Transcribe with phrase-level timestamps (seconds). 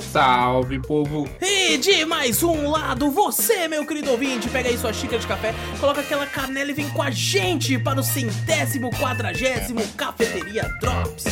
[0.00, 1.28] Salve, povo!
[1.40, 5.54] E de mais um lado, você, meu querido ouvinte, pega aí sua xícara de café,
[5.78, 11.24] coloca aquela canela e vem com a gente para o centésimo quadragésimo Cafeteria Drops.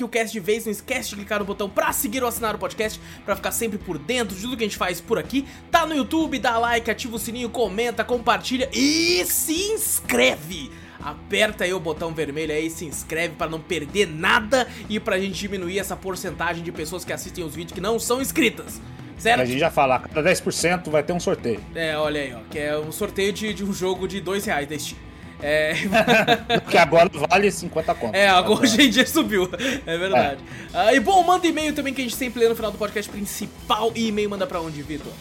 [0.00, 2.54] Aqui o cast de vez, não esquece de clicar no botão pra seguir ou assinar
[2.54, 5.46] o podcast, pra ficar sempre por dentro de tudo que a gente faz por aqui.
[5.70, 10.70] Tá no YouTube, dá like, ativa o sininho, comenta, compartilha e se inscreve!
[11.02, 15.38] Aperta aí o botão vermelho aí, se inscreve pra não perder nada e pra gente
[15.38, 18.80] diminuir essa porcentagem de pessoas que assistem os vídeos que não são inscritas.
[19.16, 19.40] Certo?
[19.40, 21.60] A gente já fala, cada 10% vai ter um sorteio.
[21.74, 24.68] É, olha aí, ó, que é um sorteio de, de um jogo de dois reais
[24.68, 25.09] da Steam.
[25.42, 25.74] É...
[26.60, 28.20] Porque agora vale 50 contas.
[28.20, 29.48] É, agora hoje em dia subiu.
[29.86, 30.40] É verdade.
[30.72, 33.10] Ah, e bom, manda e-mail também que a gente sempre lê no final do podcast
[33.10, 33.92] principal.
[33.94, 35.12] E e-mail manda pra onde, Vitor?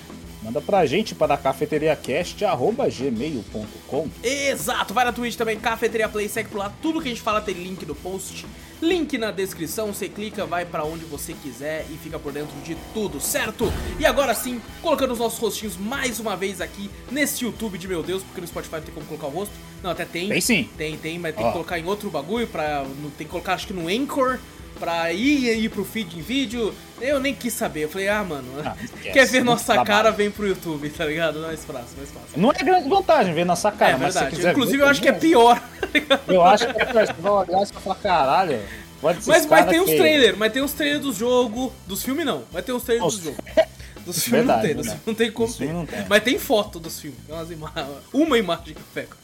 [0.50, 6.74] Manda pra gente para cafeteriacast.gmail.com Exato, vai na Twitch também, Cafeteria Play, segue por lá.
[6.82, 8.48] Tudo que a gente fala tem link no post,
[8.82, 9.94] link na descrição.
[9.94, 13.72] Você clica, vai pra onde você quiser e fica por dentro de tudo, certo?
[14.00, 18.02] E agora sim, colocando os nossos rostinhos mais uma vez aqui nesse YouTube de meu
[18.02, 19.54] Deus, porque no Spotify não tem como colocar o rosto.
[19.84, 20.30] Não, até tem.
[20.30, 20.68] Tem sim.
[20.76, 21.50] Tem, tem, mas tem Ó.
[21.50, 22.88] que colocar em outro bagulho pra.
[23.20, 24.40] Tem que colocar acho que no Anchor.
[24.80, 27.84] Pra ir ir pro feed em vídeo, eu nem quis saber.
[27.84, 29.88] Eu falei, ah, mano, Ah, quer ver muito nossa trabalho.
[29.88, 31.40] cara, vem pro YouTube, tá ligado?
[31.42, 32.30] Mais fácil, mais fácil.
[32.38, 34.36] Não é grande vantagem ver nossa cara, é mas se verdade.
[34.38, 35.20] quiser Inclusive, ver, eu acho que é bom.
[35.20, 35.62] pior.
[36.28, 37.06] Eu acho que é pior.
[37.08, 38.60] Você vai olhar e falar, caralho.
[39.02, 39.98] Mas cara ter uns feio.
[40.00, 41.74] trailers, mas tem uns trailers do jogo.
[41.88, 42.44] Dos filmes não.
[42.52, 43.38] Vai ter uns trailers do jogo.
[44.06, 44.92] Dos filmes não tem, dos né?
[44.94, 45.74] filmes não tem como ter.
[45.74, 46.06] não tem.
[46.10, 47.20] Mas tem foto dos filmes.
[47.28, 47.74] Tem umas ima-
[48.14, 49.16] Uma imagem que eu pego.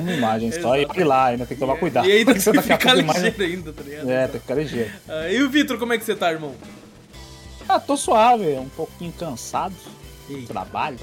[0.00, 2.08] Uma imagem só e olha lá, ainda tem que tomar cuidado.
[2.08, 4.10] E ainda tem que a ficar a imagem- ligeiro ainda, tá ligado?
[4.10, 4.90] É, tem que ficar ligeiro.
[5.08, 6.54] Ah, e o Vitor, como é que você tá, irmão?
[7.68, 9.74] Ah, tô suave, um pouquinho cansado.
[10.28, 10.52] Eita.
[10.52, 10.98] Trabalho,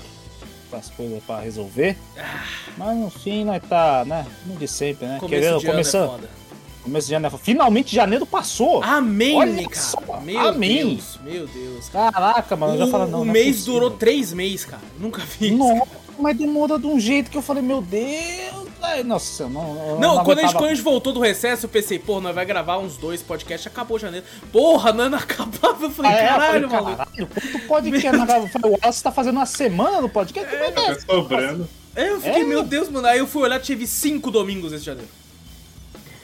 [0.72, 1.97] as coisas pra resolver.
[2.77, 4.25] Mas no fim nós tá, né?
[4.45, 5.17] No de sempre, né?
[5.19, 6.09] Começo Querendo, é começando.
[6.11, 6.29] foda.
[6.88, 7.38] Começo de janeiro.
[7.38, 8.81] Finalmente janeiro passou.
[8.84, 9.75] Amém, Olha cara.
[9.75, 10.96] só, Meu amém.
[10.96, 11.90] Deus, meu Deus.
[11.90, 13.22] Caraca, mano, eu já o falo, não.
[13.22, 13.74] o não é mês possível.
[13.74, 14.81] durou três meses, cara.
[15.00, 15.58] Nunca vi isso.
[15.58, 15.88] Nossa,
[16.18, 18.68] mas demora de um jeito que eu falei, meu Deus.
[18.81, 19.90] Ai, nossa, eu não.
[19.90, 22.34] eu Não, quando, a gente, quando a gente voltou do recesso, eu pensei, pô, nós
[22.34, 24.25] vai gravar uns dois podcasts, acabou janeiro.
[24.52, 25.84] Porra, não, não acabava.
[25.86, 26.98] Eu falei, Ah, é, eu caralho, falei, maluco.
[26.98, 30.50] caralho, quanto podcast na Eu falei, o Wallace tá fazendo uma semana no podcast?
[30.50, 30.96] Como é que é?
[30.96, 31.68] Tá sobrando.
[31.96, 32.46] Aí eu fiquei, É?
[32.46, 33.08] meu Deus, mano.
[33.08, 35.09] Aí eu fui olhar, tive cinco domingos esse janeiro.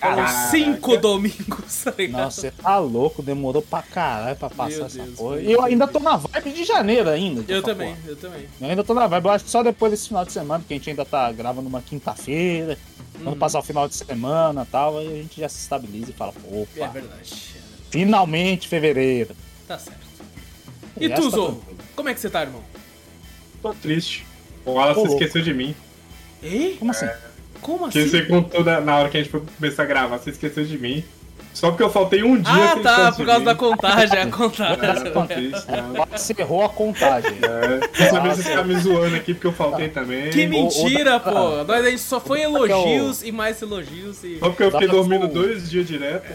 [0.03, 0.51] Foram Caraca.
[0.51, 2.21] cinco domingos, tá ligado?
[2.23, 5.37] Nossa, você tá louco, demorou pra caralho pra passar Meu essa Deus, porra.
[5.39, 5.63] E eu Deus.
[5.63, 7.43] ainda tô na vibe de janeiro ainda.
[7.51, 8.07] eu também, porra.
[8.07, 8.47] eu também.
[8.59, 10.73] Eu ainda tô na vibe, eu acho que só depois desse final de semana, porque
[10.73, 12.77] a gente ainda tá gravando uma quinta-feira.
[13.15, 13.23] Uhum.
[13.23, 16.13] Quando passar o final de semana e tal, aí a gente já se estabiliza e
[16.13, 17.55] fala, É opa, verdade.
[17.89, 19.35] finalmente fevereiro.
[19.67, 19.99] Tá certo.
[20.99, 21.55] E Essa tu, tá Zorro?
[21.55, 21.77] tranquilo.
[21.95, 22.61] Como é que você tá, irmão?
[23.61, 24.25] Tô triste.
[24.65, 25.13] O Wallace Ô, louco.
[25.23, 25.73] esqueceu de mim.
[26.41, 26.75] Ei?
[26.77, 27.07] Como assim?
[27.63, 28.09] Como Que assim?
[28.09, 30.77] você contou na, na hora que a gente foi começar a gravar, você esqueceu de
[30.77, 31.03] mim.
[31.53, 32.51] Só porque eu faltei um dia.
[32.51, 34.77] Ah, tá, por causa da contagem, a É, contagem.
[34.79, 35.53] né?
[36.11, 37.29] Você errou a contagem.
[37.43, 40.31] É, Dessa vez você tá me zoando aqui porque eu faltei também.
[40.31, 41.63] Que mentira, outra- pô.
[41.63, 44.39] Nós a gente só foi elogios e mais elogios e.
[44.39, 46.25] Só porque eu fiquei Dá pra- dormindo dois dias direto.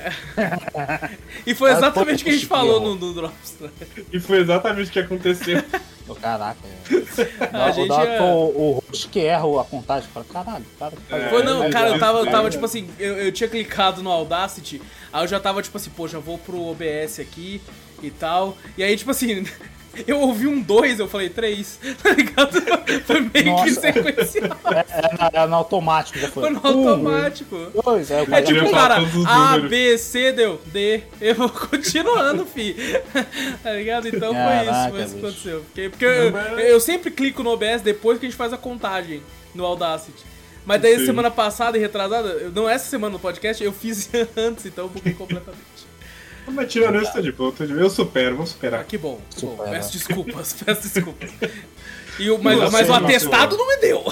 [1.44, 3.56] E foi Ah, exatamente o que a gente falou no, no Drops.
[3.60, 3.70] né?
[4.12, 5.60] E foi exatamente o que aconteceu.
[6.14, 6.58] Caraca.
[7.52, 10.08] A A gente gente é- o, o host que erra a contagem.
[10.12, 10.92] Fala, caralho, cara.
[11.10, 14.02] É, Foi não, cara, eu é tava, tava aí, tipo assim, eu, eu tinha clicado
[14.02, 14.80] no Audacity,
[15.12, 17.60] aí eu já tava tipo assim, pô, já vou pro OBS aqui
[18.02, 18.56] e tal.
[18.76, 19.44] E aí, tipo assim,
[20.06, 22.60] eu ouvi um 2, eu falei 3, tá ligado?
[23.04, 23.80] Foi meio que Nossa.
[23.80, 24.56] sequencial.
[24.66, 26.42] É, é na- é no automático, já foi.
[26.44, 27.56] Foi no Um, automático.
[27.84, 29.58] dois, É cara tipo, falar cara, A.
[29.58, 31.02] B, C, deu, D.
[31.20, 32.74] Eu vou continuando, fi.
[33.62, 34.08] tá ligado?
[34.08, 35.60] Então foi isso, Caraca, foi isso que aconteceu.
[35.66, 39.22] Porque, porque eu, eu sempre clico no OBS depois que a gente faz a contagem
[39.54, 40.24] no Audacity.
[40.66, 41.06] Mas daí Sim.
[41.06, 45.14] semana passada e retrasada, não essa semana no podcast, eu fiz antes, então eu buguei
[45.14, 45.58] completamente.
[46.52, 47.84] Mas tirando isso, tô de boa, tô de boa.
[47.84, 48.84] Eu supero, vou Ah, superar.
[48.84, 49.52] que bom, que bom.
[49.56, 49.70] Supera.
[49.70, 51.30] Peço desculpas, peço desculpas.
[52.18, 54.02] E o, mas, mas o atestado não me deu.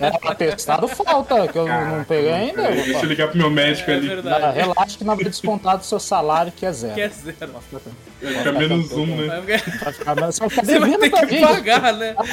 [0.00, 2.62] É, atestado falta, que eu não peguei ainda.
[2.62, 4.08] Peraí, Deixa eu ligar pro meu médico É ali.
[4.26, 6.94] Ah, Relaxa que não vai descontar do seu salário, que é zero.
[6.94, 7.36] Que é zero.
[7.52, 9.42] Vai ficar menos um, né?
[9.46, 12.14] Vai- ficar- Você vai Você ter que pagar, né?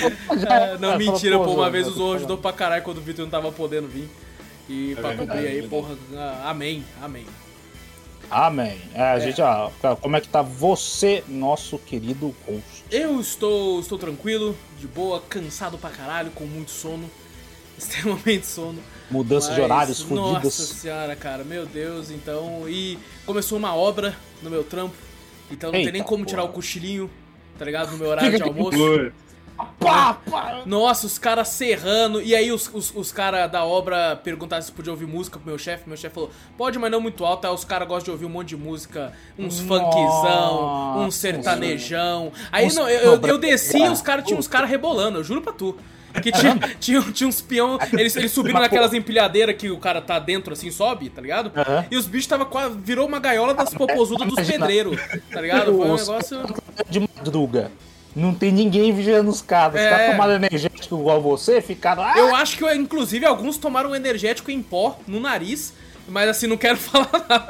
[0.49, 1.55] É, não, é, mentira, pô.
[1.55, 4.07] Uma vez o Zorro ajudou pra caralho quando o Vitor não tava podendo vir.
[4.69, 5.95] E pra verdade, cobrir aí, é porra.
[6.15, 7.25] ah, amém, amém.
[8.31, 8.79] Amém.
[8.93, 9.69] É, a gente, ó,
[9.99, 12.85] como é que tá você, nosso querido host?
[12.89, 17.09] Eu estou, estou tranquilo, de boa, cansado pra caralho, com muito sono.
[17.77, 18.79] Extremamente sono.
[19.09, 20.53] Mudança de Mas, horários Nossa fodidas.
[20.53, 22.63] senhora, cara, meu Deus, então.
[22.69, 24.95] E começou uma obra no meu trampo,
[25.49, 26.55] então não tem Eita, nem como tirar o porra.
[26.55, 27.09] cochilinho,
[27.59, 27.91] tá ligado?
[27.91, 28.77] No meu horário de almoço.
[29.79, 30.61] Pá, pá.
[30.65, 32.21] Nossa, os caras serrando.
[32.21, 35.57] E aí os, os, os caras da obra perguntaram se podia ouvir música pro meu
[35.57, 35.87] chefe.
[35.87, 37.45] Meu chefe falou, pode, mas não muito alto.
[37.45, 39.13] Aí os caras gostam de ouvir um monte de música.
[39.37, 42.31] Uns funkzão, uns sertanejão.
[42.51, 45.23] Aí Uns não, eu, eu, eu desci e os caras tinham uns caras rebolando, eu
[45.23, 45.75] juro pra tu.
[46.21, 50.19] Que tinha, tinha, tinha uns peão, eles, eles subiram naquelas empilhadeiras que o cara tá
[50.19, 51.51] dentro assim, sobe, tá ligado?
[51.89, 52.75] E os bichos tava quase.
[52.77, 54.99] Virou uma gaiola das popozudas dos pedreiros,
[55.31, 55.73] tá ligado?
[55.75, 56.39] Foi um Os- negócio.
[56.89, 57.71] De madruga.
[58.15, 59.75] Não tem ninguém vigiando os caras.
[59.75, 59.89] Os É.
[59.89, 62.03] caras tomaram energético igual você, ficaram.
[62.03, 65.73] Ah, Eu acho que, inclusive, alguns tomaram energético em pó no nariz,
[66.11, 67.47] mas assim, não quero falar nada.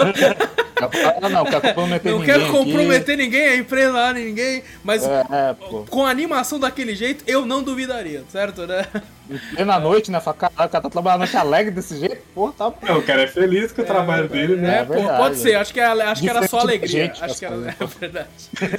[1.22, 2.34] Ah, não, quero comprometer Não ninguém.
[2.34, 2.52] quero aqui.
[2.58, 5.56] comprometer ninguém, a empresa ninguém, mas É, é,
[5.90, 8.88] com a animação daquele jeito, eu não duvidaria, certo, né?
[9.30, 10.20] Em plena noite, né?
[10.20, 12.78] Fala, caralho, o cara tá trabalhando noite alegre desse jeito, pô, tá bom.
[12.82, 14.80] Não, o cara é feliz com o trabalho dele, É, né?
[14.80, 15.18] É pô, verdade.
[15.18, 17.06] pode ser, acho que, é- acho que era só alegria.
[17.06, 18.28] gente, acho que era, as é verdade.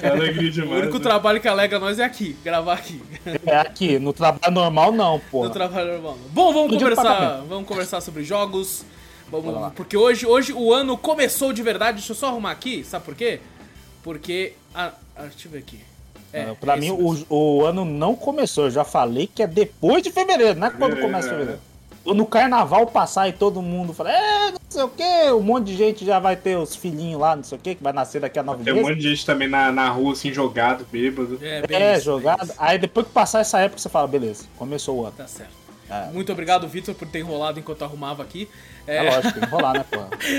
[0.02, 0.82] É alegria O demais.
[0.82, 1.02] único né?
[1.04, 3.00] trabalho que alegra nós é aqui, gravar aqui.
[3.46, 5.44] É aqui, no trabalho normal não, pô.
[5.44, 6.18] No trabalho normal.
[6.30, 8.84] Bom, vamos No dia do conversar, vamos conversar sobre jogos.
[9.40, 9.60] Bora lá.
[9.62, 11.98] Vamos, porque hoje, hoje o ano começou de verdade.
[11.98, 13.40] Deixa eu só arrumar aqui, sabe por quê?
[14.02, 14.54] Porque.
[14.74, 15.80] Ah, ah, deixa eu ver aqui.
[16.32, 18.64] É, pra é mim, o, o ano não começou.
[18.64, 21.00] Eu já falei que é depois de fevereiro, não é quando É.
[21.00, 21.60] começa fevereiro.
[22.04, 25.76] No carnaval passar e todo mundo fala, é, não sei o que, um monte de
[25.76, 28.40] gente já vai ter os filhinhos lá, não sei o que, que vai nascer daqui
[28.40, 28.90] a nove Tem um meses.
[28.90, 31.38] monte de gente também na, na rua, assim, jogado, bêbado.
[31.40, 32.50] É, É, isso, jogado.
[32.58, 35.14] Aí depois que passar essa época, você fala, beleza, começou o ano.
[35.16, 35.52] Tá certo.
[35.92, 36.10] É.
[36.10, 38.48] Muito obrigado, Vitor, por ter enrolado enquanto arrumava aqui.
[38.86, 39.98] É, É, lógico, tem que rolar, né, pô?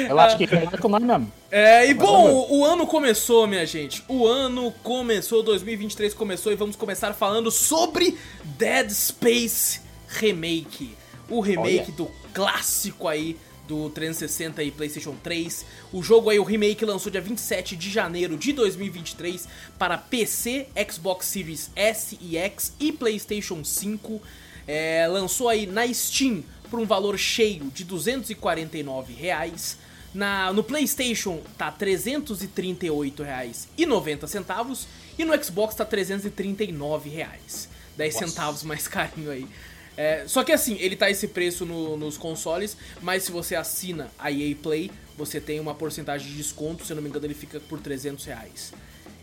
[0.09, 1.31] Eu acho que rolar com nós mesmo.
[1.51, 4.03] é, e bom, o, o ano começou, minha gente.
[4.07, 8.17] O ano começou, 2023 começou e vamos começar falando sobre
[8.57, 10.95] Dead Space Remake.
[11.29, 11.97] O remake Olha.
[11.97, 15.65] do clássico aí do 360 e PlayStation 3.
[15.91, 19.47] O jogo aí, o remake, lançou dia 27 de janeiro de 2023
[19.77, 24.21] para PC, Xbox Series S e X e PlayStation 5.
[24.67, 29.77] É, lançou aí na Steam por um valor cheio de 249 reais.
[30.13, 34.85] Na, no PlayStation tá R$ 338,90
[35.17, 37.67] e no Xbox tá 339 reais.
[37.97, 39.47] 10 centavos mais carinho aí.
[39.95, 44.09] É, só que assim, ele tá esse preço no- nos consoles, mas se você assina
[44.17, 47.35] a EA Play, você tem uma porcentagem de desconto, se eu não me engano ele
[47.35, 48.73] fica por 300 reais.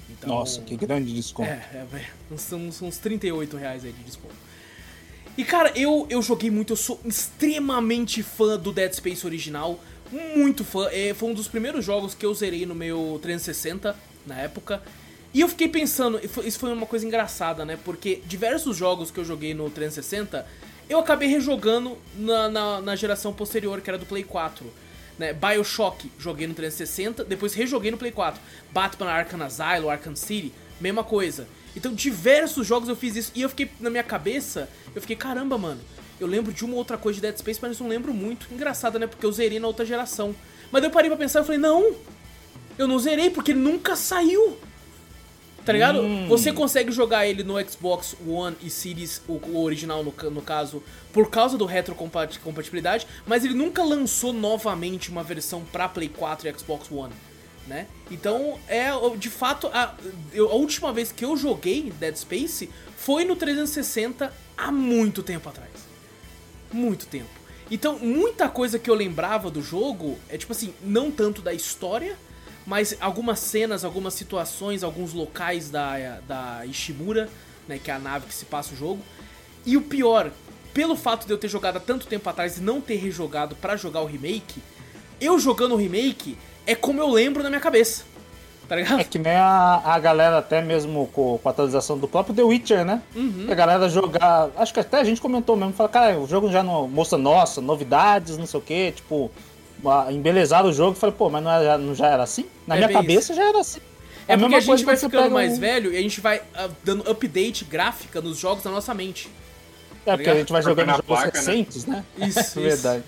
[0.09, 1.51] Então, Nossa, que grande desconto.
[1.51, 4.35] é, é, é, uns, uns, uns 38 reais aí de desconto.
[5.41, 9.81] E cara, eu, eu joguei muito, eu sou extremamente fã do Dead Space original,
[10.37, 10.87] muito fã.
[10.93, 14.83] É, foi um dos primeiros jogos que eu zerei no meu 360 na época.
[15.33, 17.79] E eu fiquei pensando, isso foi uma coisa engraçada, né?
[17.83, 20.47] Porque diversos jogos que eu joguei no 360,
[20.91, 24.71] eu acabei rejogando na, na, na geração posterior, que era do Play 4.
[25.19, 25.33] Né?
[25.33, 28.39] Bioshock, joguei no 360, depois rejoguei no Play 4.
[28.73, 31.49] Batman Arkham Asylum, Arkham City, mesma coisa.
[31.77, 35.57] Então, diversos jogos eu fiz isso e eu fiquei na minha cabeça, eu fiquei, caramba,
[35.57, 35.81] mano,
[36.21, 38.47] eu lembro de uma outra coisa de Dead Space, mas não lembro muito.
[38.53, 39.07] Engraçado, né?
[39.07, 40.35] Porque eu zerei na outra geração.
[40.71, 41.95] Mas eu parei pra pensar e falei, não,
[42.77, 44.59] eu não zerei porque ele nunca saiu.
[45.65, 46.01] Tá ligado?
[46.01, 46.27] Hum.
[46.29, 51.31] Você consegue jogar ele no Xbox One e Series, o, original no, no caso, por
[51.31, 56.91] causa do retrocompatibilidade, mas ele nunca lançou novamente uma versão pra Play 4 e Xbox
[56.91, 57.13] One,
[57.67, 57.87] né?
[58.11, 59.95] Então, é de fato a,
[60.35, 65.71] a última vez que eu joguei Dead Space foi no 360 há muito tempo atrás.
[66.73, 67.31] Muito tempo.
[67.71, 72.17] Então, muita coisa que eu lembrava do jogo é tipo assim, não tanto da história,
[72.67, 77.29] mas algumas cenas, algumas situações, alguns locais da, da Ishimura,
[77.69, 79.01] né, que é a nave que se passa o jogo.
[79.65, 80.33] E o pior,
[80.75, 83.77] pelo fato de eu ter jogado há tanto tempo atrás e não ter rejogado pra
[83.77, 84.61] jogar o remake,
[85.21, 86.37] eu jogando o remake
[86.67, 88.05] é como eu lembro na minha cabeça.
[88.69, 89.01] Tá ligado?
[89.01, 92.43] É que nem a, a galera, até mesmo com, com a atualização do próprio The
[92.43, 93.03] Witcher, né?
[93.17, 93.47] Uhum.
[93.51, 94.49] A galera jogar.
[94.57, 97.61] Acho que até a gente comentou mesmo, fala, cara, o jogo já não mostra, nossa,
[97.61, 99.29] novidades, não sei o que, tipo.
[100.11, 102.47] embelezaram o jogo e falei, pô, mas não, era, não já era assim?
[102.65, 103.81] Na É minha cabeça já era assim.
[104.29, 106.69] É a porque a gente vai ficando mais um- velho e a gente vai ah,
[106.85, 109.29] dando update gráfica nos jogos na nossa mente.
[110.07, 111.33] É, porque a gente vai jogando jogos placa, né?
[111.35, 112.05] recentes, né?
[112.19, 112.61] Isso, É isso.
[112.61, 113.03] verdade.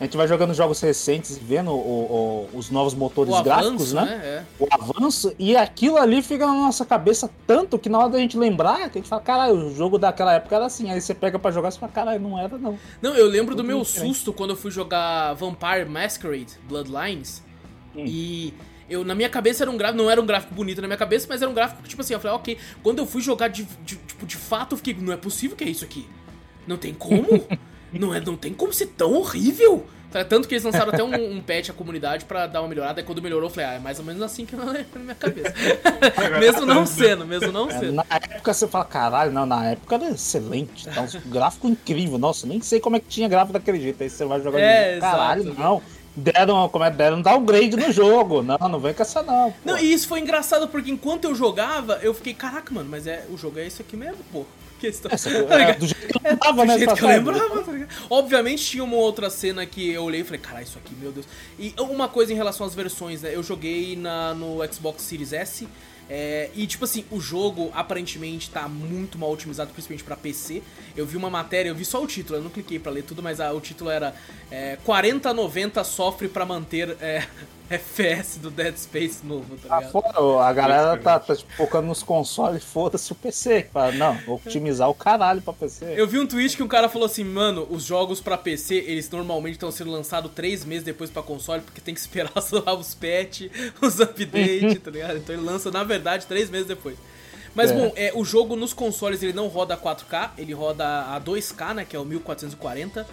[0.00, 3.94] A gente vai jogando jogos recentes e vendo o- o- os novos motores O gráficos,
[3.94, 4.04] avanço, né?
[4.04, 4.24] né?
[4.24, 4.44] É.
[4.64, 8.38] O avanço, e aquilo ali fica na nossa cabeça tanto que na hora da gente
[8.38, 10.88] lembrar, que a gente fala, caralho, o jogo daquela época era assim.
[10.90, 12.78] Aí você pega pra jogar e fala, caralho, não era não.
[13.02, 14.08] Não, eu lembro do meu diferente.
[14.14, 17.42] susto quando eu fui jogar Vampire Masquerade Bloodlines.
[17.96, 18.04] Hum.
[18.06, 18.54] E
[18.88, 21.26] eu, na minha cabeça era um gráfico, não era um gráfico bonito na minha cabeça,
[21.28, 22.56] mas era um gráfico que, tipo assim, eu falei, ok.
[22.84, 25.64] Quando eu fui jogar de, de- tipo, de fato, eu fiquei, não é possível que
[25.64, 26.06] é isso aqui.
[26.68, 27.26] Não tem como?
[27.92, 29.86] não, é, não tem como ser tão horrível.
[30.10, 32.98] Tá, Tanto que eles lançaram até um, um patch à comunidade pra dar uma melhorada.
[32.98, 35.00] E quando melhorou, eu falei, ah, é mais ou menos assim que eu lembro na
[35.00, 35.52] minha cabeça.
[36.40, 37.92] mesmo não sendo, mesmo não É, sendo.
[37.92, 40.86] na época você fala, caralho, não, na época era excelente.
[40.88, 42.16] Tá, um gráfico incrível.
[42.18, 44.02] Nossa, nem sei como é que tinha gráfico daquele jeito.
[44.02, 45.60] Aí você vai jogar É, de caralho, exato.
[45.60, 45.82] não.
[46.16, 48.42] Deram, como é, deram um downgrade no jogo.
[48.42, 49.52] Não, não vem com essa não.
[49.52, 49.58] pô.
[49.64, 53.24] Não, e isso foi engraçado porque enquanto eu jogava, eu fiquei, caraca, mano, mas é,
[53.30, 54.44] o jogo é esse aqui mesmo, pô.
[54.86, 55.08] Essa-
[55.44, 55.78] Tá é, ligado?
[55.80, 56.78] do jeito que eu lembrava, Do né?
[56.78, 57.88] jeito Você que eu lembrava, tá ligado?
[58.10, 61.26] Obviamente tinha uma outra cena que eu olhei e falei, caralho, isso aqui, meu Deus.
[61.58, 63.34] E uma coisa em relação às versões, né?
[63.34, 65.66] Eu joguei na, no Xbox Series S.
[66.10, 70.62] é, e tipo assim, o jogo aparentemente tá muito mal otimizado, principalmente pra PC.
[70.96, 73.22] Eu vi uma matéria, eu vi só o título, eu não cliquei pra ler tudo,
[73.22, 74.14] mas ah, o título era
[74.50, 77.26] é, 4090 sofre pra manter é,
[77.70, 79.92] FPS do Dead Space novo, tá Tá ligado?
[79.92, 83.68] fora, ó, a galera tá, tá tipo, focando nos consoles, foda-se o PC.
[83.72, 85.94] Fala, não, vou otimizar o caralho pra PC.
[85.96, 89.10] Eu vi um tweet que um cara falou assim, mano, os jogos pra PC, eles
[89.10, 92.32] normalmente estão sendo lançados três meses depois pra console, porque tem que esperar
[92.66, 93.42] lá os patch,
[93.82, 95.18] os updates, tá ligado?
[95.18, 96.96] Então ele lança, na verdade, três meses depois.
[97.54, 97.74] Mas É.
[97.74, 101.74] bom, é, o jogo nos consoles ele não roda a 4K, ele roda a 2K,
[101.74, 103.06] né, que é o 1440.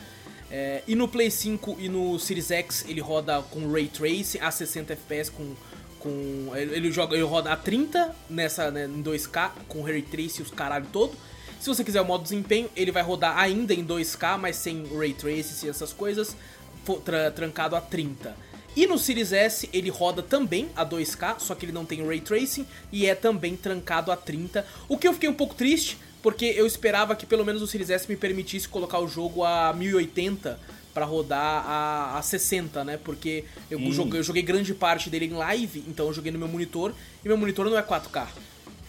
[0.51, 4.51] É, e no Play 5 e no Series X ele roda com Ray Tracing a
[4.51, 5.55] 60 FPS com
[5.99, 10.41] com ele ele joga ele roda a 30 nessa né, em 2K com Ray Tracing
[10.41, 11.13] e os caralho todo.
[11.59, 15.13] Se você quiser o modo desempenho, ele vai rodar ainda em 2K, mas sem Ray
[15.13, 16.35] Tracing e essas coisas,
[17.03, 18.35] tra- trancado a 30.
[18.75, 22.21] E no Series S ele roda também a 2K, só que ele não tem Ray
[22.21, 24.63] Tracing e é também trancado a 30.
[24.87, 27.91] O que eu fiquei um pouco triste, porque eu esperava que pelo menos o Series
[27.91, 30.59] S me permitisse colocar o jogo a 1080
[30.91, 32.97] pra rodar a, a 60, né?
[32.97, 33.91] Porque eu, Hum.
[33.91, 37.27] joguei, eu joguei grande parte dele em live, então eu joguei no meu monitor e
[37.27, 38.25] meu monitor não é 4K.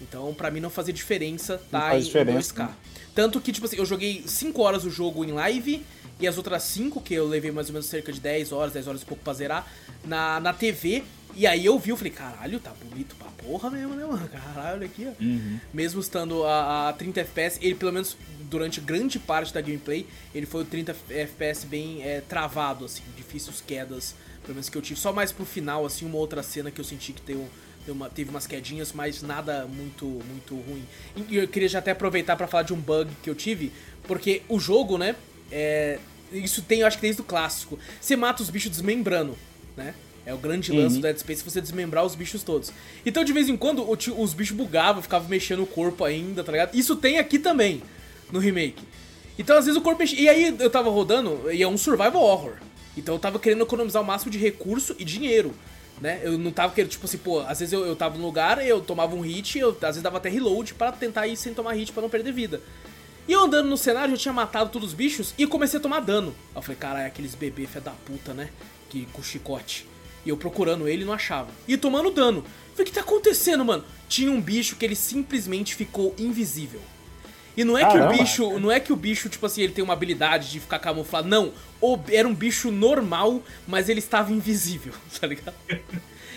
[0.00, 2.70] Então pra mim não fazia diferença Não tá faz em, diferença, em 2K.
[3.14, 5.84] Tanto que, tipo assim, eu joguei 5 horas o jogo em live
[6.18, 8.86] e as outras 5, que eu levei mais ou menos cerca de 10 horas, 10
[8.88, 9.66] horas e pouco pra zerar,
[10.04, 11.02] na, na TV.
[11.34, 14.26] E aí eu vi, eu falei, caralho, tá bonito pra porra mesmo, né, mano?
[14.32, 15.22] Caralho, olha aqui, ó.
[15.22, 15.60] Uhum.
[15.74, 18.16] Mesmo estando a, a 30 FPS, ele pelo menos
[18.48, 23.60] durante grande parte da gameplay, ele foi o 30 FPS bem é, travado, assim, difíceis
[23.60, 24.98] quedas, pelo menos que eu tive.
[24.98, 27.46] Só mais pro final, assim, uma outra cena que eu senti que deu,
[27.84, 30.84] deu uma- teve umas quedinhas, mas nada muito, muito ruim.
[31.28, 33.70] E eu queria já até aproveitar pra falar de um bug que eu tive,
[34.04, 35.14] porque o jogo, né,
[35.50, 35.98] é,
[36.32, 39.36] isso tem, eu acho que desde o clássico, você mata os bichos desmembrando,
[39.76, 39.94] né?
[40.24, 41.00] É o grande lance Uhum.
[41.00, 42.72] do Dead Space você desmembrar os bichos todos.
[43.04, 46.74] Então, de vez em quando, os bichos bugavam, ficavam mexendo o corpo ainda, tá ligado?
[46.74, 47.80] Isso tem aqui também,
[48.32, 48.82] no remake.
[49.38, 50.20] Então, às vezes o corpo mexia.
[50.20, 52.54] E aí eu tava rodando, e é um survival horror.
[52.96, 55.54] Então eu tava querendo economizar o máximo de recurso e dinheiro.
[56.00, 56.20] Né?
[56.24, 58.80] Eu não tava querendo, tipo assim, pô, às vezes eu, eu tava no lugar, eu
[58.80, 61.92] tomava um hit, eu às vezes dava até reload pra tentar ir sem tomar hit
[61.92, 62.60] pra não perder vida.
[63.28, 66.00] E eu andando no cenário, eu tinha matado todos os bichos e comecei a tomar
[66.00, 66.34] dano.
[66.54, 68.50] Aí eu falei, caralho, aqueles bebê fé da puta, né?
[68.88, 69.86] Que, com chicote.
[70.24, 71.48] E eu procurando ele não achava.
[71.66, 72.38] E tomando dano.
[72.38, 73.84] Eu falei, o que tá acontecendo, mano?
[74.08, 76.80] Tinha um bicho que ele simplesmente ficou invisível.
[77.56, 78.14] E não é que Caramba.
[78.14, 80.78] o bicho, não é que o bicho, tipo assim, ele tem uma habilidade de ficar
[80.78, 81.26] camuflado.
[81.26, 85.54] Não, o- era um bicho normal, mas ele estava invisível, tá ligado?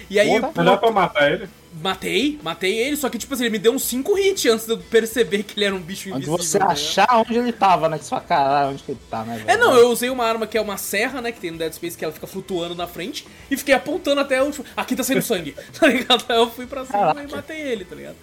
[0.09, 1.49] E aí, pô, Não dá pra matar ele?
[1.81, 4.73] Matei, matei ele, só que tipo assim, ele me deu uns 5 hits antes de
[4.73, 6.37] eu perceber que ele era um bicho invisível.
[6.37, 6.77] você tá ligado?
[6.77, 7.97] achar onde ele tava, né?
[7.97, 9.37] Que você fala, caralho, onde que ele tá, né?
[9.37, 9.49] velho?
[9.49, 11.71] É, não, eu usei uma arma que é uma serra, né, que tem no Dead
[11.73, 14.51] Space, que ela fica flutuando na frente, e fiquei apontando até o...
[14.51, 16.25] tipo, Aqui tá saindo sangue, tá ligado?
[16.27, 17.23] Aí eu fui pra cima Caraca.
[17.23, 18.15] e matei ele, tá ligado?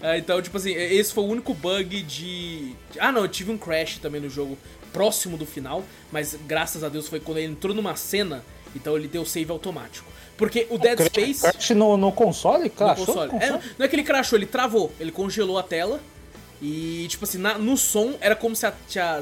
[0.00, 2.72] Ah, então, tipo assim, esse foi o único bug de...
[2.98, 4.56] Ah, não, eu tive um crash também no jogo,
[4.92, 9.08] próximo do final, mas graças a Deus foi quando ele entrou numa cena, então ele
[9.08, 10.10] deu save automático.
[10.38, 11.42] Porque o Dead Space...
[11.42, 12.64] Crash no, no console?
[12.64, 13.32] no Crashou console.
[13.32, 16.00] no É, não é que ele crashou, ele travou, ele congelou a tela.
[16.62, 18.72] E, tipo assim, na- no som era como se a,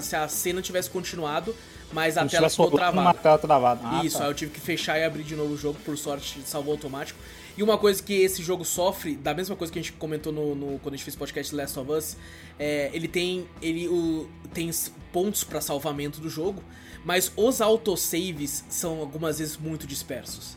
[0.01, 1.55] se a- cena tivesse continuado,
[1.93, 3.01] mas a se tela ficou travada.
[3.01, 3.81] Uma tela travada.
[3.83, 4.25] Ah, Isso, tá.
[4.25, 7.19] aí eu tive que fechar e abrir de novo o jogo, por sorte, salvou automático.
[7.57, 10.55] E uma coisa que esse jogo sofre, da mesma coisa que a gente comentou no,
[10.55, 12.17] no- quando a gente fez o podcast Last of Us,
[12.59, 14.71] é, ele tem ele o, tem
[15.13, 16.63] pontos pra salvamento do jogo,
[17.05, 20.57] mas os autosaves são algumas vezes muito dispersos.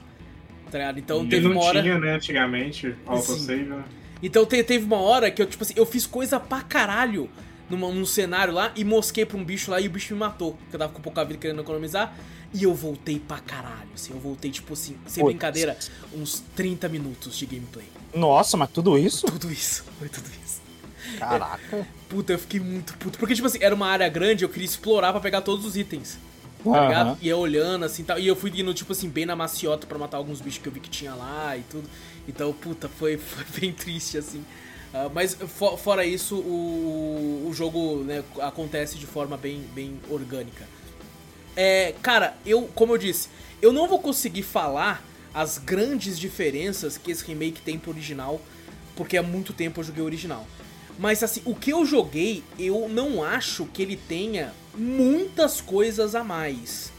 [0.72, 1.00] Tá ligado?
[1.00, 1.82] Então E teve não uma hora.
[1.82, 3.84] tinha, né, antigamente, autosave, né?
[4.22, 7.30] Então te- teve uma hora que eu, tipo assim, eu fiz coisa pra caralho
[7.70, 10.54] numa- num cenário lá e mosquei pra um bicho lá e o bicho me matou.
[10.54, 12.14] Porque eu tava com pouca vida querendo economizar.
[12.54, 14.12] E eu voltei pra caralho, assim.
[14.12, 15.34] Eu voltei, tipo assim, sem Putz.
[15.36, 15.78] brincadeira,
[16.14, 17.86] uns 30 minutos de gameplay.
[18.14, 19.28] Nossa, mas tudo isso?
[19.28, 20.60] Tudo isso, foi tudo isso.
[21.20, 21.88] Caraca.
[22.08, 23.18] Puta, eu fiquei muito puto.
[23.20, 26.18] Porque, tipo assim, era uma área grande, eu queria explorar pra pegar todos os itens.
[26.72, 27.12] Tá ligado?
[27.12, 27.18] Aham.
[27.22, 28.20] E eu olhando assim tal.
[28.20, 30.74] E eu fui indo, tipo assim, bem na maciota pra matar alguns bichos que eu
[30.74, 31.90] vi que tinha lá e tudo.
[32.28, 34.46] Então, puta, foi, foi bem triste, assim.
[34.94, 40.68] Ah, mas fo- fora isso, o, o jogo né, acontece de forma bem, bem orgânica.
[41.56, 43.30] É, cara, eu, como eu disse,
[43.62, 48.42] eu não vou conseguir falar as grandes diferenças que esse remake tem pro original,
[48.96, 50.48] porque há muito tempo eu joguei o original.
[50.98, 56.24] Mas assim, o que eu joguei, eu não acho que ele tenha muitas coisas a
[56.24, 56.92] mais.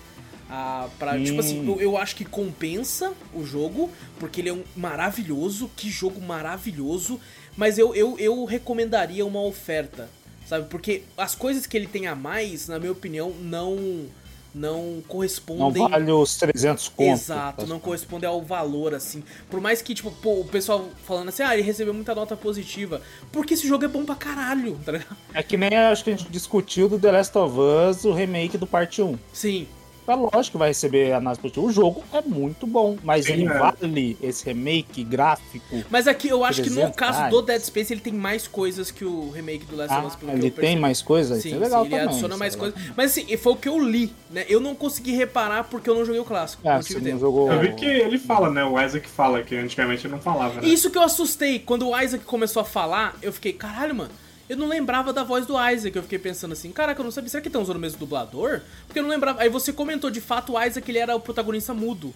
[0.49, 1.25] Ah, pra, Hum.
[1.25, 5.89] Tipo assim, eu, eu acho que compensa o jogo, porque ele é um maravilhoso, que
[5.89, 7.21] jogo maravilhoso,
[7.57, 10.11] mas eu, eu, eu recomendaria uma oferta,
[10.47, 10.67] sabe?
[10.69, 14.07] Porque as coisas que ele tem a mais, na minha opinião, não
[14.55, 17.23] não Não correspondem vale os 300 contos.
[17.23, 19.23] Exato, não corresponde ao valor, assim.
[19.49, 23.01] Por mais que, tipo, pô, o pessoal falando assim, ah, ele recebeu muita nota positiva.
[23.33, 25.17] Porque esse jogo é bom pra caralho, tá ligado?
[25.33, 28.59] É que nem acho que a gente discutiu do The Last of Us, o remake
[28.59, 29.19] do parte 1.
[29.33, 29.69] Sim.
[30.11, 31.67] É lógico que vai receber análise positiva.
[31.67, 33.59] O jogo é muito bom, mas Sim, ele é.
[33.59, 35.85] vale esse remake gráfico.
[35.89, 38.91] Mas aqui eu acho que no 300 caso do Dead Space ele tem mais coisas
[38.91, 40.15] que o remake do Last of Ah, Us.
[40.17, 41.35] que ele tem mais coisa?
[41.35, 42.09] Isso Sim, é legal sim, ele também.
[42.09, 42.81] adiciona isso mais é coisas.
[42.97, 44.45] Mas assim, foi o que eu li, né?
[44.49, 46.63] Eu não consegui reparar porque eu não joguei o clássico.
[46.69, 47.19] Ah, não tive não tempo.
[47.21, 47.53] jogou...
[47.53, 48.65] Eu vi que ele fala, né?
[48.65, 50.69] O Isaac fala, que antigamente ele não falava, né?
[50.69, 51.59] Isso que eu assustei.
[51.59, 54.11] Quando o Isaac começou a falar, eu fiquei, caralho, mano.
[54.51, 55.95] Eu não lembrava da voz do Isaac.
[55.97, 57.31] Eu fiquei pensando assim, caraca, eu não sabia.
[57.31, 58.61] Será que estão usando o mesmo dublador?
[58.87, 59.41] Porque eu não lembrava.
[59.41, 62.13] Aí você comentou, de fato, o Isaac ele era o protagonista mudo.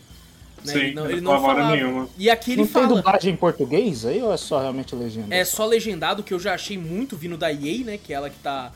[0.65, 0.73] Né?
[0.73, 2.09] Sim, ele não, ele não falava nenhuma.
[2.19, 2.87] E aqui ele Não tem fala.
[2.97, 5.33] dublagem em português aí ou é só realmente legenda?
[5.33, 7.99] É só legendado, que eu já achei muito vindo da EA, né?
[8.03, 8.73] Que é ela que tá,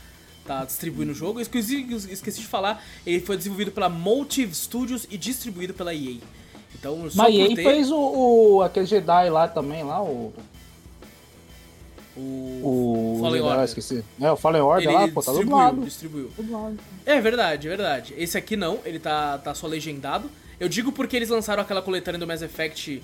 [0.46, 1.38] tá distribuindo o jogo.
[1.40, 6.18] Eu Esqueci, esqueci de falar, ele foi desenvolvido pela Motive Studios e distribuído pela EA.
[6.78, 7.96] Então, só Mas aí ter fez o,
[8.58, 10.32] o- aquele Jedi lá também, lá, o.
[12.18, 13.20] o, O.
[13.20, 13.64] Fallen Order.
[13.64, 14.04] esqueci.
[14.20, 15.84] É, o Fallen Order Ele lá, pô, tá distribuiu, dublado.
[15.84, 16.30] distribuiu.
[16.36, 16.78] Dublado.
[17.06, 18.14] É verdade, é verdade.
[18.18, 20.30] Esse aqui não, ele tá, tá só legendado.
[20.58, 23.02] Eu digo porque eles lançaram aquela coletânea do Mass Effect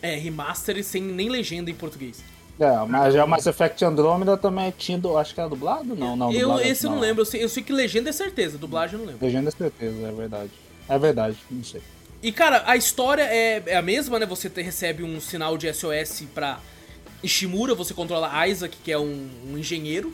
[0.00, 2.22] é, Remaster sem nem legenda em português.
[2.58, 5.94] É, mas já o Mass Effect Andromeda também tinha, du- acho que era dublado?
[5.94, 8.12] Não, não, eu, dublado, esse eu não lembro, eu sei, eu sei que legenda é
[8.12, 9.26] certeza, dublagem eu não lembro.
[9.26, 10.50] Legenda é certeza, é verdade.
[10.88, 11.82] É verdade, não sei.
[12.22, 14.24] E cara, a história é, é a mesma, né?
[14.24, 16.58] Você te- recebe um sinal de SOS pra
[17.26, 20.12] Ishimura, você controla Isaac, que é um, um engenheiro.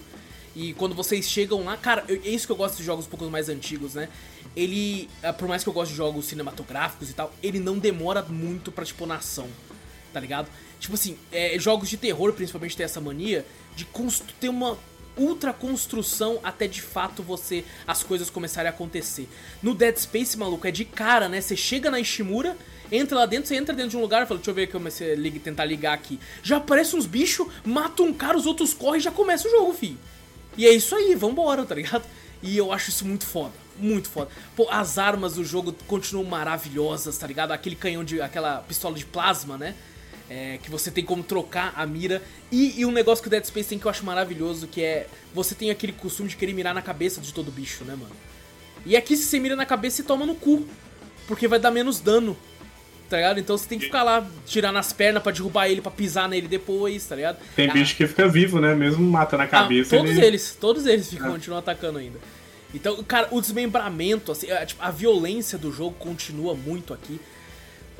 [0.55, 3.09] E quando vocês chegam lá, cara, eu- é isso que eu gosto de jogos um
[3.09, 4.09] pouco mais antigos, né?
[4.55, 8.23] Ele, ah, por mais que eu goste de jogos cinematográficos e tal, ele não demora
[8.23, 9.49] muito pra, tipo, na ação,
[10.13, 10.49] tá ligado?
[10.79, 13.47] Tipo assim, é, jogos de terror principalmente tem essa mania
[13.77, 13.87] de
[14.41, 14.77] ter uma
[15.17, 19.29] ultra construção até de fato você as coisas começarem a acontecer.
[19.63, 21.41] No Dead Space, maluco, é de cara, né?
[21.41, 22.57] Você chega na Ishimura,
[22.93, 25.17] entra lá dentro, você entra dentro de um lugar, fala, deixa eu ver comecei a
[25.17, 26.21] liga- tentar ligar aqui.
[26.43, 29.73] Já aparece uns bichos, mata um cara, os outros correm e já começa o jogo,
[29.73, 29.97] fi.
[30.57, 32.05] E é isso aí, vambora, tá ligado?
[32.43, 33.53] E eu acho isso muito foda.
[33.79, 34.31] Muito foda.
[34.55, 37.53] Pô, as armas do jogo continuam maravilhosas, tá ligado?
[37.53, 38.21] Aquele canhão de.
[38.21, 39.75] aquela pistola de plasma, né?
[40.29, 42.23] É, que você tem como trocar a mira.
[42.51, 45.07] E, e um negócio que o Dead Space tem que eu acho maravilhoso, que é.
[45.35, 48.15] Você tem aquele costume de querer mirar na cabeça de todo bicho, né, mano?
[48.85, 50.67] E aqui, se você mira na cabeça, você toma no cu.
[51.27, 52.37] Porque vai dar menos dano.
[53.13, 53.39] Tá ligado?
[53.41, 56.49] Então você tem que ficar lá, tirar nas pernas pra derrubar ele, pra pisar nele
[56.49, 57.37] depois, tá ligado?
[57.55, 58.75] Tem Ah, bicho que fica vivo, né?
[58.75, 59.95] Mesmo matando a cabeça.
[59.95, 60.27] ah, todos ele...
[60.27, 61.33] eles, todos eles ficam, Ah.
[61.33, 62.19] continuam atacando ainda.
[62.73, 67.21] Então, cara, o desmembramento, assim, é, tipo, a violência do jogo continua muito aqui.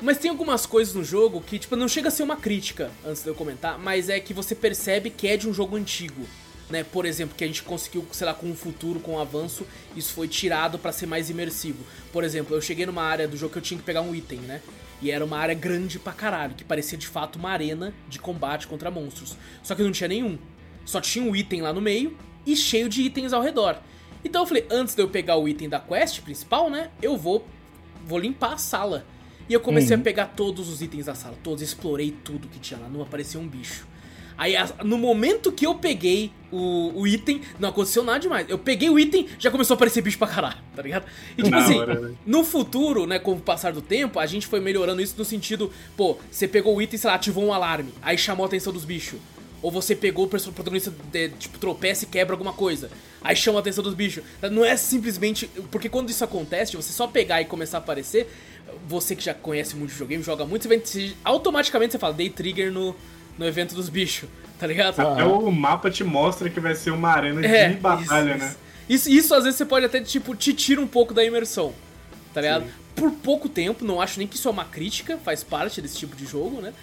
[0.01, 3.21] Mas tem algumas coisas no jogo que, tipo, não chega a ser uma crítica, antes
[3.21, 6.25] de eu comentar, mas é que você percebe que é de um jogo antigo.
[6.71, 6.83] Né?
[6.83, 9.63] Por exemplo, que a gente conseguiu, sei lá, com o futuro, com o avanço,
[9.95, 11.85] isso foi tirado pra ser mais imersivo.
[12.11, 14.39] Por exemplo, eu cheguei numa área do jogo que eu tinha que pegar um item,
[14.39, 14.59] né?
[15.03, 18.67] E era uma área grande pra caralho, que parecia de fato uma arena de combate
[18.67, 19.35] contra monstros.
[19.61, 20.37] Só que não tinha nenhum.
[20.85, 23.77] Só tinha um item lá no meio e cheio de itens ao redor.
[24.23, 26.89] Então eu falei, antes de eu pegar o item da quest principal, né?
[27.01, 27.45] Eu vou
[28.05, 29.05] vou limpar a sala.
[29.49, 30.01] E eu comecei Uhum.
[30.01, 33.41] a pegar todos os itens da sala, todos, explorei tudo que tinha lá, não apareceu
[33.41, 33.85] um bicho.
[34.37, 38.47] Aí no momento que eu peguei o, o item, não aconteceu nada demais.
[38.47, 41.05] Eu peguei o item, já começou a aparecer bicho pra caralho, tá ligado?
[41.37, 42.15] E tipo assim, hora, né?
[42.25, 45.71] no futuro, né, com o passar do tempo, a gente foi melhorando isso no sentido,
[45.97, 48.85] pô, você pegou o item, sei lá, ativou um alarme, aí chamou a atenção dos
[48.85, 49.19] bichos.
[49.63, 52.91] Ou você pegou o protagonista, de, tipo, tropeça e quebra alguma coisa.
[53.21, 54.21] Aí chama a atenção dos bichos.
[54.51, 55.49] Não é simplesmente.
[55.71, 58.29] Porque quando isso acontece, você só pegar e começar a aparecer,
[58.85, 61.15] você que já conhece muito videogame, joga muito, você vai.
[61.23, 62.93] automaticamente você fala, dei trigger no,
[63.37, 64.99] no evento dos bichos, tá ligado?
[64.99, 65.13] Ah.
[65.13, 68.55] Até o mapa te mostra que vai ser uma arena de É, batalha, isso, né?
[68.89, 71.73] Isso, isso às vezes você pode até, tipo, te tira um pouco da imersão,
[72.33, 72.65] tá ligado?
[72.65, 72.71] Sim.
[72.95, 76.15] Por pouco tempo, não acho nem que isso é uma crítica, faz parte desse tipo
[76.15, 76.73] de jogo, né?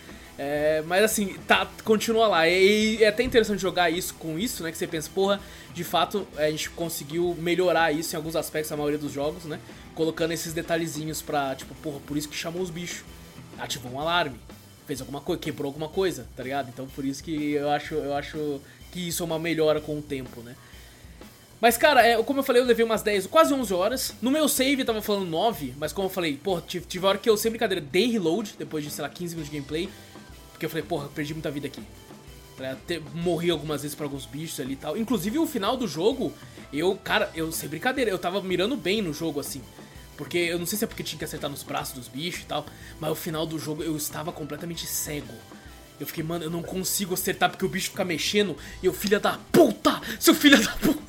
[0.42, 2.48] É, mas assim, tá, continua lá.
[2.48, 4.72] E, e é até interessante jogar isso com isso, né?
[4.72, 5.38] Que você pensa, porra,
[5.74, 9.60] de fato a gente conseguiu melhorar isso em alguns aspectos, a maioria dos jogos, né?
[9.94, 13.04] Colocando esses detalhezinhos pra, tipo, porra, por isso que chamou os bichos.
[13.58, 14.40] Ativou um alarme,
[14.90, 16.68] fez alguma coisa, quebrou alguma coisa, tá ligado?
[16.68, 20.02] Então por isso que eu acho, eu acho que isso é uma melhora com o
[20.02, 20.56] tempo, né?
[21.60, 24.14] Mas, cara, é, como eu falei, eu levei umas 10, quase 11 horas.
[24.22, 27.28] No meu save tava falando 9, mas como eu falei, porra, tive, tive hora que
[27.28, 29.88] eu, sem brincadeira, dei reload, depois de, sei lá, 15 minutos de gameplay.
[30.52, 31.82] Porque eu falei, porra, perdi muita vida aqui.
[32.86, 34.96] Te- Morri algumas vezes pra alguns bichos ali e tal.
[34.96, 36.32] Inclusive, o final do jogo,
[36.72, 39.60] eu, cara, eu, sem brincadeira, eu tava mirando bem no jogo, assim.
[40.20, 42.44] Porque eu não sei se é porque tinha que acertar nos braços dos bichos e
[42.44, 42.66] tal,
[43.00, 45.32] mas o final do jogo eu estava completamente cego.
[45.98, 49.18] Eu fiquei, mano, eu não consigo acertar porque o bicho fica mexendo e eu, filha
[49.18, 49.98] da puta!
[50.18, 51.00] Seu filho da puta!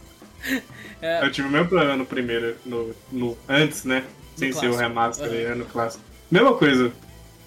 [1.02, 1.26] É.
[1.26, 4.04] Eu tive o mesmo problema no primeiro, no, no- antes, né?
[4.36, 6.04] Sem ser o remaster, é, no clássico.
[6.30, 6.93] Mesma coisa.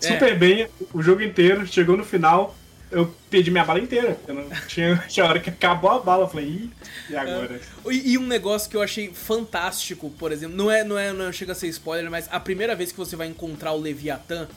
[0.02, 0.08] É.
[0.08, 2.56] Super bem, o jogo inteiro, chegou no final,
[2.90, 4.18] eu perdi minha bala inteira.
[4.26, 6.70] Eu não tinha, tinha hora que acabou a bala, eu falei, ih,
[7.10, 7.60] e agora?
[7.86, 11.32] E, e um negócio que eu achei fantástico, por exemplo, não é, não é, não
[11.32, 14.48] chega a ser spoiler, mas a primeira vez que você vai encontrar o Leviatã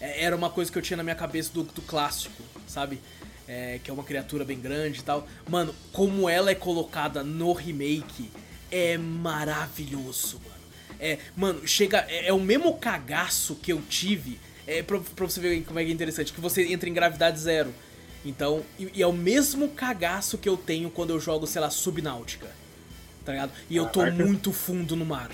[0.00, 3.00] é, era uma coisa que eu tinha na minha cabeça do, do clássico, sabe?
[3.46, 5.26] É, que é uma criatura bem grande e tal.
[5.48, 8.30] Mano, como ela é colocada no remake
[8.70, 10.62] é maravilhoso, mano.
[10.98, 12.06] É, mano, chega.
[12.08, 14.38] É, é o mesmo cagaço que eu tive.
[14.66, 17.38] É pra, pra você ver como é que é interessante, que você entra em gravidade
[17.38, 17.72] zero.
[18.24, 21.70] Então, e, e é o mesmo cagaço que eu tenho quando eu jogo, sei lá,
[21.70, 22.48] Subnáutica.
[23.24, 23.52] Tá ligado?
[23.68, 24.24] E eu tô Caraca.
[24.24, 25.30] muito fundo no mar.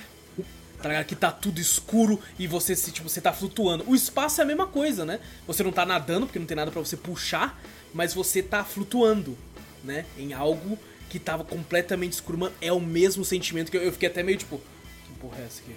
[0.80, 1.06] Tá ligado?
[1.06, 3.84] Que tá tudo escuro e você se, tipo, você tá flutuando.
[3.86, 5.20] O espaço é a mesma coisa, né?
[5.46, 7.60] Você não tá nadando, porque não tem nada pra você puxar,
[7.92, 9.36] mas você tá flutuando,
[9.82, 10.06] né?
[10.16, 10.78] Em algo
[11.10, 12.38] que tava completamente escuro.
[12.38, 14.60] Mano, é o mesmo sentimento que eu, eu fiquei até meio tipo.
[15.06, 15.74] Que porra é essa aqui?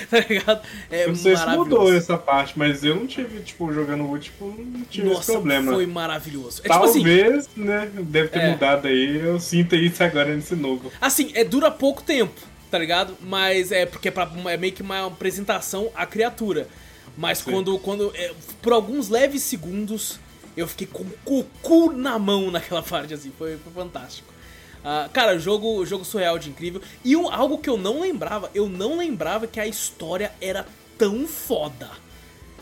[0.10, 0.60] tá ligado?
[0.90, 4.08] É Eu não sei se mudou essa parte, mas eu não tive, tipo, jogando o
[4.10, 5.72] último, não tive esse Nossa, problema.
[5.72, 6.60] foi maravilhoso.
[6.64, 8.50] É tipo assim, Talvez, né, deve ter É.
[8.50, 10.90] mudado aí, eu sinto isso agora nesse novo.
[11.00, 13.16] Assim, é, dura pouco tempo, tá ligado?
[13.20, 16.68] Mas é porque é, pra, é meio que uma apresentação à criatura.
[17.16, 17.52] Mas Sim.
[17.52, 20.18] quando, quando é, por alguns leves segundos,
[20.56, 23.32] eu fiquei com o cu na mão naquela parte, assim.
[23.38, 24.33] Foi, foi fantástico.
[24.84, 26.82] Ah, cara, jogo, jogo surreal de incrível.
[27.04, 30.66] E um- algo que eu não lembrava, eu não lembrava que a história era
[30.98, 31.88] tão foda.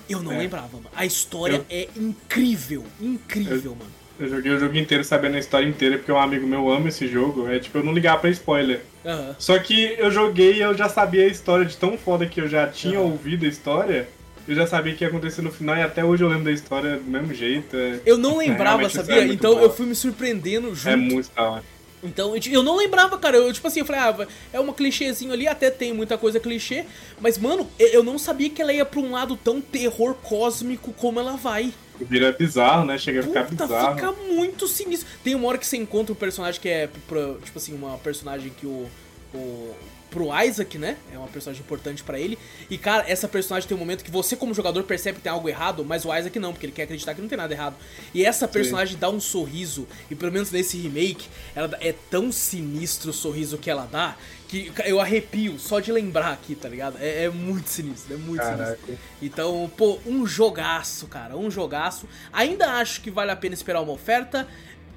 [0.08, 0.38] Eu não É.
[0.38, 0.88] lembrava, mano.
[0.94, 3.90] A história Eu- é incrível, incrível, mano.
[4.20, 7.08] Eu joguei o jogo inteiro sabendo a história inteira, porque um amigo meu ama esse
[7.08, 7.48] jogo.
[7.48, 8.82] É tipo, eu não ligava pra spoiler.
[9.04, 9.34] Aham.
[9.38, 12.46] Só que eu joguei e eu já sabia a história de tão foda que eu
[12.46, 13.08] já tinha Aham.
[13.08, 14.08] ouvido a história.
[14.46, 16.52] Eu já sabia o que ia acontecer no final e até hoje eu lembro da
[16.52, 17.76] história do mesmo jeito.
[17.76, 19.16] É, Eu não lembrava, isso sabia?
[19.16, 20.88] é muito então eu fui me surpreendendo junto.
[20.88, 21.64] é muito da hora.
[22.02, 23.36] Então, eu não lembrava, cara.
[23.36, 26.84] Eu, tipo assim, eu falei, ah, é uma clichêzinho ali, até tem muita coisa clichê.
[27.20, 31.20] Mas, mano, eu- não sabia que ela ia pra um lado tão terror cósmico como
[31.20, 31.72] ela vai.
[32.00, 32.98] Vira bizarro, né?
[32.98, 33.94] Chega a ficar Puta, bizarro.
[33.94, 35.06] fica muito sinistro.
[35.22, 38.66] Tem uma hora que você encontra um personagem que é, tipo assim, uma personagem que
[38.66, 38.88] o.
[39.32, 39.74] o
[40.12, 40.96] pro Isaac, né?
[41.12, 42.38] É uma personagem importante pra ele.
[42.68, 45.48] E, cara, essa personagem tem um momento que você, como jogador, percebe que tem algo
[45.48, 47.74] errado, mas o Isaac não, porque ele quer acreditar que não tem nada errado.
[48.12, 53.10] E essa personagem dá um sorriso, e pelo menos nesse remake, ela é tão sinistro
[53.10, 54.16] o sorriso que ela dá,
[54.52, 56.98] que eu arrepio só de lembrar aqui, tá ligado?
[57.00, 58.78] É, é muito sinistro, é muito Caraca.
[58.84, 58.98] sinistro.
[59.22, 62.06] Então, pô, um jogaço, cara, um jogaço.
[62.30, 64.46] Ainda acho que vale a pena esperar uma oferta.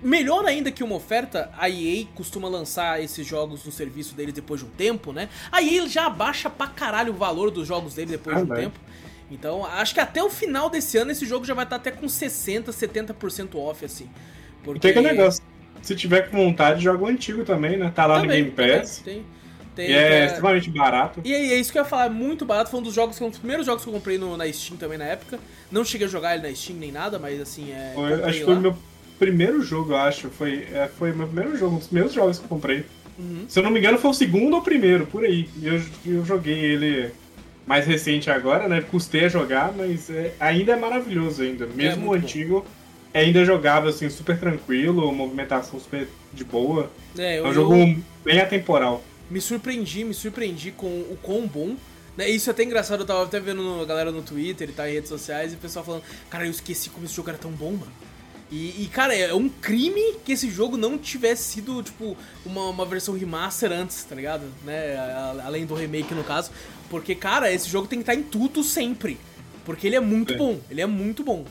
[0.03, 4.59] Melhor ainda que uma oferta, a EA costuma lançar esses jogos no serviço deles depois
[4.61, 5.29] de um tempo, né?
[5.51, 8.67] A EA já abaixa pra caralho o valor dos jogos deles depois de um Verdade.
[8.71, 8.79] tempo.
[9.31, 12.07] Então, acho que até o final desse ano esse jogo já vai estar até com
[12.07, 14.07] 60, 70% off, assim.
[14.63, 14.79] Porque...
[14.81, 15.41] Tem aquele negócio.
[15.81, 17.91] Se tiver com vontade, joga o antigo também, né?
[17.93, 18.99] Tá lá Também, no Game Pass.
[19.03, 19.23] Tem,
[19.75, 21.21] tem, E é é, extremamente barato.
[21.23, 22.69] E aí, é isso que eu ia falar, é muito barato.
[22.69, 24.97] Foi um dos jogos, um dos primeiros jogos que eu comprei no- na Steam também
[24.97, 25.39] na época.
[25.71, 27.91] Não cheguei a jogar ele na Steam nem nada, mas assim, é.
[27.95, 28.75] Comprei acho que foi o meu
[29.19, 30.29] primeiro jogo, eu acho.
[30.29, 32.85] Foi, é, foi meu primeiro jogo, um dos primeiros jogos que eu comprei.
[33.17, 33.45] Uhum.
[33.47, 35.49] Se eu não me engano, foi o segundo ou o primeiro, por aí.
[35.61, 37.11] Eu, eu joguei ele
[37.65, 38.81] mais recente agora, né?
[38.81, 41.65] Custei a jogar, mas é- ainda é maravilhoso ainda.
[41.65, 42.65] Mesmo muito o antigo,
[43.13, 46.91] é ainda jogável, assim, super tranquilo, movimentação super de boa.
[47.17, 49.01] É, É eu, um jogo eu bem atemporal.
[49.31, 51.75] me surpreendi, me surpreendi com o quão bom.
[52.17, 52.29] Né?
[52.29, 54.93] Isso é até engraçado, eu tava até vendo a galera no Twitter e tá em
[54.93, 57.71] redes sociais e o pessoal falando, cara, eu esqueci como esse jogo era tão bom,
[57.71, 57.91] mano.
[58.51, 62.85] E, e, cara, é um crime que esse jogo não tivesse sido, tipo, uma, uma
[62.85, 64.43] versão remaster antes, tá ligado?
[64.63, 64.95] Né?
[65.43, 66.51] Além do remake, no caso.
[66.89, 69.17] Porque, cara, esse jogo tem que estar em tudo sempre.
[69.65, 70.37] Porque ele é muito É.
[70.37, 71.43] bom, ele é muito bom.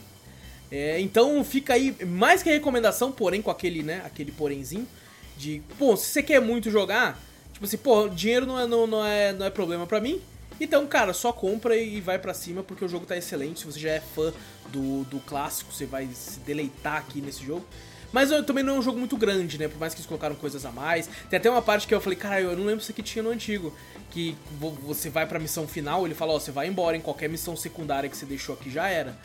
[0.70, 4.86] É, então fica aí, mais que recomendação, porém com aquele, né, aquele porémzinho,
[5.36, 7.20] de, pô, se você quer muito jogar,
[7.52, 10.20] tipo assim, pô, dinheiro não é, não, não é, não é problema pra mim,
[10.60, 13.78] então, cara, só compra e vai pra cima porque o jogo tá excelente, se você
[13.80, 14.32] já é fã
[14.70, 17.64] do, do clássico, você vai se deleitar aqui nesse jogo.
[18.12, 19.66] Mas eu- também não é um jogo muito grande, né?
[19.66, 21.08] Por mais que eles colocaram coisas a mais.
[21.28, 23.30] Tem até uma parte que eu falei, cara, eu não lembro se aqui tinha no
[23.30, 23.74] antigo.
[24.12, 27.28] Que vo- você vai pra missão final, ele fala, ó, você vai embora em qualquer
[27.28, 29.18] missão secundária que você deixou aqui já era.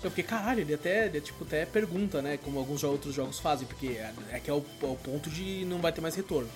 [0.00, 2.38] Eu fiquei, caralho, ele até, ele, tipo, até pergunta, né?
[2.44, 5.64] Como alguns outros jogos fazem, porque é, é que é o, é o ponto de
[5.64, 6.48] não vai ter mais retorno.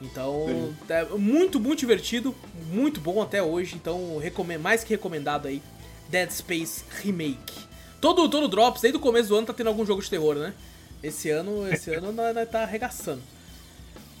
[0.00, 2.34] Então, é muito, muito divertido,
[2.70, 3.74] muito bom até hoje.
[3.76, 5.62] Então, recomendo, mais que recomendado aí,
[6.08, 7.66] Dead Space Remake.
[8.00, 10.52] Todo, todo Drops, desde o começo do ano, tá tendo algum jogo de terror, né?
[11.02, 13.22] Esse ano, esse ano nós, nós tá arregaçando.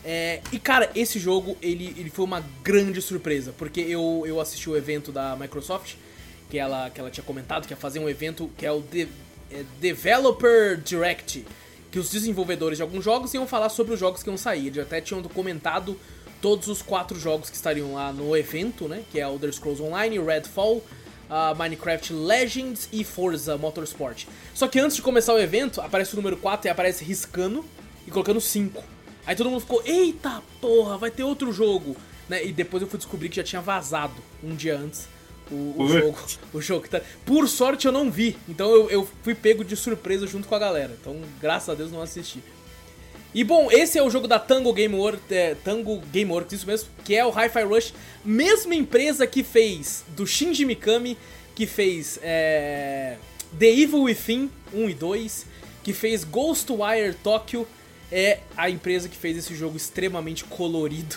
[0.04, 4.68] É, e cara, esse jogo ele, ele foi uma grande surpresa, porque eu, eu assisti
[4.70, 5.94] o evento da Microsoft,
[6.48, 9.08] que ela, que ela tinha comentado que ia fazer um evento que é o De-
[9.50, 11.44] é Developer Direct,
[11.90, 14.68] que os desenvolvedores de alguns jogos iam falar sobre os jogos que iam sair.
[14.68, 15.98] Eles até tinham comentado
[16.40, 19.02] todos os quatro jogos que estariam lá no evento, né?
[19.10, 20.82] Que é Elder Scrolls Online, Redfall,
[21.28, 24.24] ah, Minecraft Legends e Forza Motorsport.
[24.54, 27.64] Só que antes de começar o evento, aparece o número 4 e aparece riscando
[28.06, 28.82] e colocando 5.
[29.30, 31.96] Aí todo mundo ficou, eita porra, vai ter outro jogo.
[32.28, 32.44] Né?
[32.46, 35.06] E depois eu fui descobrir que já tinha vazado um dia antes
[35.48, 36.18] o, o jogo.
[36.52, 37.00] O jogo que tá...
[37.24, 40.58] Por sorte eu não vi, então eu, eu fui pego de surpresa junto com a
[40.58, 40.96] galera.
[41.00, 42.42] Então, graças a Deus, não assisti.
[43.32, 47.14] E bom, esse é o jogo da Tango Gameworks, é, Tango Gameworks, isso mesmo, que
[47.14, 51.16] é o Hi-Fi Rush, mesma empresa que fez do Shinji Mikami,
[51.54, 53.16] que fez é,
[53.56, 55.46] The Evil Within 1 e 2,
[55.84, 57.64] que fez Ghostwire Tokyo,
[58.12, 61.16] é a empresa que fez esse jogo extremamente colorido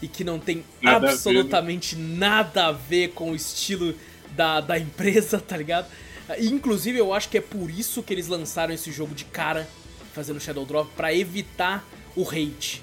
[0.00, 1.12] e que não tem Nada a ver, né?
[1.12, 3.94] absolutamente nada a ver com o estilo
[4.34, 5.86] da, da empresa, tá ligado?
[6.38, 9.68] E, Inclusive, eu acho que é por isso que eles lançaram esse jogo de cara,
[10.12, 12.82] fazendo Shadow Drop, pra evitar o hate.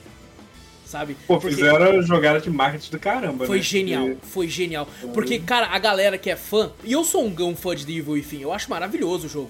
[0.86, 1.16] Sabe?
[1.26, 3.64] Pô, Porque fizeram jogada de marketing do caramba, Foi né?
[3.64, 4.88] genial, Porque- foi genial.
[5.14, 7.92] Porque, cara, a galera que é fã, e eu sou um, um fã de The
[7.94, 9.50] Evil Within, eu acho maravilhoso o jogo.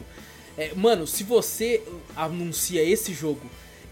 [0.57, 1.81] É, mano, se você
[2.15, 3.41] anuncia esse jogo,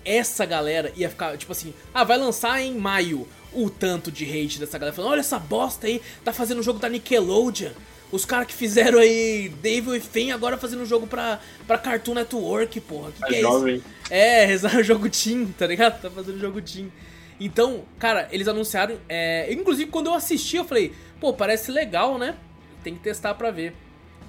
[0.06, 3.28] essa galera ia ficar, tipo assim, ah, vai lançar em maio.
[3.54, 6.80] O tanto de hate dessa galera falando, olha essa bosta aí, tá fazendo um jogo
[6.80, 7.72] da Nickelodeon.
[8.12, 12.14] Os caras que fizeram aí The Evil Within agora fazendo um jogo pra, pra Cartoon
[12.14, 13.12] Network, porra.
[13.12, 13.48] Que Tá que é isso?
[13.50, 13.84] jovem.
[14.10, 16.02] É, exato, jogo Team, tá ligado?
[16.02, 16.92] Tá fazendo jogo Team.
[17.40, 18.98] Então, cara, eles anunciaram.
[19.10, 22.36] É, inclusive, quando eu assisti, eu falei, pô, parece legal, né?
[22.84, 23.74] Tem que testar pra ver.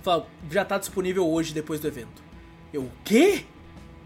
[0.03, 2.23] Fala, já tá disponível hoje, depois do evento.
[2.73, 3.45] Eu, o quê?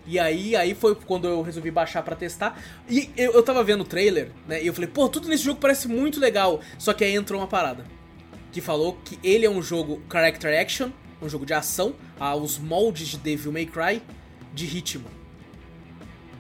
[0.07, 2.61] E aí, aí foi quando eu resolvi baixar pra testar.
[2.89, 4.63] E eu, eu tava vendo o trailer, né?
[4.63, 6.61] E eu falei, pô, tudo nesse jogo parece muito legal.
[6.79, 7.85] Só que aí entrou uma parada.
[8.53, 10.91] Que falou que ele é um jogo character action,
[11.21, 14.03] um jogo de ação, aos moldes de Devil May Cry,
[14.55, 15.05] de ritmo.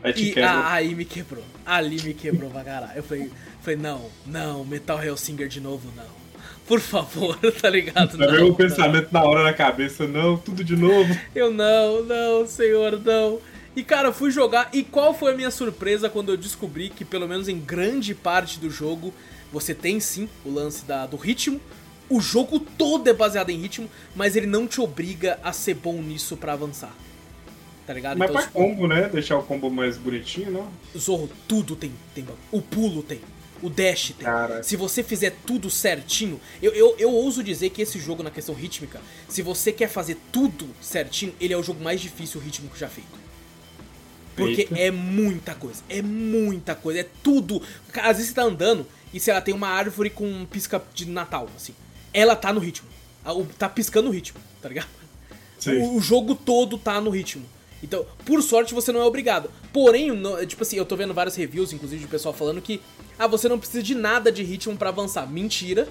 [0.03, 1.45] Aí te E ah, aí me quebrou.
[1.65, 2.93] Ali me quebrou pra caralho.
[2.97, 6.27] Eu falei, falei, não, não, Metal Hellsinger de novo, não.
[6.67, 8.17] Por favor, tá ligado?
[8.17, 11.17] Não, o pensamento na hora na cabeça, não, tudo de novo.
[11.35, 13.41] Eu não, não, senhor, não.
[13.77, 14.71] E cara, fui jogar.
[14.73, 18.59] E qual foi a minha surpresa quando eu descobri que, pelo menos em grande parte
[18.59, 19.12] do jogo,
[19.53, 21.61] você tem sim o lance da, do ritmo.
[22.09, 26.01] O jogo todo é baseado em ritmo, mas ele não te obriga a ser bom
[26.01, 26.95] nisso pra avançar.
[27.87, 28.17] Tá ligado?
[28.17, 29.11] Mas pra tipo, combo, né?
[29.11, 30.71] Deixar o combo mais bonitinho, não?
[30.99, 32.27] Zorro, tudo tem, tem.
[32.51, 33.21] O pulo tem.
[33.62, 34.25] O dash tem.
[34.25, 34.62] Cara.
[34.62, 38.55] Se você fizer tudo certinho, eu, eu, eu ouso dizer que esse jogo, na questão
[38.55, 42.89] rítmica, se você quer fazer tudo certinho, ele é o jogo mais difícil rítmico já
[42.89, 43.26] feito.
[44.37, 47.62] Porque é muita coisa, é muita coisa, é tudo.
[47.94, 51.07] Às vezes você tá andando e sei lá, tem uma árvore com um pisca de
[51.07, 51.75] Natal, assim.
[52.12, 52.88] Ela tá no ritmo.
[53.59, 54.88] Tá piscando o ritmo, tá ligado?
[55.59, 55.79] Sim.
[55.79, 57.44] O, o jogo todo tá no ritmo.
[57.83, 59.51] Então, por sorte, você não é obrigado.
[59.72, 60.11] Porém,
[60.46, 62.81] tipo assim, eu tô vendo vários reviews, inclusive, de pessoal falando que
[63.18, 65.27] ah, você não precisa de nada de ritmo pra avançar.
[65.27, 65.88] Mentira.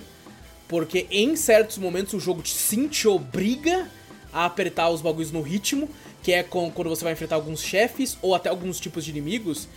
[0.67, 3.89] Porque em certos momentos o jogo te, sim te obriga
[4.34, 5.89] a apertar os bagulhos no ritmo,
[6.26, 9.68] que é com- quando você vai enfrentar alguns chefes ou até alguns tipos de inimigos,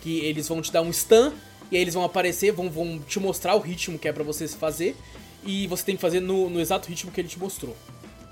[0.00, 1.32] que eles vão te dar um stun,
[1.70, 4.48] e aí eles vão aparecer, vão, vão te mostrar o ritmo que é pra você
[4.48, 4.96] fazer,
[5.44, 7.76] e você tem que fazer no, no exato ritmo que ele te mostrou.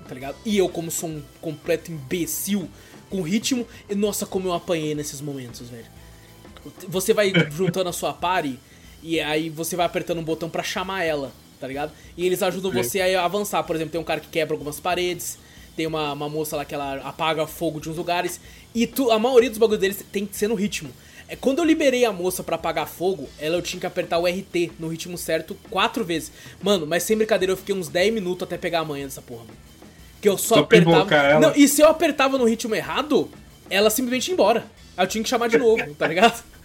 [0.07, 0.35] Tá ligado?
[0.43, 2.67] E eu, como sou um completo imbecil
[3.11, 5.85] com ritmo, e nossa, como eu apanhei nesses momentos, velho.
[6.87, 8.57] Você vai juntando a sua party
[9.03, 11.91] e aí você vai apertando um botão pra chamar ela, tá ligado?
[12.17, 12.77] E eles ajudam Sim.
[12.81, 13.61] você a avançar.
[13.61, 15.37] Por exemplo, tem um cara que quebra algumas paredes,
[15.77, 18.41] tem uma, uma moça lá que ela apaga fogo de uns lugares.
[18.73, 20.89] E tu, a maioria dos bagulhos deles tem que ser no ritmo.
[21.29, 24.25] É, quando eu liberei a moça pra apagar fogo, ela eu tinha que apertar o
[24.25, 26.31] RT no ritmo certo quatro vezes.
[26.61, 29.43] Mano, mas sem brincadeira, eu fiquei uns 10 minutos até pegar a manha dessa porra,
[29.43, 29.57] mano.
[30.19, 31.15] Que eu só Só apertava.
[31.15, 31.39] ela.
[31.39, 33.29] Não, e se eu apertava no ritmo errado,
[33.69, 34.65] ela simplesmente ia embora.
[34.97, 36.43] Aí eu tinha que chamar de novo, tá ligado?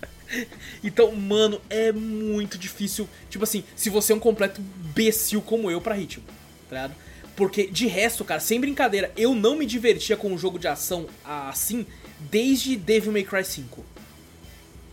[0.82, 3.06] Então, mano, é muito difícil.
[3.28, 6.24] Tipo assim, se você é um completo imbecil como eu pra ritmo,
[6.70, 6.94] tá ligado?
[7.42, 11.08] Porque de resto, cara, sem brincadeira, eu não me divertia com um jogo de ação
[11.24, 11.84] assim
[12.30, 13.84] desde Devil May Cry 5.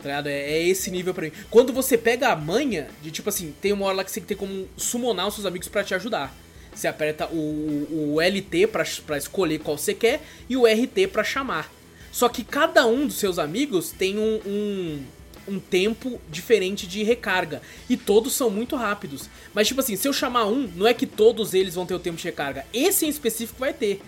[0.02, 0.20] Tá?
[0.26, 1.32] É, é esse nível pra mim.
[1.48, 4.36] Quando você pega a manha de tipo assim, tem uma hora lá que você tem
[4.36, 6.36] como summonar os seus amigos pra te ajudar.
[6.74, 11.72] Você aperta o, o LT pra escolher qual você quer e o RT pra chamar.
[12.10, 15.04] Só que cada um dos seus amigos tem um, um,
[15.50, 17.60] um tempo diferente de recarga.
[17.88, 19.28] E todos são muito rápidos.
[19.52, 21.98] Mas, tipo assim, se eu chamar um, não é que todos eles vão ter o
[21.98, 22.64] tempo de recarga.
[22.72, 24.00] Esse em específico vai ter.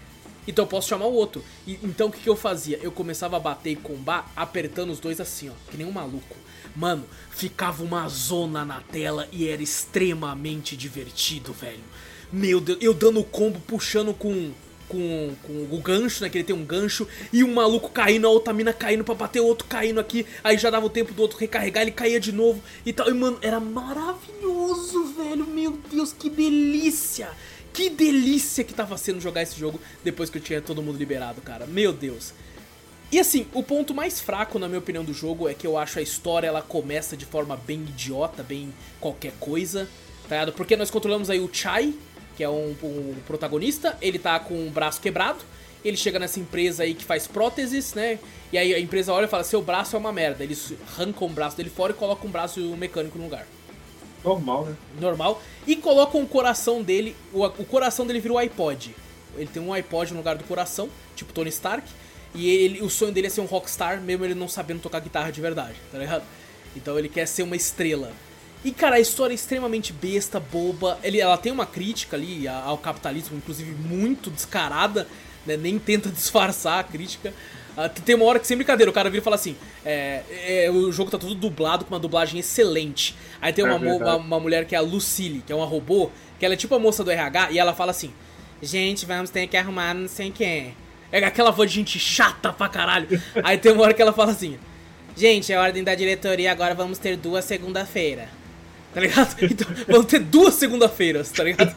[0.47, 1.45] Então eu posso chamar o outro.
[1.67, 2.79] E, então o que, que eu fazia?
[2.83, 5.71] Eu começava a bater e combar apertando os dois assim, ó.
[5.71, 6.37] Que nem um maluco.
[6.75, 11.83] Mano, ficava uma zona na tela e era extremamente divertido, velho.
[12.33, 14.53] Meu Deus, eu dando combo, puxando com
[14.93, 16.29] com, com o gancho, né?
[16.29, 19.41] Que ele tem um gancho, e um maluco caindo, a outra mina caindo pra bater,
[19.41, 22.31] o outro caindo aqui, aí já dava o tempo do outro recarregar, ele caía de
[22.31, 23.09] novo e tal.
[23.09, 25.47] E, mano, era maravilhoso, velho.
[25.47, 27.31] Meu Deus, que delícia!
[27.73, 31.41] Que delícia que tava sendo jogar esse jogo depois que eu tinha todo mundo liberado,
[31.41, 31.67] cara.
[31.67, 32.35] Meu Deus.
[33.11, 35.99] E assim, o ponto mais fraco, na minha opinião, do jogo é que eu acho
[35.99, 39.89] a história ela começa de forma bem idiota, bem qualquer coisa,
[40.29, 40.53] tá ligado?
[40.53, 41.95] Porque nós controlamos aí o Chai,
[42.37, 45.45] que é um, um protagonista, ele tá com o braço quebrado,
[45.85, 48.19] ele chega nessa empresa aí que faz próteses, né?
[48.53, 50.45] E aí a empresa olha e fala: seu braço é uma merda.
[50.45, 53.47] Eles arrancam o braço dele fora e colocam um braço mecânico no lugar.
[54.25, 54.77] Normal, né?
[55.01, 55.43] Normal.
[55.67, 57.17] E colocam o coração dele.
[57.33, 58.95] O, o coração dele vira o iPod.
[59.37, 61.89] Ele tem um iPod no lugar do coração, tipo Tony Stark.
[62.35, 65.31] E ele, o sonho dele é ser um rockstar, mesmo ele não sabendo tocar guitarra
[65.31, 66.23] de verdade, tá ligado?
[66.75, 68.13] Então ele quer ser uma estrela.
[68.65, 70.99] E cara, a história é extremamente besta, boba.
[71.03, 75.07] Ele, ela tem uma crítica ali ao capitalismo, inclusive muito descarada,
[75.45, 75.57] né?
[75.57, 77.35] Nem tenta disfarçar a crítica.
[77.77, 80.71] Ah, tem uma hora que, sem brincadeira, o cara vira e fala assim: é, é,
[80.71, 83.17] o jogo tá todo dublado com uma dublagem excelente.
[83.41, 84.03] Aí tem É uma, verdade.
[84.03, 86.75] uma, uma mulher que é a Lucille, que é uma robô, que ela é tipo
[86.75, 88.13] a moça do RH, e ela fala assim:
[88.63, 90.77] Gente, vamos ter que arrumar não sei quem.
[91.11, 93.09] É aquela voz de gente chata pra caralho.
[93.43, 94.59] Aí tem uma hora que ela fala assim:
[95.17, 98.29] Gente, é ordem da diretoria, agora vamos ter duas segunda-feira.
[98.95, 99.35] Tá ligado?
[99.43, 101.75] Então, vamos ter duas segunda-feiras, tá ligado?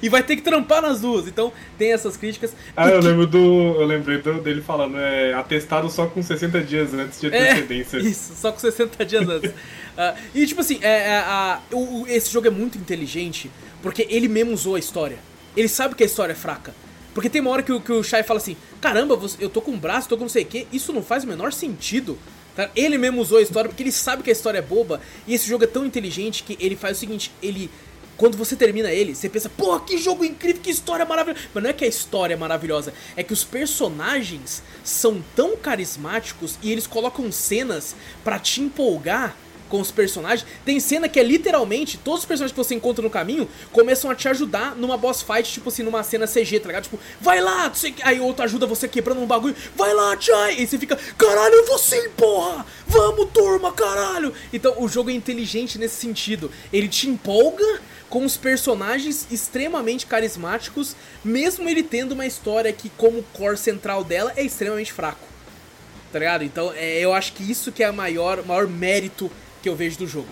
[0.00, 1.26] E vai ter que trampar nas duas.
[1.26, 2.54] Então, tem essas críticas.
[2.76, 3.38] Ah, eu lembro do.
[3.80, 7.98] Eu lembrei do- dele falando, é atestado só com 60 dias antes de É, antecedência.
[8.00, 9.50] isso, só com 60 dias antes.
[9.94, 13.50] Ah, e tipo assim, é, é, a- o- o- esse jogo é muito inteligente
[13.82, 15.18] porque ele mesmo usou a história.
[15.54, 16.74] Ele sabe que a história é fraca.
[17.12, 19.70] Porque tem uma hora que, o- que o Shai fala assim: Caramba, eu tô com
[19.72, 22.16] um braço, tô com não sei o que, isso não faz o menor sentido.
[22.54, 22.70] Tá?
[22.74, 25.00] Ele mesmo usou a história porque ele sabe que a história é boba.
[25.26, 27.70] E esse jogo é tão inteligente que ele faz o seguinte: ele.
[28.14, 31.48] Quando você termina ele, você pensa, pô, que jogo incrível, que história maravilhosa.
[31.52, 36.56] Mas não é que a história é maravilhosa, é que os personagens são tão carismáticos
[36.62, 39.34] e eles colocam cenas pra te empolgar
[39.72, 40.46] com os personagens.
[40.66, 44.14] Tem cena que é literalmente todos os personagens que você encontra no caminho começam a
[44.14, 46.82] te ajudar numa boss fight, tipo assim, numa cena CG, tá ligado?
[46.82, 50.56] Tipo, vai lá, aí outro ajuda você quebrando um bagulho, vai lá, Chai!
[50.58, 52.66] E você fica, caralho, eu vou sim, porra!
[52.86, 54.34] Vamos, turma, caralho!
[54.52, 56.50] Então o jogo é inteligente nesse sentido.
[56.70, 57.80] Ele te empolga
[58.10, 60.94] com os personagens extremamente carismáticos,
[61.24, 65.26] mesmo ele tendo uma história que, como core central dela, é extremamente fraco.
[66.12, 66.44] Tá ligado?
[66.44, 69.30] Então, é, eu acho que isso que é o maior, maior mérito
[69.62, 70.28] que eu vejo do jogo.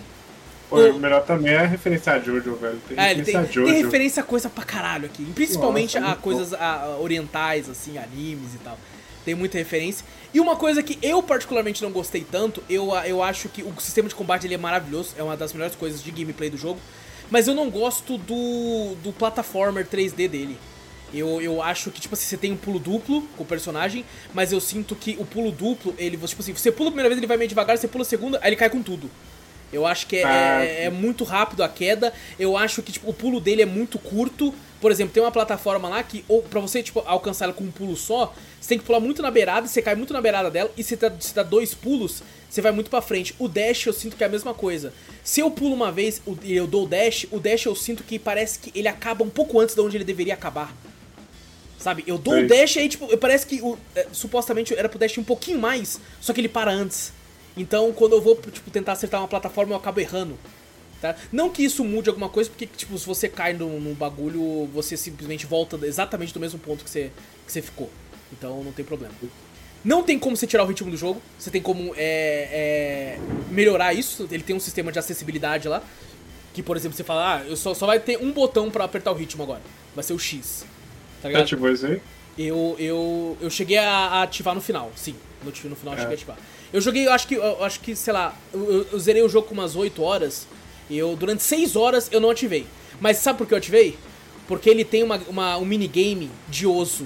[0.69, 2.79] Pô, o melhor também é a referência a Jojo, velho.
[2.87, 3.73] Tem É, ele tem, referência a Jojo.
[3.73, 5.25] tem referência a coisa pra caralho aqui.
[5.35, 8.77] Principalmente Nossa, a muito coisas a- a orientais, assim, animes e tal.
[9.25, 10.03] tem muita referência.
[10.33, 14.09] E uma coisa que eu particularmente não gostei tanto, eu, eu acho que o sistema
[14.09, 16.79] de combate ele é maravilhoso, é uma das melhores coisas de gameplay do jogo,
[17.29, 20.57] mas eu não gosto do, do plataformer 3D dele.
[21.13, 24.51] Eu, eu acho que, tipo assim, você tem um pulo duplo com o personagem, mas
[24.51, 27.27] eu sinto que o pulo duplo, ele, tipo assim, você pula a primeira vez, ele
[27.27, 29.09] vai meio devagar, você pula a segunda, aí ele cai com tudo.
[29.71, 32.13] Eu acho que é, Ah, é, é muito rápido a queda.
[32.37, 34.53] Eu acho que tipo, o pulo dele é muito curto.
[34.81, 37.71] Por exemplo, tem uma plataforma lá que, ou pra você tipo, alcançar ela com um
[37.71, 40.71] pulo só, você tem que pular muito na beirada, você cai muito na beirada dela,
[40.75, 43.35] e se dá, se dá dois pulos, você vai muito pra frente.
[43.37, 44.91] O dash eu sinto que é a mesma coisa.
[45.23, 48.17] Se eu pulo uma vez e eu dou o dash, o dash eu sinto que
[48.17, 50.75] parece que ele acaba um pouco antes de onde ele deveria acabar.
[51.81, 52.03] Sabe?
[52.05, 52.47] Eu dou o Sei.
[52.47, 56.31] dash aí, tipo, parece que o, é, supostamente era pro dash um pouquinho mais, só
[56.31, 57.11] que ele para antes.
[57.57, 60.37] Então, quando eu vou, tipo, tentar acertar uma plataforma, eu acabo errando.
[61.01, 61.15] Tá?
[61.31, 64.95] Não que isso mude alguma coisa, porque, tipo, se você cai num, num bagulho, você
[64.95, 67.11] simplesmente volta exatamente do mesmo ponto que você,
[67.45, 67.89] que você ficou.
[68.31, 69.13] Então, não tem problema.
[69.83, 73.19] Não tem como você tirar o ritmo do jogo, você tem como é, é,
[73.49, 74.27] melhorar isso.
[74.31, 75.81] Ele tem um sistema de acessibilidade lá.
[76.53, 79.11] Que, por exemplo, você fala, ah, eu só, só vai ter um botão pra apertar
[79.11, 79.61] o ritmo agora.
[79.95, 80.65] Vai ser o X.
[81.21, 81.43] Tá ligado?
[81.43, 82.01] Ativou isso aí?
[82.37, 85.15] Eu, eu, eu cheguei a, ativar no final, sim.
[85.43, 86.01] No, no final eu É.
[86.01, 86.37] cheguei a ativar.
[86.73, 89.47] Eu joguei, eu acho que, eu acho que sei lá, eu, eu- zerei o jogo
[89.47, 90.47] com umas 8 horas.
[90.89, 92.65] E eu, durante 6 horas eu não ativei.
[92.99, 93.97] Mas sabe por que eu ativei?
[94.47, 97.05] Porque ele tem uma, uma, um minigame de osso.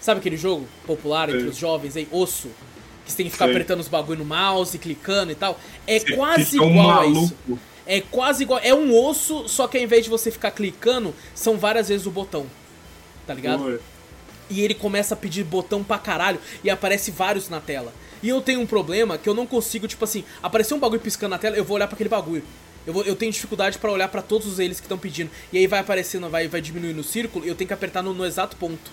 [0.00, 2.48] Sabe aquele jogo popular entre os jovens aí, osso?
[3.04, 3.54] Que você tem que ficar Sei.
[3.54, 5.58] apertando os bagulho no mouse, clicando e tal.
[5.86, 7.36] É Você quase um igual a isso.
[7.86, 8.60] É quase igual.
[8.62, 12.10] É um osso, só que ao invés de você ficar clicando, são várias vezes o
[12.10, 12.46] botão.
[13.30, 13.80] Tá ligado?
[14.50, 17.92] E ele começa a pedir botão pra caralho e aparece vários na tela.
[18.20, 21.30] E eu tenho um problema que eu não consigo, tipo assim, aparecer um bagulho piscando
[21.30, 22.42] na tela, eu vou olhar pra aquele bagulho.
[22.84, 25.30] Eu, vou- eu tenho dificuldade pra olhar pra todos eles que estão pedindo.
[25.52, 28.12] E aí vai aparecendo, vai, vai diminuindo o círculo e eu tenho que apertar no,
[28.12, 28.90] no exato ponto.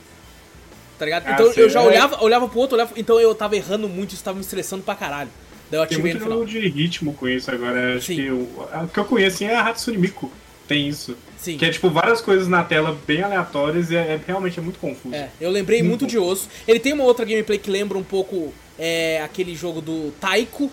[1.00, 1.26] Tá ligado?
[1.26, 1.88] Ah, então sei, eu já é.
[1.88, 4.94] olhava, olhava pro outro, olhava, então eu tava errando muito, isso tava me estressando pra
[4.94, 5.32] caralho.
[5.72, 6.46] Daí eu Tem ativei muito no final.
[6.46, 7.98] de ritmo com isso agora.
[7.98, 8.16] Acho Sim.
[8.16, 8.42] que o,
[8.84, 10.32] o que eu conheço assim, é a Hatsune Miku.
[10.68, 11.18] Tem isso.
[11.38, 11.58] Sim.
[11.58, 14.80] Que é tipo várias coisas na tela bem aleatórias e é, é- realmente é muito
[14.80, 15.14] confuso.
[15.14, 16.50] É, eu lembrei Muito muito de osso.
[16.68, 20.72] Ele tem uma outra gameplay que lembra um pouco é, aquele jogo do Taiko,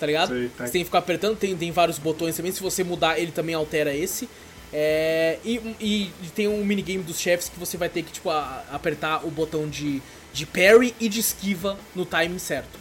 [0.00, 0.28] tá ligado?
[0.28, 0.66] Sei, Taiko.
[0.66, 2.50] Você tem que ficar apertando, tem, tem vários botões também.
[2.52, 4.28] Se você mudar, ele também altera esse.
[4.72, 8.28] É, e, e- e tem um minigame dos chefes que você vai ter que tipo,
[8.30, 10.02] a- apertar o botão de,
[10.32, 12.78] de parry e de esquiva no timing certo.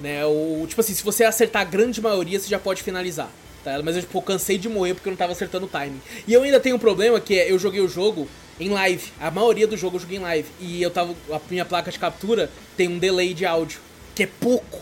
[0.00, 0.24] Né?
[0.26, 3.30] O, tipo assim, se você acertar a grande maioria, você já pode finalizar.
[3.68, 3.82] Tá?
[3.82, 6.00] Mas eu tipo, cansei de morrer porque eu não tava acertando o timing.
[6.26, 8.26] E eu ainda tenho um problema que é, eu joguei o jogo
[8.58, 9.12] em live.
[9.20, 10.48] A maioria do jogo eu joguei em live.
[10.58, 11.14] E eu tava.
[11.30, 13.78] A minha placa de captura tem um delay de áudio.
[14.14, 14.80] Que é pouco.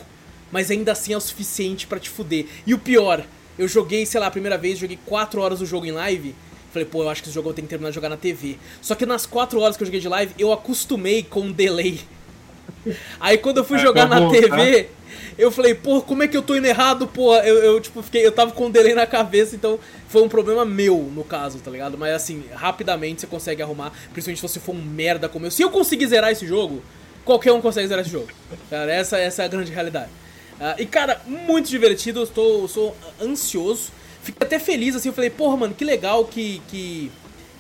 [0.53, 2.47] Mas ainda assim é o suficiente pra te fuder.
[2.65, 3.25] E o pior,
[3.59, 6.33] eu joguei, sei lá, a primeira vez, joguei 4 horas do jogo em live.
[6.71, 8.57] Falei, pô, eu acho que esse jogo eu tenho que terminar de jogar na TV.
[8.81, 12.01] Só que nas 4 horas que eu joguei de live, eu acostumei com um delay.
[13.21, 14.21] Aí quando eu fui É, jogar na.
[14.23, 14.89] TV,
[15.39, 17.35] eu falei, pô, como é que eu tô indo errado, pô?
[17.37, 20.65] Eu, eu, tipo, fiquei, eu tava com um delay na cabeça, então foi um problema
[20.65, 21.99] meu, no caso, tá ligado?
[21.99, 25.51] Mas assim, rapidamente você consegue arrumar, principalmente se você for um merda como eu.
[25.51, 26.83] Se eu conseguir zerar esse jogo,
[27.25, 28.29] qualquer um consegue zerar esse jogo.
[28.71, 30.11] Cara, essa, essa é a grande realidade.
[30.59, 33.91] Ah, e cara, muito divertido, eu estou, eu sou ansioso.
[34.23, 36.63] Fiquei até feliz, assim, eu falei, porra, mano, que legal que.
[36.69, 37.13] que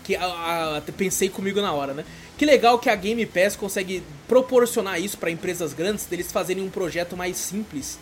[0.03, 2.05] que a, a- pensei comigo na hora, né?
[2.37, 6.71] Que legal que a Game Pass consegue proporcionar isso pra empresas grandes, deles fazerem um
[6.71, 7.99] projeto mais simples,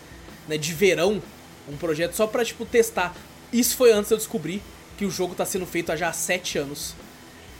[0.47, 1.21] né, de verão,
[1.69, 3.15] um projeto só pra tipo testar.
[3.53, 4.61] Isso foi antes de eu descobrir
[4.97, 6.95] que o jogo tá sendo feito há já 7 anos.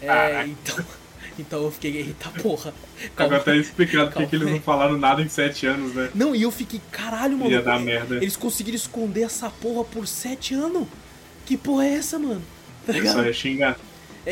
[0.01, 0.47] É, Caraca.
[0.47, 0.85] então,
[1.39, 2.73] então eu fiquei, eita porra.
[3.15, 6.09] Agora tá explicado porque Calma que eles não falaram nada em sete anos, né?
[6.13, 7.51] Não, e eu fiquei, caralho, mano.
[7.51, 8.15] Ia dar merda.
[8.15, 10.87] Eles conseguiram esconder essa porra por 7 anos.
[11.45, 12.41] Que porra é essa, mano?
[12.85, 13.25] Tá ligado?
[13.25, 13.77] ia xingar.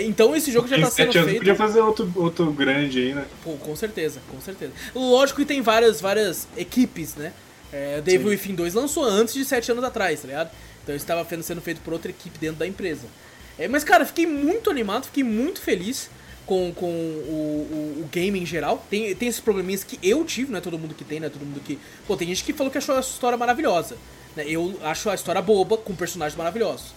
[0.01, 1.37] Então esse jogo já tá sendo feito.
[1.37, 3.25] podia fazer outro, outro grande aí, né?
[3.43, 4.71] Pô, com certeza, com certeza.
[4.95, 7.31] Lógico que tem várias, várias equipes, né?
[7.71, 8.35] É, Devil Sim.
[8.35, 10.51] Within 2 lançou antes de 7 anos atrás, tá ligado?
[10.83, 13.07] Então isso estava sendo feito por outra equipe dentro da empresa.
[13.57, 16.09] É, mas, cara, fiquei muito animado, fiquei muito feliz
[16.45, 18.85] com, com o, o, o game em geral.
[18.89, 21.29] Tem, tem esses probleminhas que eu tive, não é todo mundo que tem, não é
[21.29, 21.79] todo mundo que.
[22.07, 23.97] Pô, tem gente que falou que achou a história maravilhosa.
[24.35, 24.45] Né?
[24.47, 26.93] Eu acho a história boba, com personagens maravilhosos.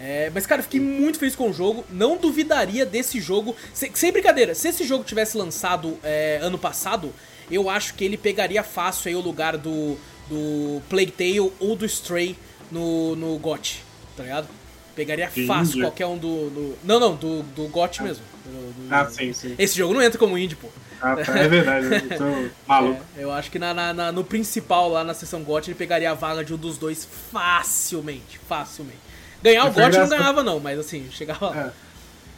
[0.00, 1.84] É, mas, cara, fiquei muito feliz com o jogo.
[1.90, 3.54] Não duvidaria desse jogo.
[3.74, 7.12] Sem, sem brincadeira, se esse jogo tivesse lançado é, ano passado,
[7.50, 9.98] eu acho que ele pegaria fácil aí o lugar do,
[10.28, 12.34] do Plague Tale ou do Stray
[12.72, 13.82] no, no GOT,
[14.16, 14.48] tá ligado?
[14.96, 16.50] Pegaria fácil qualquer um do.
[16.50, 18.24] do- não, não, do, do GOT mesmo.
[18.44, 19.54] Do- do- Ah, sim, sim.
[19.58, 20.68] Esse jogo não entra como indie, pô.
[21.00, 23.02] Ah, tá, é verdade, eu tô maluco.
[23.16, 26.10] É, eu acho que na, na- na- no principal, lá na sessão GOT, ele pegaria
[26.10, 28.38] a vaga de um dos dois facilmente.
[28.48, 28.98] Facilmente.
[29.42, 31.66] Ganhar o GOT não ganhava, não, mas assim, chegava lá.
[31.86, 31.90] É.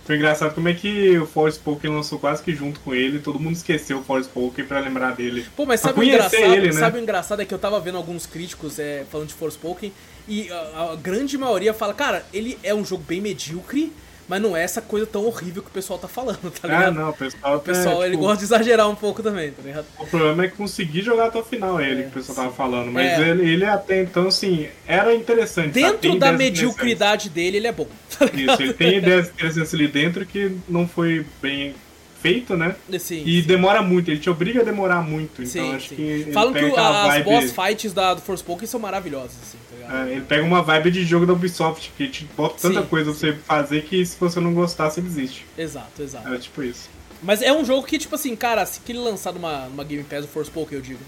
[0.04, 3.54] Foi engraçado como é que o Forspoken lançou quase que junto com ele, todo mundo
[3.54, 5.46] esqueceu o Forspoken pra lembrar dele.
[5.56, 6.42] Pô, mas sabe o engraçado?
[6.42, 6.72] ele, né?
[6.72, 9.92] Sabe o engraçado é que eu tava vendo alguns críticos é, falando de Forspoken
[10.26, 13.92] e a, a grande maioria fala, cara, ele é um jogo bem medíocre,
[14.28, 16.94] mas não é essa coisa tão horrível que o pessoal tá falando, tá Ah, ligado?
[16.94, 19.62] não, o pessoal, O pessoal, é, ele tipo, gosta de exagerar um pouco também, tá
[19.62, 19.84] ligado?
[19.98, 22.90] O problema é conseguir jogar até o final ele, É, que o pessoal tava falando.
[22.90, 23.28] Mas É.
[23.28, 25.70] ele, ele até então, assim, era interessante.
[25.72, 27.86] Dentro da mediocridade dele, ele é bom,
[28.18, 28.54] tá ligado?
[28.54, 31.74] Isso, ele tem ideias interessantes ali dentro que não foi bem
[32.22, 32.76] feito, né?
[33.00, 33.46] Sim, E sim.
[33.48, 35.42] demora muito, ele te obriga a demorar muito.
[35.42, 36.28] Então Sim, acho que.
[36.32, 39.61] Falam que as boss fights da, do Forspoken são maravilhosas, assim, tá?
[39.90, 43.10] É, ele pega uma vibe de jogo da Ubisoft, que te bota tanta Sim, coisa
[43.10, 45.46] pra você fazer que se você não gostar, você desiste.
[45.56, 46.26] Exato, exato.
[46.26, 46.88] Era tipo isso.
[47.22, 50.24] Mas é um jogo que, tipo assim, cara, se ele lançar numa, numa Game Pass,
[50.24, 51.00] o Forspoken, eu digo,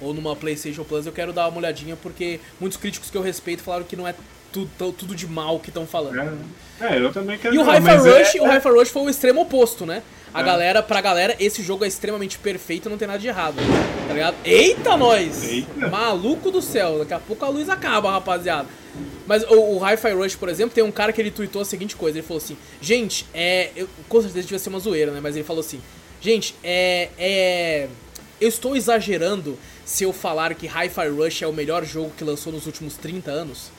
[0.00, 3.62] ou numa PlayStation Plus, eu quero dar uma olhadinha, porque muitos críticos que eu respeito
[3.62, 4.14] falaram que não é
[4.52, 6.38] tudo, tudo de mal que estão falando.
[6.80, 9.02] É, é, eu também quero E o Hi-Fi mas Rush, é- o Hi-Fi Rush foi
[9.02, 10.02] o extremo oposto, né?
[10.34, 10.44] A É.
[10.44, 13.56] galera, pra galera, esse jogo é extremamente perfeito, não tem nada de errado,
[14.06, 14.36] tá ligado?
[14.44, 15.42] Eita, nós!
[15.50, 15.88] Eita.
[15.88, 18.68] Maluco do céu, daqui a pouco a luz acaba, rapaziada.
[19.26, 21.96] Mas o, o Hi-Fi Rush, por exemplo, tem um cara que ele tweetou a seguinte
[21.96, 23.70] coisa, ele falou assim, gente, é...
[23.74, 25.20] Eu, com certeza devia ser uma zoeira, né?
[25.22, 25.80] Mas ele falou assim,
[26.20, 27.08] gente, é...
[27.18, 27.88] é
[28.38, 32.52] eu estou exagerando se eu falar que Hi-Fi Rush é o melhor jogo que lançou
[32.52, 33.70] nos últimos 30 anos?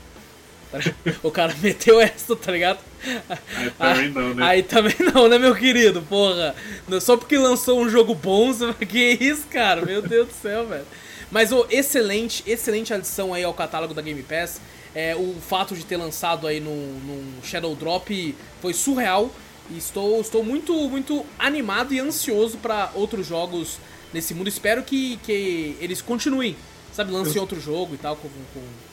[1.23, 2.79] O cara meteu essa, tá ligado?
[3.79, 4.45] Aí também não, né?
[4.45, 6.01] Aí também não, né, meu querido?
[6.01, 6.55] Porra.
[7.01, 9.85] Só porque lançou um jogo bom, você que isso, cara?
[9.85, 10.85] Meu Deus do céu, velho.
[11.31, 14.61] Mas o excelente, excelente adição aí ao catálogo da Game Pass.
[14.95, 16.99] É, o fato de ter lançado aí num,
[17.43, 19.29] Shadow Drop foi surreal.
[19.69, 23.77] E estou, estou muito, muito animado e ansioso pra outros jogos
[24.13, 24.47] nesse mundo.
[24.47, 26.55] Espero que, que eles continuem.
[26.93, 28.15] Sabe, lancem outro jogo e tal.
[28.15, 28.86] Com, com-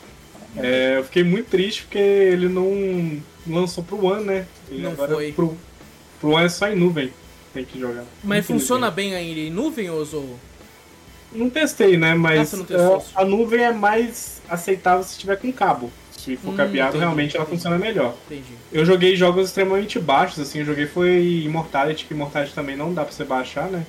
[0.56, 4.46] É, eu fiquei muito triste porque ele não lançou pro One, né?
[4.70, 5.32] Ele Não agora foi.
[5.32, 5.56] Pro,
[6.20, 7.12] pro One é só em nuvem.
[7.52, 8.04] Tem que jogar.
[8.22, 10.38] Mas funciona bem aí em nuvem, ou?
[11.32, 12.12] Não testei, né?
[12.12, 12.98] Ah, Mas não testou.
[12.98, 15.90] é, a nuvem é mais aceitável se tiver com cabo.
[16.16, 17.56] Se for Hum, cabeado, entendi, realmente ela entendi.
[17.58, 18.14] funciona melhor.
[18.26, 18.54] Entendi.
[18.72, 23.04] Eu joguei jogos extremamente baixos, assim, eu joguei foi Immortality, que Immortality também não dá
[23.04, 23.84] pra você baixar, né?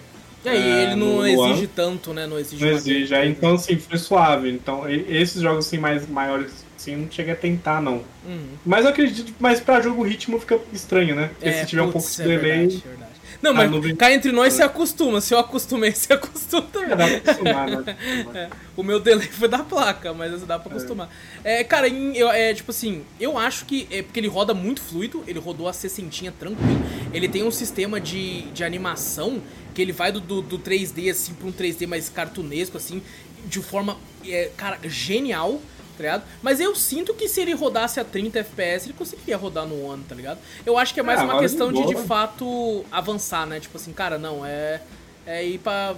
[0.46, 2.28] E aí, É, ele não no exige tanto, né?
[2.28, 4.50] Não exige Não exige, aí, então assim, foi suave.
[4.52, 8.02] Então, esses jogos assim mais maiores, assim, não cheguei a tentar, não.
[8.26, 8.48] Uhum.
[8.66, 11.30] Mas eu acredito, mas pra jogo o ritmo fica estranho, né?
[11.34, 13.12] Porque É, se tiver um pouco putz, de é delay, verdade, é verdade.
[13.46, 15.22] Não, a mas nuvem- cá entre nós se acostuma.
[15.22, 16.92] Se eu acostumei, se acostuma também.
[16.92, 17.98] é, dá pra acostumar, né?
[18.34, 21.10] É, o meu delay foi da placa, mas dá pra acostumar.
[21.44, 24.82] É, cara, em- eu, é tipo assim, eu acho que é porque ele roda muito
[24.82, 26.82] fluido, ele rodou a 60 tranquilo.
[27.14, 29.42] Ele tem um sistema de, de animação
[29.74, 33.02] que ele vai do, do, do 3D assim pra um 3D mais cartunesco, assim,
[33.46, 35.62] de forma, é, cara, genial.
[35.98, 36.24] Tá ligado?
[36.42, 40.04] Mas eu sinto que se ele rodasse a 30 FPS, ele conseguiria rodar no One,
[40.04, 40.40] tá ligado?
[40.66, 43.60] Eu acho que é mais Ah, uma questão de, de fato, avançar, né?
[43.60, 44.82] Tipo assim, cara, não, é.
[45.28, 45.96] É ir pra.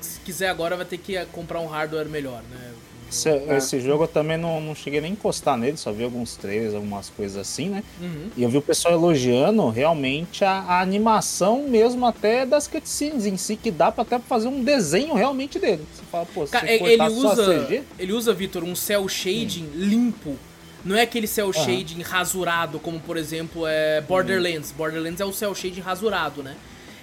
[0.00, 2.72] Se quiser agora, vai ter que comprar um hardware melhor, né?
[3.10, 6.36] Esse, esse jogo eu também não, não cheguei nem a encostar nele, só vi alguns
[6.36, 7.84] trailers, algumas coisas assim, né?
[8.00, 8.30] Uhum.
[8.36, 13.36] E eu vi o pessoal elogiando realmente a, a animação mesmo até das cutscenes em
[13.36, 15.84] si, que dá pra até fazer um desenho realmente dele.
[15.94, 17.64] Você fala, pô, se Cara, você ele cortar só usa.
[17.66, 20.36] CG, Ele usa, Vitor, um cel shading limpo.
[20.84, 24.72] Não é aquele cel shading rasurado, como por exemplo é Borderlands.
[24.72, 26.54] Borderlands é o cel shading rasurado, né?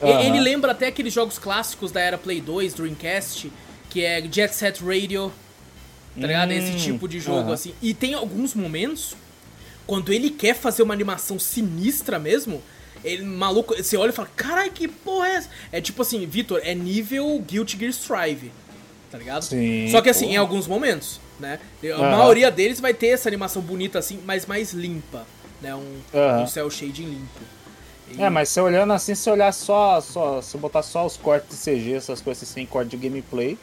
[0.02, 0.22] Aham.
[0.22, 3.52] Ele lembra até aqueles jogos clássicos da era Play 2, Dreamcast,
[3.90, 5.32] que é Jet Set Radio,
[6.20, 6.52] tá ligado?
[6.52, 7.54] Esse Hum, tipo de jogo, aham.
[7.54, 7.74] assim.
[7.82, 9.16] E tem alguns momentos,
[9.86, 12.62] quando ele quer fazer uma animação sinistra mesmo,
[13.04, 15.50] ele, maluco, você olha e fala, caralho, que porra é essa?
[15.72, 18.52] É tipo assim, Vitor, é nível Guilty Gear Strive,
[19.12, 19.44] tá ligado?
[19.44, 20.32] Sim, Só que assim, pô.
[20.32, 21.60] em alguns momentos, né?
[21.84, 22.10] A Aham.
[22.18, 25.26] maioria deles vai ter essa animação bonita assim, mas mais limpa,
[25.62, 25.76] né?
[25.76, 26.44] Um, Aham.
[26.44, 27.44] um cel shading limpo.
[28.18, 31.64] É, mas você olhando assim, se olhar só, só, se botar só os cortes de
[31.64, 33.58] CG, essas coisas sem corte de gameplay,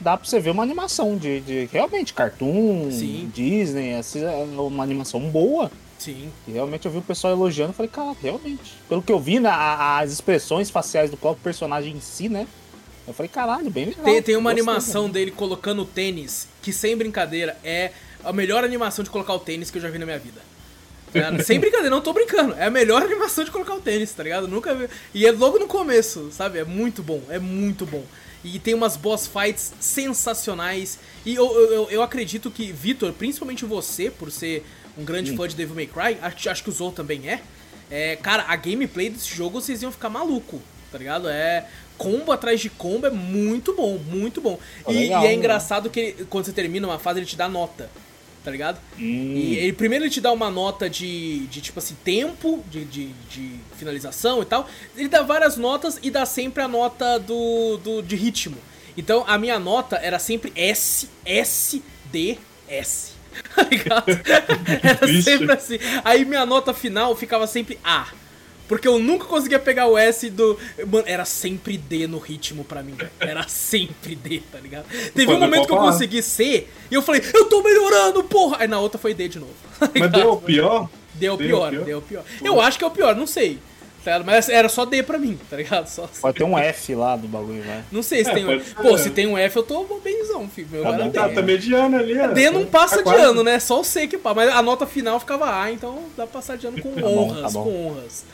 [0.00, 3.30] dá pra você ver uma animação de, de realmente cartoon, Sim.
[3.34, 5.70] Disney, assim, é uma animação boa.
[5.98, 6.30] Sim.
[6.48, 8.72] E realmente eu vi o pessoal elogiando, falei, cara, realmente.
[8.88, 12.46] Pelo que eu vi, né, a- as expressões faciais do próprio personagem em si, né?
[13.06, 14.04] Eu falei, caralho, bem legal.
[14.04, 17.92] Tem, tem uma Gostei, animação dele colocando o tênis, que sem brincadeira é
[18.24, 20.40] a melhor animação de colocar o tênis que eu já vi na minha vida.
[21.12, 21.42] Ligado?
[21.44, 22.54] sem brincadeira, não tô brincando.
[22.54, 24.46] É a melhor animação de colocar o tênis, tá ligado?
[24.46, 24.88] Nunca vi.
[25.12, 26.58] E é logo no começo, sabe?
[26.60, 28.04] É muito bom, é muito bom.
[28.42, 30.98] E tem umas boss fights sensacionais.
[31.26, 34.64] E eu, eu, eu- acredito que, Vitor, principalmente você, por ser
[34.96, 37.42] um grande fã de Devil May Cry, acho, acho que o Zou também é,
[37.90, 38.16] é.
[38.16, 40.60] Cara, a gameplay desse jogo vocês iam ficar maluco,
[40.90, 41.28] tá ligado?
[41.28, 41.66] É.
[41.98, 44.58] Combo atrás de combo é muito bom, muito bom.
[44.84, 45.34] Pô, E, legal, e é né?
[45.34, 47.90] engraçado que ele- quando você termina uma fase, ele te dá nota.
[48.44, 48.80] Tá ligado?
[48.98, 49.34] Hum.
[49.34, 53.06] E ele primeiro ele te dá uma nota de, de tipo assim, tempo de, de,
[53.30, 54.68] de finalização e tal.
[54.96, 58.56] Ele dá várias notas e dá sempre a nota do, do de ritmo.
[58.96, 62.38] Então a minha nota era sempre S, S, D,
[62.68, 63.12] S.
[63.54, 64.04] Tá ligado?
[64.82, 65.78] Era sempre assim.
[66.04, 68.08] Aí minha nota final ficava sempre A.
[68.70, 70.56] Porque eu nunca conseguia pegar o S do.
[70.86, 72.94] Mano, era sempre D no ritmo pra mim.
[73.18, 74.84] Era sempre D, tá ligado?
[75.12, 78.58] Teve um momento que eu consegui C e eu falei, eu tô melhorando, porra!
[78.60, 79.52] Aí na outra foi D de novo.
[79.76, 80.88] tá Mas deu o pior?
[81.14, 82.22] Deu Deu pior, deu pior.
[82.44, 83.58] Eu acho que é o pior, não sei.
[84.04, 84.20] tá?
[84.20, 85.88] Mas era só D pra mim, tá ligado?
[85.88, 87.82] Só, Pode ter um F lá do bagulho, vai.
[87.90, 88.60] não sei se É, tem um.
[88.60, 90.68] Pô, se tem um F, eu tô benzão, filho.
[90.70, 91.10] Meu Tá bom.
[91.10, 92.28] Tá, tá mediano ali, ó.
[92.28, 93.20] D não passa Tá de quase.
[93.20, 93.58] ano, né?
[93.58, 94.36] Só o C que passa.
[94.36, 97.18] Mas a nota final ficava A, então dá pra passar de ano com Tá bom,
[97.18, 97.64] honras, tá bom.
[97.64, 98.24] com honras.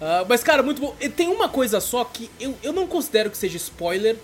[0.00, 0.94] Ah, mas, cara, muito bom.
[1.00, 4.16] E Tem uma coisa só que eu, eu não considero que seja spoiler,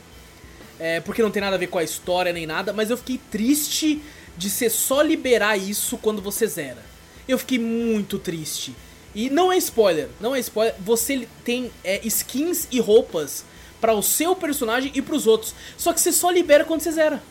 [0.78, 3.20] é, porque não tem nada a ver com a história nem nada, mas eu fiquei
[3.30, 4.00] triste
[4.36, 6.82] de ser só liberar isso quando você zera.
[7.28, 8.74] Eu fiquei muito triste.
[9.14, 10.74] E não é spoiler, não é spoiler.
[10.80, 13.44] Você tem é, skins e roupas
[13.80, 15.54] para o seu personagem e pros outros.
[15.76, 17.22] Só que você só libera quando você zera.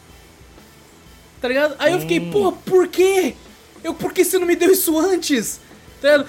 [1.41, 1.76] Tá ligado?
[1.78, 2.32] Aí eu fiquei, Hum.
[2.32, 3.36] porra, por quê?
[3.84, 5.60] Eu, por que você não me deu isso antes?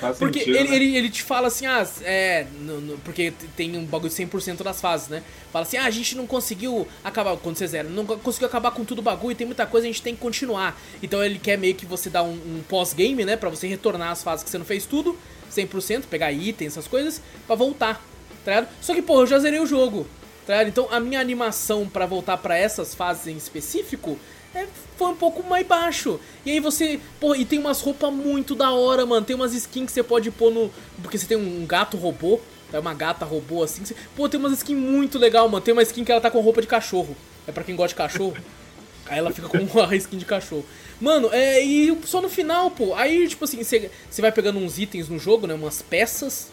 [0.00, 0.76] Faz Porque sentido, ele, né?
[0.76, 2.46] ele, ele te fala assim, ah, é.
[2.60, 5.22] no- no- porque tem um bagulho de 100% das fases, né?
[5.52, 7.36] Fala assim, ah, a gente não conseguiu acabar.
[7.36, 10.02] Quando você zera, não conseguiu acabar com tudo o bagulho, tem muita coisa, a gente
[10.02, 10.78] tem que continuar.
[11.02, 13.36] Então ele quer meio que você dar um, um pós-game, né?
[13.36, 15.16] Pra você retornar as fases que você não fez tudo,
[15.50, 18.04] 100%, pegar itens, essas coisas, pra voltar,
[18.44, 18.66] tá?
[18.80, 20.06] Só que, pô, eu já zerei o jogo,
[20.46, 20.62] tá?
[20.64, 24.18] Então a minha animação pra voltar pra essas fases em específico
[24.56, 26.18] é, foi um pouco mais baixo.
[26.44, 29.24] E aí você, pô, e tem umas roupas muito da hora, mano.
[29.24, 30.70] Tem umas skins que você pode pôr no.
[31.02, 32.40] Porque você tem um gato robô,
[32.72, 33.84] é uma gata robô assim.
[33.84, 35.64] você- pô, tem umas skins muito legal, mano.
[35.64, 37.16] Tem uma skin que ela tá com roupa de cachorro.
[37.46, 38.36] É pra quem gosta de cachorro.
[39.08, 40.64] Aí ela fica com uma skin de cachorro.
[41.00, 41.62] Mano, é.
[41.62, 42.94] E só no final, pô.
[42.94, 45.54] Aí, tipo assim, você vai pegando uns itens no jogo, né?
[45.54, 46.50] Umas peças,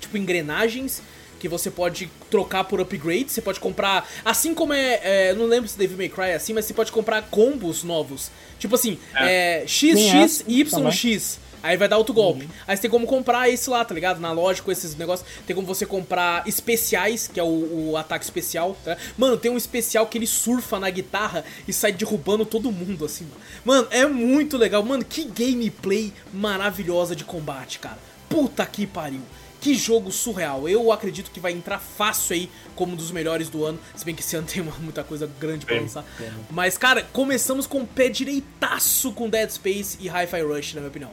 [0.00, 1.02] tipo engrenagens.
[1.38, 4.08] Que você pode trocar por upgrade, você pode comprar.
[4.24, 5.00] Assim como é.
[5.02, 8.30] é, não lembro se Devil May Cry é assim, mas você pode comprar combos novos.
[8.58, 11.38] Tipo assim, é, XX, essa YX.
[11.62, 12.48] Aí vai dar outro golpe.
[12.66, 14.20] Aí você tem como comprar esse lá, tá ligado?
[14.20, 15.28] Na loja com esses negócios.
[15.46, 18.76] Tem como você comprar especiais, que é o, o ataque especial.
[18.84, 18.96] Tá?
[19.16, 23.24] Mano, tem um especial que ele surfa na guitarra e sai derrubando todo mundo, assim,
[23.24, 23.40] mano.
[23.64, 24.82] Mano, é muito legal.
[24.84, 27.98] Mano, que gameplay maravilhosa de combate, cara.
[28.28, 29.22] Puta que pariu.
[29.60, 30.68] Que jogo surreal.
[30.68, 33.78] Eu acredito que vai entrar fácil aí como um dos melhores do ano.
[33.96, 36.04] Se bem que esse ano tem uma- muita coisa grande pra lançar.
[36.50, 40.88] Mas, cara, começamos com o pé direitaço com Dead Space e Hi-Fi Rush, na minha
[40.90, 41.10] opinião.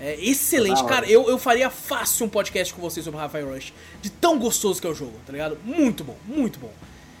[0.00, 1.06] É excelente, cara.
[1.06, 3.72] Eu, eu faria fácil um podcast com vocês sobre Hi-Fi Rush.
[4.02, 5.56] De tão gostoso que é o jogo, tá ligado?
[5.64, 6.72] Muito bom, muito bom.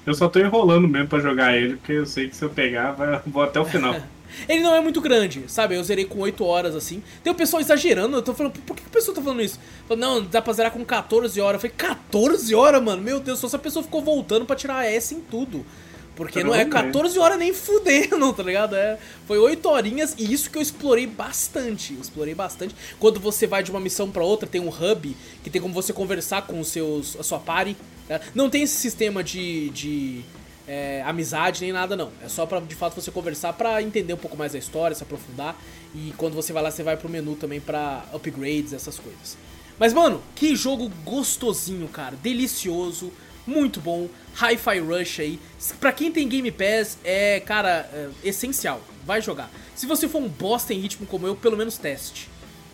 [0.04, 2.90] Eu só tô enrolando mesmo pra jogar ele, porque eu sei que se eu pegar,
[2.92, 3.94] vai, vou até o final.
[4.48, 5.74] Ele não é muito grande, sabe?
[5.74, 7.02] Eu zerei com 8 horas assim.
[7.22, 9.58] Tem o pessoal exagerando, eu tô falando, por que que o pessoal tá falando isso?
[9.86, 11.62] Falando, não, dá pra zerar com 14 horas.
[11.62, 13.02] Eu falei, 14 horas, mano?
[13.02, 15.64] Meu Deus, só se a pessoa ficou voltando pra tirar S em tudo.
[16.16, 18.76] Porque Eu não é não 14 horas nem fudendo, tá ligado?
[18.76, 21.94] É, foi 8 horinhas e isso que eu explorei bastante.
[21.94, 22.74] Eu explorei bastante.
[22.98, 25.92] Quando você vai de uma missão pra outra, tem um hub que tem como você
[25.92, 27.76] conversar com os seus, a sua party.
[28.06, 28.20] tá?
[28.34, 29.70] Não tem esse sistema de.
[29.70, 30.20] de
[30.66, 32.10] é, amizade nem nada não.
[32.22, 35.02] É só pra de fato você conversar pra entender um pouco mais da história, se
[35.02, 35.56] aprofundar.
[35.94, 39.36] E quando você vai lá, você vai pro menu também pra upgrades, essas coisas.
[39.78, 42.16] Mas mano, que jogo gostosinho, cara.
[42.16, 43.12] Delicioso,
[43.46, 44.08] muito bom.
[44.34, 45.38] Hi-Fi Rush aí.
[45.78, 48.80] Pra quem tem Game Pass, é, cara, é, essencial.
[49.04, 49.50] Vai jogar.
[49.74, 52.28] Se você for um bosta em ritmo como eu, pelo menos teste.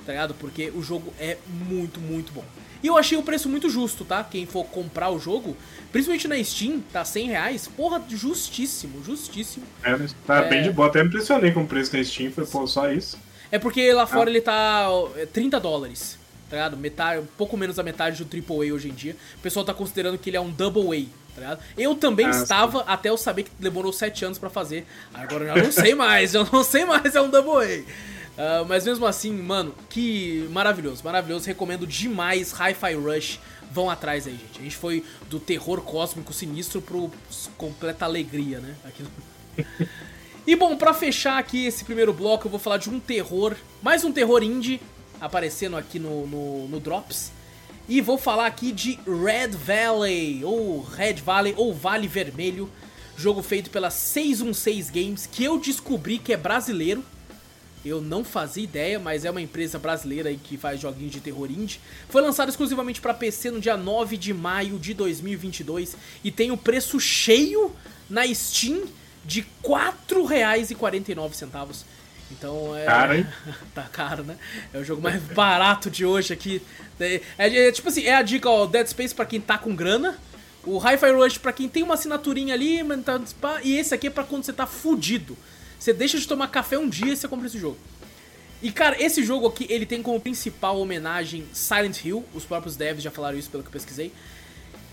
[0.07, 0.34] Tá ligado?
[0.34, 2.45] Porque o jogo é muito, muito bom.
[2.82, 4.24] E eu achei o preço muito justo, tá?
[4.24, 5.56] Quem for comprar o jogo,
[5.92, 7.68] principalmente na Steam, tá 100 reais.
[7.68, 9.64] Porra, justíssimo, justíssimo.
[9.82, 9.94] É,
[10.26, 10.48] tá É.
[10.48, 10.88] bem de boa.
[10.88, 12.30] Até me impressionei com o preço na Steam.
[12.32, 13.18] Foi, pô, só isso.
[13.52, 16.16] É porque lá fora ele tá ó, é 30 dólares,
[16.48, 16.76] tá ligado?
[16.76, 19.16] Metade, um pouco menos da metade do AAA hoje em dia.
[19.36, 21.60] O pessoal tá considerando que ele é um Double A, tá ligado?
[21.76, 24.86] Eu também Ah, estava até eu saber que demorou 7 anos pra fazer.
[25.12, 27.82] Agora eu já não sei mais, eu não sei mais, é um Double A.
[28.43, 31.47] Ah, mas mesmo assim, mano, que maravilhoso, maravilhoso.
[31.47, 33.38] Recomendo demais Hi-Fi Rush.
[33.70, 34.59] Vão atrás aí, gente.
[34.59, 37.11] A gente foi do terror cósmico sinistro pro
[37.59, 38.74] completa alegria, né?
[38.82, 39.11] Aqui no...
[40.47, 44.05] E bom, pra fechar aqui esse primeiro bloco, eu vou falar de um terror, mais
[44.05, 44.80] um terror indie
[45.20, 47.30] aparecendo aqui no, no, no Drops.
[47.86, 52.70] E vou falar aqui de Red Valley, ou Red Valley, ou Vale Vermelho,
[53.18, 57.05] jogo feito pela 616 Games, que eu descobri que é brasileiro.
[57.84, 61.80] Eu não fazia ideia, mas é uma empresa brasileira que faz joguinhos de terror indie.
[62.08, 66.56] Foi lançado exclusivamente para PC no dia 9 de maio de 2022 e tem o
[66.56, 67.74] preço cheio
[68.08, 68.82] na Steam
[69.24, 71.84] de R$ 4,49.
[72.32, 72.84] Então é.
[72.84, 73.26] Caro, hein?
[73.74, 74.36] tá caro, né?
[74.72, 76.62] É o jogo mais barato de hoje aqui.
[76.98, 79.74] É, é- é tipo assim, é a dica, ó, Dead Space pra quem tá com
[79.74, 80.16] grana.
[80.64, 83.20] O Hi-Fi Rush pra quem tem uma assinaturinha ali, tá,
[83.64, 85.36] e esse aqui é pra quando você tá fudido.
[85.80, 87.78] Você deixa de tomar café um dia e você compra esse jogo.
[88.62, 92.22] E cara, esse jogo aqui, ele tem como principal homenagem Silent Hill.
[92.34, 94.12] Os próprios devs já falaram isso pelo que eu pesquisei.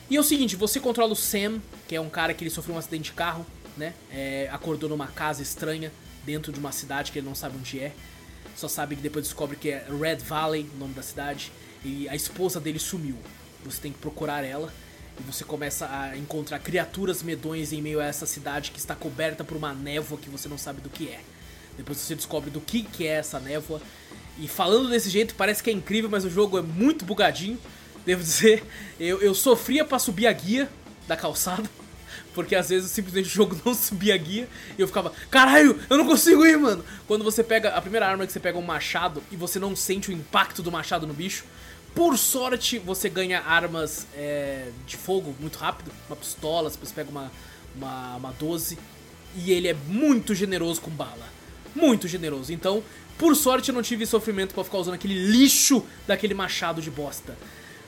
[0.09, 2.73] E é o seguinte, você controla o Sam, que é um cara que ele sofreu
[2.73, 3.93] um acidente de carro, né?
[4.09, 5.91] É, acordou numa casa estranha,
[6.25, 7.91] dentro de uma cidade que ele não sabe onde é.
[8.55, 11.51] Só sabe que depois descobre que é Red Valley, o nome da cidade.
[11.83, 13.17] E a esposa dele sumiu.
[13.65, 14.73] Você tem que procurar ela.
[15.19, 19.43] E você começa a encontrar criaturas medonhas em meio a essa cidade que está coberta
[19.43, 21.21] por uma névoa que você não sabe do que é.
[21.77, 23.81] Depois você descobre do que, que é essa névoa.
[24.39, 27.57] E falando desse jeito, parece que é incrível, mas o jogo é muito bugadinho.
[28.05, 28.63] Devo dizer,
[28.99, 30.69] eu, eu sofria pra subir a guia
[31.07, 31.69] da calçada.
[32.33, 34.47] Porque às vezes simplesmente o jogo não subia a guia
[34.77, 36.83] e eu ficava, caralho, eu não consigo ir, mano.
[37.07, 39.75] Quando você pega, a primeira arma é que você pega um machado e você não
[39.75, 41.45] sente o impacto do machado no bicho.
[41.97, 47.31] Por sorte, você ganha armas é, de fogo muito rápido, uma pistola, você pega uma,
[47.75, 48.77] uma, uma 12.
[49.35, 51.27] E ele é muito generoso com bala.
[51.75, 52.53] Muito generoso.
[52.53, 52.83] Então,
[53.17, 57.35] por sorte, eu não tive sofrimento pra ficar usando aquele lixo daquele machado de bosta.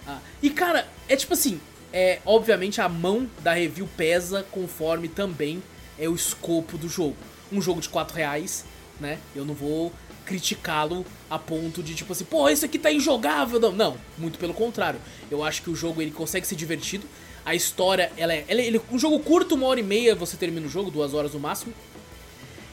[0.08, 1.62] Ah, e cara, é tipo assim,
[1.94, 5.62] é obviamente a mão da review pesa conforme também
[6.00, 7.18] é o escopo do jogo.
[7.52, 8.66] Um jogo de 4 reais,
[9.00, 9.20] né?
[9.36, 9.94] Eu não vou
[10.30, 13.60] criticá-lo a ponto de tipo assim, pô, isso aqui tá injogável.
[13.60, 15.00] Não, não, muito pelo contrário.
[15.32, 17.08] Eu acho que o jogo ele consegue ser divertido.
[17.44, 20.14] A história, ela é, ela é ele, é um jogo curto, uma hora e meia
[20.14, 21.74] você termina o jogo, duas horas no máximo.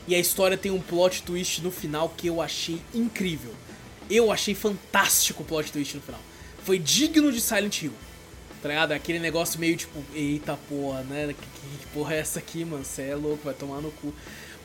[0.07, 3.53] E a história tem um plot twist no final que eu achei incrível.
[4.11, 6.21] Eu achei fantástico o plot twist no final.
[6.63, 7.93] Foi digno de Silent Hill.
[8.63, 8.93] Tá ligado?
[8.93, 11.29] Aquele negócio meio tipo, eita porra, né?
[11.29, 12.85] Que- que porra é essa aqui, mano?
[12.85, 14.13] Você é louco, vai tomar no cu.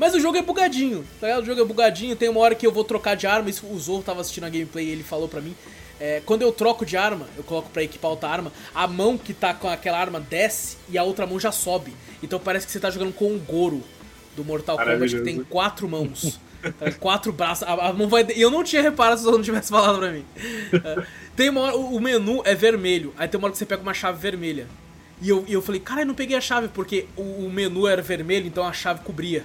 [0.02, 1.44] Mas o jogo é bugadinho, tá ligado?
[1.44, 2.16] O jogo é bugadinho.
[2.16, 3.48] Tem uma hora que eu vou trocar de arma.
[3.52, 5.56] Isso, o Zorro tava assistindo a gameplay e ele falou pra mim.
[6.00, 9.32] é, quando eu troco de arma, eu coloco pra equipar outra arma, a mão que
[9.32, 11.94] tá com aquela arma desce e a outra mão já sobe.
[12.24, 13.84] Então parece que você tá jogando com o Goro
[14.36, 16.40] do Mortal Kombat, que tem quatro mãos.
[16.80, 17.68] Tá, quatro braços.
[17.68, 18.26] A, a mão vai.
[18.36, 20.26] E eu não tinha reparado se o não tivesse falado pra mim.
[20.74, 21.04] É,
[21.36, 21.76] tem uma hora.
[21.78, 23.14] O o menu é vermelho.
[23.20, 24.68] Aí tem uma hora que você pega uma chave vermelha.
[25.22, 27.86] E eu, e eu falei, cara, eu não peguei a chave, porque o, o menu
[27.86, 29.44] era vermelho, então a chave cobria.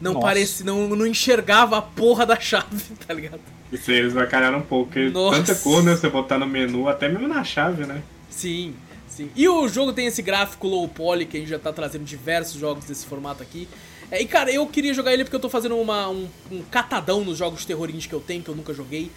[0.00, 0.26] Não Nossa.
[0.26, 0.64] parece.
[0.64, 3.40] Não, não enxergava a porra da chave, tá ligado?
[3.72, 5.38] Isso aí eles vacalharam um pouco, porque Nossa.
[5.38, 5.96] tanta cor, né?
[5.96, 8.02] Você botar no menu, até mesmo na chave, né?
[8.30, 8.74] Sim,
[9.08, 9.30] sim.
[9.34, 12.60] E o jogo tem esse gráfico low poly que a gente já tá trazendo diversos
[12.60, 13.68] jogos desse formato aqui.
[14.10, 17.24] É, e cara, eu queria jogar ele porque eu tô fazendo uma, um, um catadão
[17.24, 19.10] nos jogos de terror indie que eu tenho, que eu nunca joguei.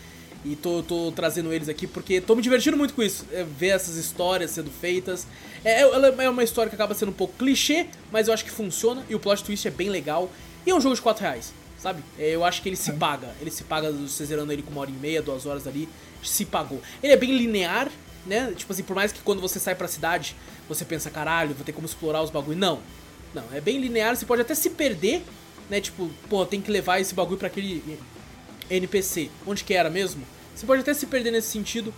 [0.45, 3.25] E tô, tô trazendo eles aqui porque tô me divertindo muito com isso.
[3.31, 5.27] é, ver essas histórias sendo feitas.
[5.63, 8.51] É, ela é uma história que acaba sendo um pouco clichê, mas eu acho que
[8.51, 9.03] funciona.
[9.09, 10.29] E o plot twist é bem legal.
[10.67, 12.03] E é um jogo de 4 reais, sabe?
[12.19, 13.29] É, eu acho que ele se paga.
[13.39, 15.87] Ele se paga, você zerando ele com uma hora e meia, duas horas ali.
[16.21, 16.81] Se pagou.
[17.01, 17.89] Ele é bem linear,
[18.25, 18.51] né?
[18.53, 20.35] Tipo assim, por mais que quando você sai pra cidade,
[20.67, 22.57] você pensa, caralho, vou ter como explorar os bagulho.
[22.57, 22.81] Não.
[23.33, 25.23] Não, é bem linear, você pode até se perder,
[25.69, 25.79] né?
[25.79, 27.81] Tipo, pô, tem que levar esse bagulho pra aquele
[28.69, 29.29] NPC.
[29.45, 30.21] Onde que era mesmo?
[30.53, 31.93] Você pode até se perder nesse sentido,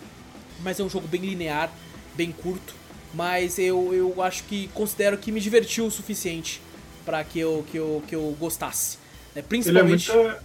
[0.61, 1.71] mas é um jogo bem linear,
[2.13, 2.75] bem curto.
[3.15, 6.61] Mas eu, eu acho que considero que me divertiu o suficiente
[7.05, 8.97] pra que eu, que eu, que eu gostasse.
[9.35, 9.41] né?
[9.41, 10.11] Ele é Principalmente.
[10.11, 10.35] muito.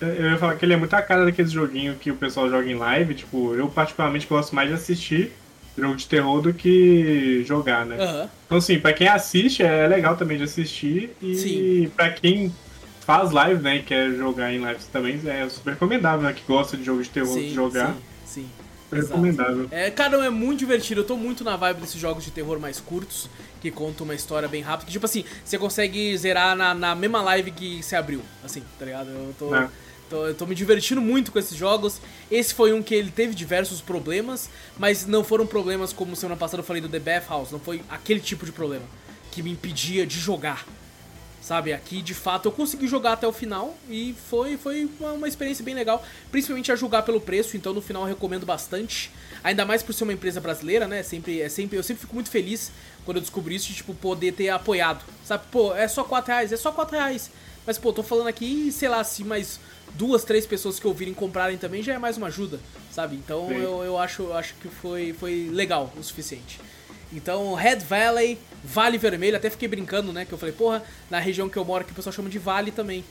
[0.00, 2.70] Eu ia falar que ele é muito a cara daqueles joguinhos que o pessoal joga
[2.70, 3.14] em live.
[3.14, 5.32] Tipo, eu particularmente gosto mais de assistir
[5.76, 7.96] jogo de terror do que jogar, né?
[8.02, 8.28] Aham.
[8.46, 11.10] Então, assim, pra quem assiste, é legal também de assistir.
[11.22, 11.92] E Sim.
[11.94, 12.52] pra quem
[13.00, 16.32] faz live, né, e quer jogar em lives também, é super recomendável, né?
[16.32, 17.94] Que gosta de jogo de terror de jogar.
[18.24, 18.48] sim, sim.
[18.98, 19.14] Exato.
[19.14, 19.68] recomendável.
[19.70, 21.00] É, cara, é muito divertido.
[21.00, 23.28] Eu tô muito na vibe desses jogos de terror mais curtos,
[23.60, 24.86] que contam uma história bem rápida.
[24.86, 28.22] Que, tipo assim, você consegue zerar na, na mesma live que você abriu.
[28.44, 29.08] Assim, tá ligado?
[29.08, 29.68] Eu tô, É.
[30.08, 32.00] tô, eu tô me divertindo muito com esses jogos.
[32.30, 36.60] Esse foi um que ele teve diversos problemas, mas não foram problemas como semana passada
[36.60, 37.52] eu falei do The Bathhouse.
[37.52, 38.84] Não foi aquele tipo de problema
[39.30, 40.64] que me impedia de jogar.
[41.50, 45.26] Sabe, aqui de fato eu consegui jogar até o final e foi, foi uma, uma
[45.26, 49.10] experiência bem legal, principalmente a julgar pelo preço, então no final eu recomendo bastante.
[49.42, 51.02] Ainda mais por ser uma empresa brasileira, né?
[51.02, 52.70] Sempre, é sempre, eu sempre fico muito feliz
[53.04, 55.04] quando eu descobri isso de tipo, poder ter apoiado.
[55.24, 57.32] Sabe, pô, é só 4 reais, é só 4 reais.
[57.66, 59.58] Mas, pô, tô falando aqui, sei lá, se mais
[59.94, 62.60] duas, três pessoas que ouvirem comprarem também já é mais uma ajuda,
[62.92, 63.16] sabe?
[63.16, 63.56] Então Sim.
[63.56, 66.60] eu, eu acho, eu acho que foi, foi legal o suficiente.
[67.12, 70.24] Então, Red Valley, Vale Vermelho, até fiquei brincando, né?
[70.24, 72.70] Que eu falei, porra, na região que eu moro aqui o pessoal chama de Vale
[72.70, 73.04] também.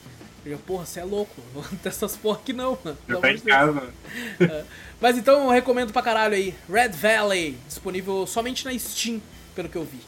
[0.45, 2.97] Eu, porra, você é louco, não vou ter essas porra aqui não, mano.
[3.07, 3.89] Já tá em casa.
[4.39, 4.63] É.
[5.01, 6.55] Mas então eu recomendo pra caralho aí.
[6.69, 9.21] Red Valley, disponível somente na Steam,
[9.55, 9.99] pelo que eu vi.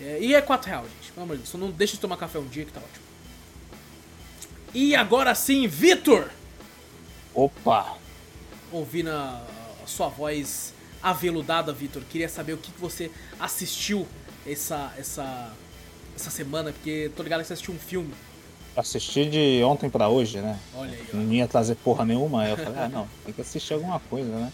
[0.00, 1.12] É, e é 4 reais, gente.
[1.12, 1.50] Pelo amor de Deus.
[1.50, 3.04] Só não deixa de tomar café um dia que tá ótimo.
[4.72, 6.30] E agora sim, Vitor!
[7.34, 7.96] Opa!
[8.72, 9.44] Ouvindo a,
[9.82, 10.72] a sua voz
[11.02, 14.06] aveludada, Vitor, queria saber o que, que você assistiu
[14.46, 15.52] essa, essa,
[16.14, 18.12] essa semana, porque tô ligado que você assistiu um filme.
[18.76, 20.58] Assisti de ontem pra hoje, né?
[20.74, 22.42] Olha aí, Não ia trazer porra nenhuma.
[22.42, 24.52] Aí eu falei, ah, não, tem que assistir alguma coisa, né?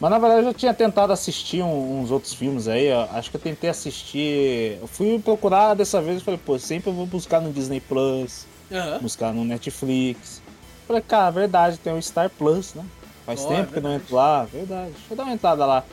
[0.00, 2.90] Mas na verdade eu já tinha tentado assistir uns outros filmes aí.
[2.92, 4.78] Acho que eu tentei assistir.
[4.80, 8.46] Eu fui procurar dessa vez e falei, pô, sempre eu vou buscar no Disney Plus,
[8.72, 8.98] Aham.
[9.00, 10.42] buscar no Netflix.
[10.86, 12.84] Falei, cara, verdade, tem o Star Plus, né?
[13.26, 14.90] Faz Ó, tempo é que eu não entro lá, verdade.
[14.92, 15.84] Deixa eu dar uma entrada lá.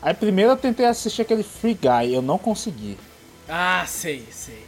[0.00, 2.96] Aí primeiro eu tentei assistir aquele Free Guy, eu não consegui.
[3.48, 4.66] Ah, sei, sei.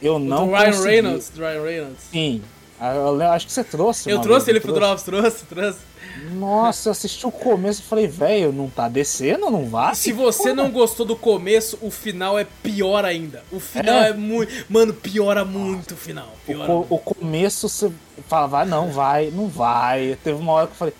[0.00, 0.88] Eu O não do Ryan consegui.
[0.88, 2.02] Reynolds, do Ryan Reynolds.
[2.10, 2.42] Sim.
[2.80, 4.10] Ah, Eu lembro- acho que você trouxe.
[4.10, 5.78] Eu trouxe vez, ele não pro Drops, trouxe, trouxe.
[6.32, 9.94] Nossa, eu assisti o começo e falei, velho, não tá descendo, não vai?
[9.94, 13.44] Se você não gostou do começo, o final é pior ainda.
[13.50, 14.12] O final é, É?
[14.12, 14.52] muito.
[14.68, 16.28] Mano, piora muito o final.
[16.42, 16.94] O, Piora co- muito.
[16.94, 17.90] o começo você
[18.28, 20.16] fala, vai, não, vai, não vai.
[20.22, 20.94] Teve uma hora que eu falei,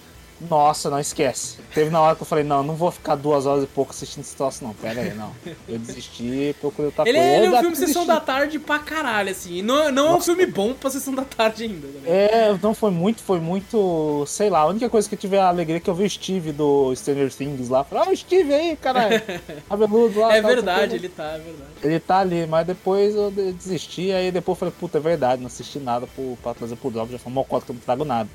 [0.49, 1.59] nossa, não esquece.
[1.75, 4.23] Teve uma hora que eu falei, não, não vou ficar duas horas e pouco assistindo
[4.23, 4.73] esse troço, não.
[4.75, 5.33] Pera aí, não.
[5.69, 7.33] Eu desisti, procurei outra Ele, coisa.
[7.33, 9.63] é, ele é um filme Sessão da Tarde pra caralho, assim.
[9.63, 11.87] Não, não é um filme bom pra Sessão da Tarde ainda.
[11.87, 12.01] né?
[12.07, 15.49] É, não foi muito, foi muito, sei lá, a única coisa que eu tive a
[15.49, 17.85] alegria é que eu vi o Steve do Stranger Things lá.
[17.85, 19.23] Falei, ah, o Steve aí, caralho.
[19.69, 20.37] Cabeludo lá.
[20.37, 21.71] É verdade, ele tá, é verdade.
[21.83, 25.41] Ele tá ali, mas depois eu de- desisti, aí depois eu falei, puta, é verdade,
[25.41, 27.83] não assisti nada pro, pra trazer pro Drop, já foi uma cota que eu não
[27.83, 28.29] trago nada.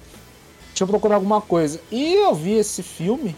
[0.78, 1.82] Deixa eu procurar alguma coisa.
[1.92, 3.36] E eu vi esse filme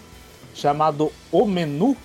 [0.54, 1.96] chamado O Menu.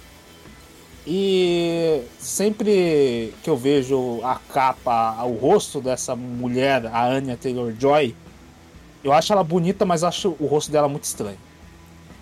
[1.04, 8.14] E sempre que eu vejo a capa, o rosto dessa mulher, a Anya Taylor-Joy,
[9.02, 11.38] eu acho ela bonita, mas acho o rosto dela muito estranho.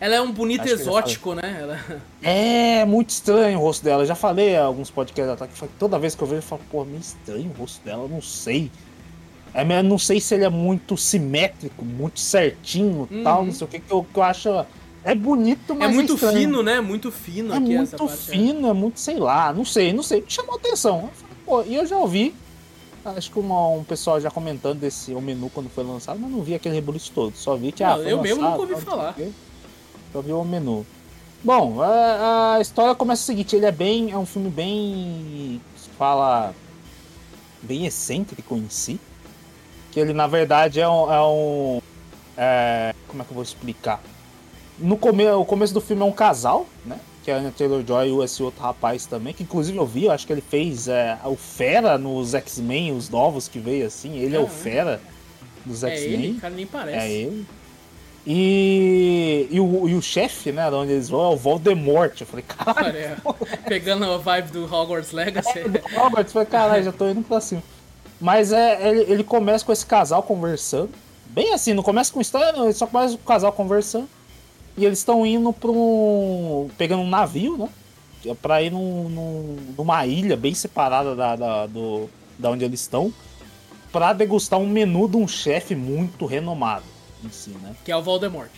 [0.00, 1.58] Ela é um bonito Acho exótico, né?
[1.60, 2.02] Ela...
[2.22, 4.04] É muito estranho o rosto dela.
[4.04, 6.98] Eu já falei há alguns podcasts toda vez que eu vejo eu falo, pô, meio
[6.98, 8.70] estranho o rosto dela, eu não sei.
[9.54, 13.22] É, mas eu não sei se ele é muito simétrico, muito certinho Uhum.
[13.22, 14.48] tal, não sei o que, que eu, que eu acho.
[15.04, 16.38] É bonito, É mas muito estranho.
[16.38, 16.80] fino, né?
[16.80, 18.30] Muito fino É aqui essa muito parte.
[18.30, 20.24] fino, é muito, sei lá, não sei, não sei.
[20.28, 21.10] Chamou atenção.
[21.10, 21.10] Eu
[21.44, 22.34] falei, e eu já ouvi.
[23.04, 26.40] Acho que uma- um pessoal já comentando desse o menu quando foi lançado, mas não
[26.40, 27.34] vi aquele rebuliço todo.
[27.36, 29.16] Só vi que Não, ah, eu mesmo lançado, nunca ouvi falar.
[30.12, 30.86] Só vi o menu.
[31.42, 34.12] Bom, a, a história começa o seguinte, ele é bem.
[34.12, 35.60] É um filme bem.
[35.76, 36.54] se fala.
[37.60, 39.00] bem excêntrico em si.
[39.92, 41.12] Que ele na verdade é um.
[41.12, 41.80] é um-
[42.36, 44.00] é, como é que eu vou explicar?
[44.78, 46.98] No come, o começo do filme é um casal, né?
[47.22, 50.10] Que é a Anya Taylor-Joy e esse outro rapaz também, que inclusive eu vi, eu
[50.12, 54.16] acho que ele fez é, o Fera nos X-Men, os novos que veio assim.
[54.18, 54.48] Ele é o.
[54.48, 55.00] Fera
[55.64, 56.12] dos É X-Men.
[56.14, 56.98] ele, cara, nem parece.
[56.98, 57.46] É ele.
[58.26, 62.18] E, e o, e o chefe, né, de onde eles vão, é o Voldemort.
[62.20, 63.16] Eu falei, caralho,
[63.66, 65.60] pegando a vibe do Hogwarts Legacy.
[65.94, 67.62] Robert, eu falei, caralho, já tô indo pra cima.
[68.22, 70.90] Mas é, ele, ele começa com esse casal conversando.
[71.26, 74.08] Bem assim, não começa com história, não, ele só começa com o casal conversando.
[74.76, 76.70] E eles estão indo pra um.
[76.78, 77.68] pegando um navio, né?
[78.24, 82.08] é Pra ir num, num- numa ilha bem separada da, da, do,
[82.38, 83.12] da onde eles estão.
[83.90, 86.84] Pra degustar um menu de um chefe muito renomado
[87.24, 87.74] em si, né?
[87.84, 88.50] Que é o Voldemort.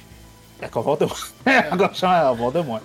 [0.60, 1.30] É que é o Voldemort.
[1.46, 2.82] É, agora chama é o Voldemort.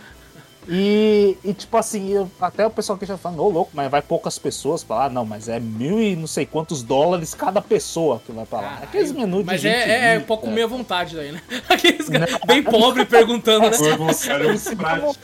[0.72, 4.04] E, e tipo assim, eu- até o pessoal que já falando, ô louco, mas vai
[4.04, 5.10] poucas pessoas pra lá.
[5.10, 8.64] Não, mas é mil e não sei quantos dólares cada pessoa que vai pra lá.
[8.68, 8.84] Caralho.
[8.84, 10.28] Aqueles menus de Mas gente é, é, é rica.
[10.28, 11.42] pra comer à vontade daí, né?
[11.68, 13.78] Aqueles caras bem pobre perguntando, né?
[14.76, 15.18] Pratinhos.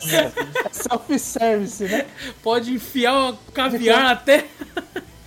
[0.72, 2.06] Self-service, né?
[2.42, 4.46] Pode enfiar o caviar até.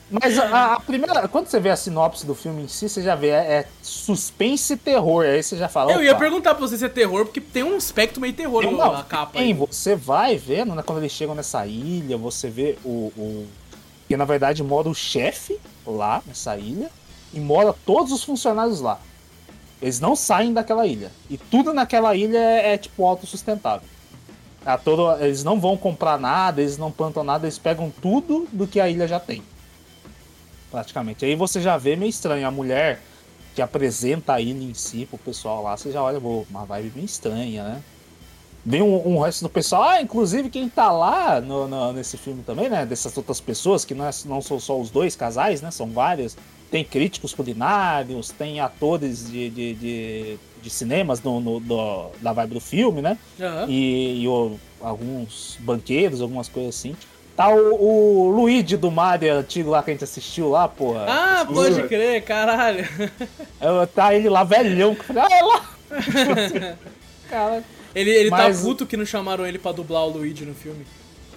[0.09, 3.15] Mas a, a primeira, quando você vê a sinopse do filme em si, você já
[3.15, 5.23] vê, é, é suspense e terror.
[5.23, 5.91] Aí você já fala.
[5.91, 8.71] Eu ia perguntar pra você se é terror, porque tem um aspecto meio terror na
[8.71, 9.33] não, capa.
[9.33, 9.53] tem, aí.
[9.53, 10.81] você vai vendo, né?
[10.83, 13.11] Quando eles chegam nessa ilha, você vê o.
[13.15, 13.47] o
[14.07, 16.89] que na verdade mora o chefe lá nessa ilha
[17.31, 18.99] e mora todos os funcionários lá.
[19.79, 21.11] Eles não saem daquela ilha.
[21.29, 23.87] E tudo naquela ilha é, é, tipo autossustentável.
[24.65, 28.67] A todo, eles não vão comprar nada, eles não plantam nada, eles pegam tudo do
[28.67, 29.41] que a ilha já tem.
[30.71, 31.25] Praticamente.
[31.25, 32.47] Aí você já vê meio estranho.
[32.47, 32.99] A mulher
[33.55, 36.89] que apresenta a ilha em si pro pessoal lá, você já olha, "Pô, uma vibe
[36.91, 37.81] bem estranha, né?
[38.65, 42.43] Vem um, um resto do pessoal, ah, inclusive quem tá lá no, no- nesse filme
[42.43, 42.85] também, né?
[42.85, 45.71] Dessas outras pessoas, que não, é- não são só os dois casais, né?
[45.71, 46.37] São vários.
[46.69, 52.53] Tem críticos culinários, tem atores de, de, de, de cinemas no, no- do- da vibe
[52.53, 53.17] do filme, né?
[53.39, 53.65] Aham.
[53.69, 56.95] E, e o- alguns banqueiros, algumas coisas assim.
[57.39, 61.05] Tá o, o Luigi do Mario antigo lá que a gente assistiu lá, porra.
[61.07, 62.85] Ah, pode crer, caralho.
[63.61, 65.69] É, Tá ele lá velhão, eu falei, ah, é lá!
[67.29, 67.63] Cara,
[67.95, 70.85] Ele, ele Mas- tá puto que não chamaram ele pra dublar o Luigi no filme.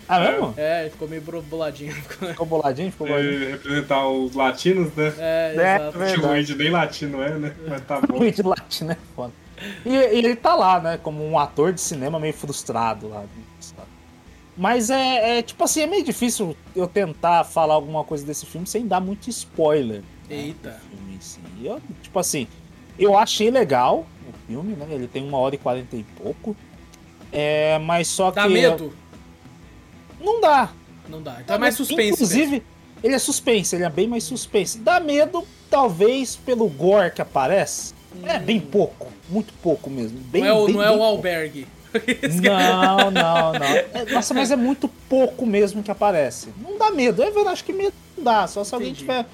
[0.08, 0.54] Ah, mesmo?
[0.56, 1.94] É, ele ficou meio boladinho.
[1.94, 3.44] Ficou boladinho, ficou boladinho.
[3.44, 5.12] É, representar os latinos, né?
[5.18, 6.26] É, É, exato.
[6.26, 7.54] o índio nem latino é, né?
[7.68, 8.18] Mas tá bom.
[8.28, 8.96] de latino, né?
[9.14, 9.32] Foda.
[9.86, 10.98] E, e ele tá lá, né?
[11.00, 13.22] Como um ator de cinema meio frustrado lá.
[14.56, 18.66] Mas é, é, tipo assim, é meio difícil eu tentar falar alguma coisa desse filme
[18.66, 20.02] sem dar muito spoiler.
[20.28, 20.70] né, Eita.
[20.70, 21.40] do filme em si.
[21.62, 22.46] Eu, tipo assim,
[22.98, 24.86] eu achei legal o filme, né?
[24.90, 26.54] Ele tem uma hora e quarenta e pouco.
[27.32, 28.52] É, mas só Dá que.
[28.52, 28.92] medo?
[30.20, 30.70] Não dá.
[31.08, 31.38] Não dá.
[31.40, 32.02] Então é mais suspense.
[32.02, 32.14] mesmo.
[32.14, 32.62] Inclusive,
[33.02, 34.78] ele é suspense, ele é bem mais suspense.
[34.78, 37.94] Dá medo, talvez, pelo gore que aparece.
[38.24, 40.18] É bem pouco, muito pouco mesmo.
[40.18, 40.44] Bem, Hum.
[40.44, 41.22] não é o, bem, não é o pouco.
[41.94, 42.40] Albergue.
[42.40, 43.66] Não, não, não.
[43.66, 46.48] É, nossa, mas é muito pouco mesmo que aparece.
[46.62, 47.22] Não dá medo.
[47.22, 48.46] É verdade, acho que medo não dá.
[48.46, 49.00] Só se alguém Entendi.
[49.06, 49.26] tiver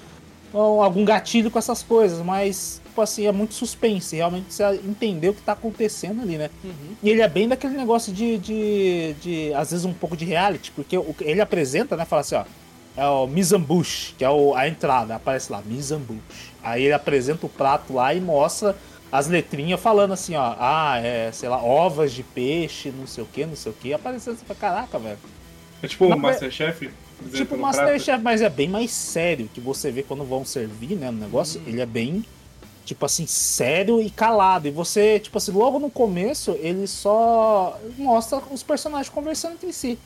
[0.53, 2.19] ó, algum gatilho com essas coisas.
[2.23, 4.15] Mas, tipo assim, é muito suspense.
[4.15, 6.49] Realmente você entender o que tá acontecendo ali, né?
[6.63, 6.71] Uhum.
[7.01, 10.71] E ele é bem daquele negócio de, de, de às vezes, um pouco de reality,
[10.71, 12.05] porque o- ele apresenta, né?
[12.05, 12.43] Fala assim, ó.
[12.97, 13.27] É o
[13.59, 15.61] bouche, que é o, a entrada, aparece lá,
[15.99, 16.21] bouche.
[16.61, 18.75] Aí ele apresenta o prato lá e mostra
[19.11, 20.55] as letrinhas falando assim, ó.
[20.59, 23.93] Ah, é, sei lá, ovas de peixe, não sei o que, não sei o que.
[23.93, 25.17] Aparecendo assim, caraca, velho.
[25.81, 26.89] É tipo o Não, Masterchef?
[27.33, 27.59] Tipo o.
[27.59, 31.61] Masterchef, mas é bem mais sério, que você vê quando vão servir, né, no negócio,
[31.65, 32.23] ele é bem,
[32.85, 34.67] tipo assim, sério e calado.
[34.67, 39.97] E você, tipo assim, logo no começo, ele só mostra os personagens conversando entre si.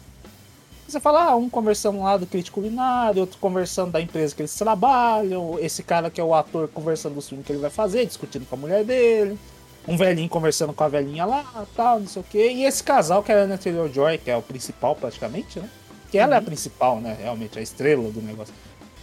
[0.87, 4.53] Você fala, ah, um conversando lá do crítico culinário, outro conversando da empresa que eles
[4.53, 8.45] trabalham, esse cara que é o ator conversando dos filmes que ele vai fazer, discutindo
[8.45, 9.39] com a mulher dele,
[9.87, 12.51] um velhinho conversando com a velhinha lá, tal, não sei o quê.
[12.51, 15.69] E esse casal que é a Anna Taylor-Joy, que é o principal praticamente, né?
[16.11, 17.17] Que ela é a principal, né?
[17.19, 18.53] Realmente, a estrela do negócio.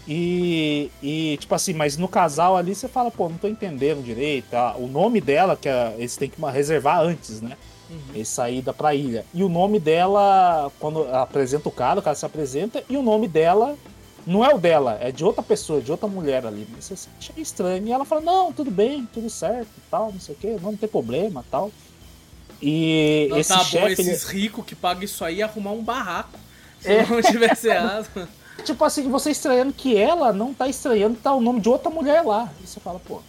[0.07, 4.55] E, e, tipo assim, mas no casal ali você fala, pô, não tô entendendo direito.
[4.55, 7.57] ah, o nome dela, que é, eles têm que reservar antes, né?
[8.14, 9.24] Eles saída pra ilha.
[9.34, 13.26] E o nome dela, quando apresenta o cara, o cara se apresenta, e o nome
[13.28, 13.76] dela
[14.26, 16.66] não é o dela, é de outra pessoa, de outra mulher ali.
[16.78, 17.86] Você acha estranho.
[17.86, 20.88] E ela fala, não, tudo bem, tudo certo, tal, não sei o quê, não, tem
[20.88, 21.70] problema, tal.
[22.62, 25.82] E Não, esse tá bom, chefe, ele- esses ricos que pagam isso aí arrumar um
[25.82, 26.38] barraco.
[26.80, 27.07] Se É.
[27.07, 28.28] não tivesse asma.
[28.64, 32.22] Tipo assim, você estranhando que ela não tá estranhando tá o nome de outra mulher
[32.22, 32.53] lá.
[32.62, 33.22] E você fala, pô,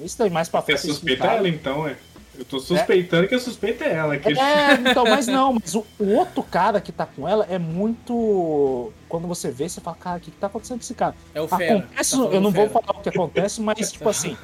[0.00, 0.80] é estranho mais pra frente.
[0.80, 1.36] suspeita é explicar.
[1.38, 1.96] ela, então, é.
[2.38, 4.16] Eu tô suspeitando que a suspeita é ela.
[4.16, 7.58] Que É, então, mas não, mas o, o outro cara que tá com ela é
[7.58, 8.90] muito.
[9.08, 11.14] Quando você vê, você fala, cara, o que, que tá acontecendo com esse cara?
[11.34, 11.78] É o Fera.
[11.78, 12.80] Acontece, Tá eu não vou Fera.
[12.80, 14.36] falar o que acontece, mas tipo assim.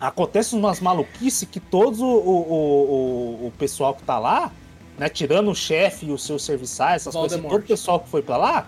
[0.00, 2.10] Acontece umas maluquices que todos o, o,
[3.42, 4.50] o, o pessoal que tá lá,
[4.98, 5.08] né?
[5.08, 7.52] Tirando o chefe e os seus serviçais, essas coisas, Voldemort.
[7.52, 8.66] todo o pessoal que foi pra lá,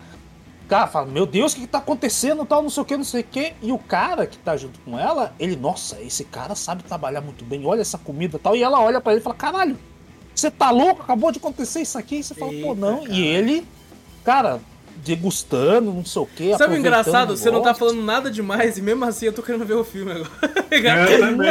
[0.69, 3.05] cara, fala, meu Deus, o que, que tá acontecendo, tal, não sei o que, não
[3.05, 3.53] sei o que.
[3.63, 7.45] E o cara que tá junto com ela, ele, nossa, esse cara sabe trabalhar muito
[7.45, 8.57] bem, olha essa comida e tal.
[8.57, 9.79] E ela olha pra ele e fala, caralho,
[10.35, 11.03] você tá louco?
[11.03, 12.17] Acabou de acontecer isso aqui.
[12.17, 13.01] E você fala, pô, Eita, não.
[13.03, 13.13] cara.
[13.13, 13.67] E ele,
[14.25, 14.61] cara,
[15.05, 16.57] degustando, não sei o que.
[16.57, 17.37] Sabe o engraçado?
[17.37, 20.13] Você não tá falando nada demais e mesmo assim eu tô querendo ver o filme
[20.13, 20.31] agora.
[20.75, 21.51] É, eu também.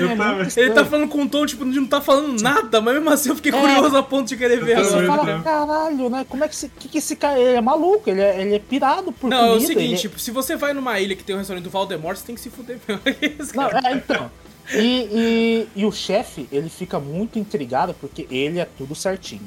[0.00, 0.48] Eu também.
[0.56, 3.28] Ele tá falando com um tom, tipo, de não tá falando nada, mas mesmo assim
[3.28, 3.60] eu fiquei É.
[3.60, 5.40] curioso a ponto de querer ver Eu Você agora.
[5.40, 6.24] fala, caralho, né?
[6.26, 8.08] Como é que esse, que, que esse cara ele é maluco?
[8.08, 9.66] Ele é, ele é pirado por Não, é o comida.
[9.66, 12.24] seguinte, ele tipo, se você vai numa ilha que tem um restaurante do Valdemort, você
[12.24, 13.00] tem que se fuder mesmo.
[13.54, 14.30] Não, é, então.
[14.72, 19.42] E, e, e o chefe, ele fica muito intrigado porque ele é tudo certinho.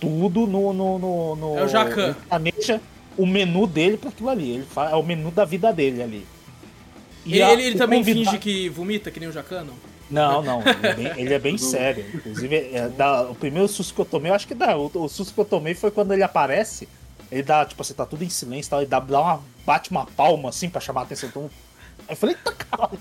[0.00, 0.72] Tudo no.
[0.72, 2.06] no, no, no É o Jacan.
[2.08, 2.80] Ele planeja
[3.16, 4.50] o menu dele pra aquilo ali.
[4.56, 6.26] Ele fala, é o menu da vida dele ali.
[7.24, 9.74] E Ele, a- ele, ele também convida- finge que vomita, que nem o Jacan, não?
[10.08, 12.04] Não, não, ele é bem, ele é bem sério.
[12.14, 14.76] Inclusive, é, dá- o primeiro susto que eu tomei, eu acho que dá.
[14.76, 16.88] O, o susto que eu tomei foi quando ele aparece.
[17.32, 20.06] Ele dá, tipo assim, tá tudo em silêncio, tal, ele dá, dá uma, bate uma
[20.06, 21.28] palma assim pra chamar a atenção.
[21.28, 21.50] Então,
[22.06, 22.98] aí eu falei, eita caralho.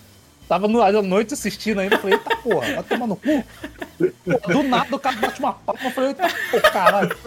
[0.47, 3.43] Tava no, à noite assistindo ainda, eu falei, eita porra, vai tomar no cu.
[3.97, 7.17] Pô, Do nada o cara bate uma palma, eu falei, eita porra, caralho.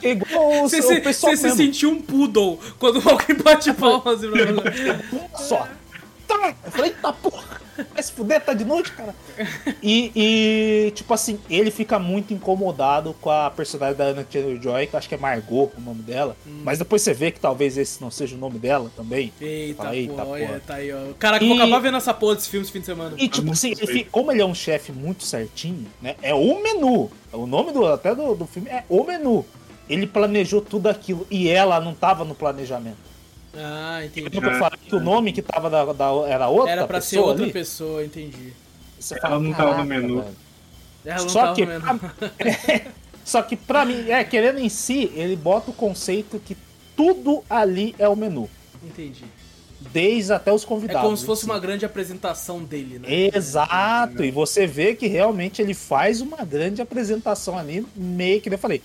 [0.00, 4.22] Que igual o, o se, pessoal você se sentiu um poodle quando alguém bate palmas
[4.22, 4.28] assim.
[5.12, 5.66] Uma só.
[6.28, 6.54] Tá!
[6.64, 7.65] Eu falei, eita porra!
[7.92, 9.14] Vai se fuder, tá de noite, cara.
[9.82, 14.94] E, e, tipo assim, ele fica muito incomodado com a personagem da Anna Taylor-Joy, que
[14.94, 16.36] eu acho que é Margot o nome dela.
[16.46, 19.32] Mas depois você vê que talvez esse não seja o nome dela também.
[19.40, 21.12] Eita, Fala, eita, pô, olha, tá aí, ó.
[21.18, 23.14] Caraca, E- vou acabar vendo essa porra desse filme esse fim de semana.
[23.18, 26.16] E tipo assim, ele fica- como ele é um chefe muito certinho, né?
[26.22, 27.10] É o menu.
[27.32, 29.44] O nome do, até do, do filme é o menu.
[29.88, 32.96] Ele planejou tudo aquilo e ela não tava no planejamento.
[33.56, 34.28] Ah, entendi.
[34.28, 37.00] Lembra que eu falei que o nome que tava da, da- era outra Era pra
[37.00, 37.52] ser outra ali?
[37.52, 38.52] pessoa, entendi.
[38.98, 40.36] Você Ela não tava no "Caraca, menu." velho."
[41.04, 41.84] Ela não Só tava que, vendo.
[43.24, 46.56] Só que pra mim, é, querendo em si, ele bota o conceito que
[46.96, 48.48] tudo ali é o menu.
[48.82, 49.24] Entendi.
[49.92, 51.02] Desde até os É convidados.
[51.02, 51.46] como se fosse si.
[51.46, 53.08] uma grande apresentação dele, né?
[53.34, 58.58] Exato, e você vê que realmente ele faz uma grande apresentação ali, meio que eu
[58.58, 58.80] falei.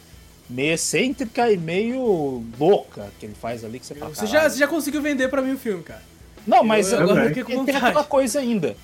[0.52, 4.14] Meio excêntrica e meio louca que ele faz ali que você fala.
[4.14, 6.02] Você já, você já conseguiu vender pra mim o filme, cara.
[6.45, 8.76] Não, mas Eu- agora agora eu tem aquela coisa ainda.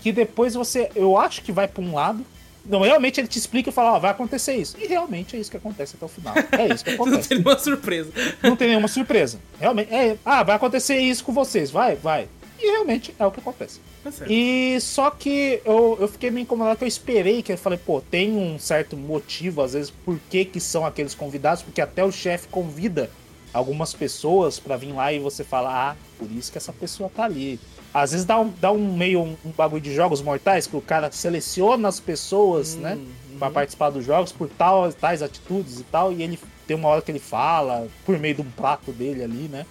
[0.00, 0.90] Que depois você.
[0.94, 2.24] Eu acho que vai pra um lado.
[2.64, 4.76] Não, realmente ele te explica e fala, ó, vai acontecer isso.
[4.78, 6.34] E realmente é isso que acontece até o final.
[6.52, 7.28] É isso que Não acontece.
[7.28, 8.10] tem nenhuma surpresa.
[8.42, 9.38] Não tem nenhuma surpresa.
[9.58, 9.92] Realmente.
[9.92, 11.70] É, ah, vai acontecer isso com vocês.
[11.70, 12.28] Vai, vai.
[12.60, 13.80] E realmente é o que acontece.
[14.02, 14.30] Certo.
[14.30, 18.00] E só que eu, eu fiquei meio incomodado que eu esperei, que eu falei, pô,
[18.00, 22.12] tem um certo motivo, às vezes, por que, que são aqueles convidados, porque até o
[22.12, 23.10] chefe convida
[23.52, 27.24] algumas pessoas pra vir lá e você fala, ah, por isso que essa pessoa tá
[27.24, 27.58] ali.
[27.92, 30.80] Às vezes dá um, dá um meio um, um bagulho de jogos mortais, que o
[30.80, 32.94] cara seleciona as pessoas, né?
[32.94, 33.06] Hum,
[33.38, 33.54] Pra uhum.
[33.54, 37.10] participar dos jogos por tal, tais atitudes e tal, e ele tem uma hora que
[37.10, 39.64] ele fala, por meio de um prato dele ali, né?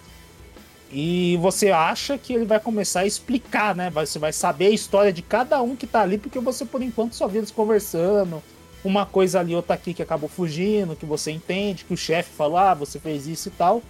[0.92, 3.90] E você acha que ele vai começar a explicar, né?
[3.90, 7.14] Você vai saber a história de cada um que tá ali, porque você por enquanto
[7.14, 8.42] só vê eles conversando.
[8.82, 12.56] Uma coisa ali, outra aqui que acabou fugindo, que você entende, que o chefe falou,
[12.56, 13.82] ah, você fez isso e tal.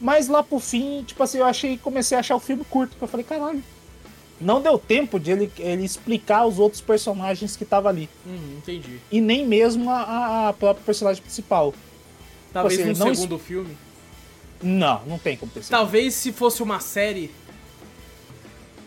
[0.00, 3.02] Mas lá pro fim, tipo assim, eu achei, comecei a achar o filme curto, que
[3.02, 3.62] eu falei, caralho.
[4.40, 8.08] Não deu tempo de ele, ele explicar os outros personagens que tava ali.
[8.26, 9.00] Hum, entendi.
[9.10, 11.72] E nem mesmo a, a própria personagem principal.
[12.52, 13.76] Talvez assim, no segundo filme.
[14.64, 15.70] Não, não tem como ter sido.
[15.70, 17.30] Talvez se fosse uma série.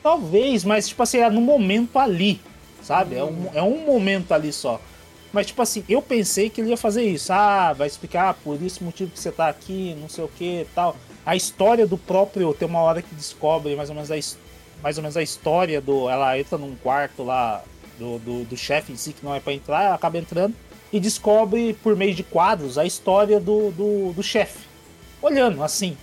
[0.02, 2.40] Talvez, mas tipo assim, é no momento ali,
[2.82, 3.16] sabe?
[3.16, 3.50] É, Hum.
[3.54, 4.80] um, é um momento ali só.
[5.34, 7.32] Mas tipo assim, eu pensei que ele ia fazer isso.
[7.34, 10.96] Ah, vai explicar por esse motivo que você tá aqui, não sei o que tal.
[11.26, 14.16] A história do próprio, tem uma hora que descobre mais ou menos a,
[14.82, 16.10] mais ou menos a história do.
[16.10, 17.62] Ela entra num quarto lá
[18.00, 20.56] do, do, do chefe em si, que não é pra entrar, ela acaba entrando
[20.94, 24.67] e descobre por meio de quadros a história do, do, do chefe.
[25.22, 25.98] Olhando assim,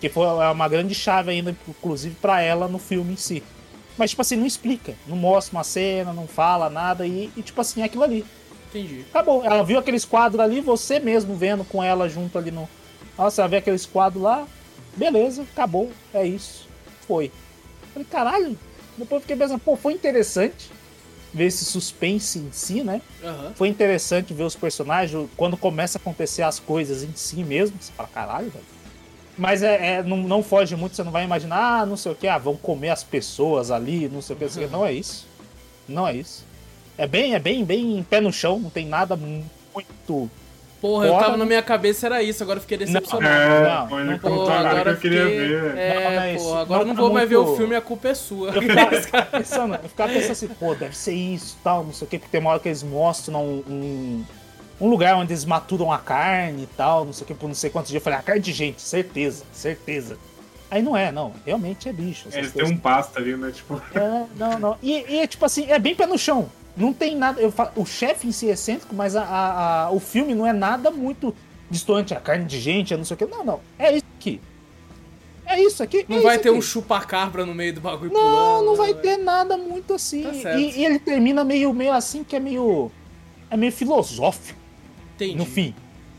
[0.00, 3.42] que foi é uma grande chave ainda, inclusive, pra ela no filme em si.
[3.96, 4.94] Mas, tipo assim, não explica.
[5.06, 8.24] Não mostra uma cena, não fala nada e, e, tipo assim, é aquilo ali.
[8.68, 9.04] Entendi.
[9.10, 9.44] Acabou.
[9.44, 12.68] Ela viu aqueles quadros ali, você mesmo vendo com ela junto ali no.
[13.16, 14.46] Nossa, ela vê aqueles quadros lá.
[14.96, 15.90] Beleza, acabou.
[16.14, 16.68] É isso.
[17.06, 17.32] Foi.
[17.92, 18.58] Falei, caralho.
[18.96, 20.70] Depois eu fiquei pensando, pô, foi interessante
[21.32, 23.02] ver esse suspense em si, né?
[23.22, 23.52] Aham.
[23.54, 27.92] Foi interessante ver os personagens, quando começa a acontecer as coisas em si mesmo, você
[27.92, 28.64] fala, caralho, velho.
[29.36, 32.14] Mas é, é- não, não foge muito, você não vai imaginar, ah, não sei o
[32.14, 34.66] que, ah, vão comer as pessoas ali, não sei o que, que.
[34.66, 35.26] Não é isso.
[35.86, 36.44] Não é isso.
[36.96, 40.28] É bem, é bem, bem pé no chão, não tem nada muito.
[40.80, 43.26] Porra, eu tava na minha cabeça, era isso, agora eu fiquei decepcionado.
[43.26, 45.76] É, Não, pô, ele não- Pô, contou agora eu queria fiquei- ver.
[45.76, 47.80] É, Não, mas pô, agora eu não não tá vou mais ver o filme, a
[47.80, 48.50] culpa é sua.
[48.50, 48.90] Eu ficava
[49.32, 52.30] pensando, eu ficava pensando assim, pô, deve ser isso tal, não sei o que, porque
[52.30, 54.24] tem uma hora que eles mostram um, um,
[54.82, 57.54] um lugar onde eles maturam a carne e tal, não sei o que, por não
[57.56, 58.00] sei quantos dias.
[58.00, 60.16] Eu falei, a carne de gente, certeza, certeza.
[60.70, 62.28] Aí não é, não, realmente é bicho.
[62.28, 63.50] essas Eles têm um pasta ali, né?
[63.50, 64.76] Tipo, É, não, não.
[64.82, 66.48] E, e é tipo assim, é bem pé no chão.
[66.78, 67.40] Não tem nada.
[67.40, 70.46] Eu falo, o chefe em si é excêntrico, mas a, a- a- o filme não
[70.46, 71.34] é nada muito
[71.70, 72.14] distante.
[72.14, 73.26] A carne de gente, é não sei o que.
[73.26, 73.60] Não, não.
[73.78, 74.40] É isso aqui.
[75.44, 76.04] É isso aqui.
[76.08, 76.58] Não é vai ter aqui.
[76.58, 78.66] um chupacabra no meio do bagulho Não, pulando.
[78.66, 79.00] não vai né?
[79.00, 80.22] ter nada muito assim.
[80.42, 82.90] Tá e, e ele termina meio, meio assim, que é meio.
[83.50, 84.58] É meio filosófico
[85.16, 85.36] Entendi.
[85.36, 85.74] no fim.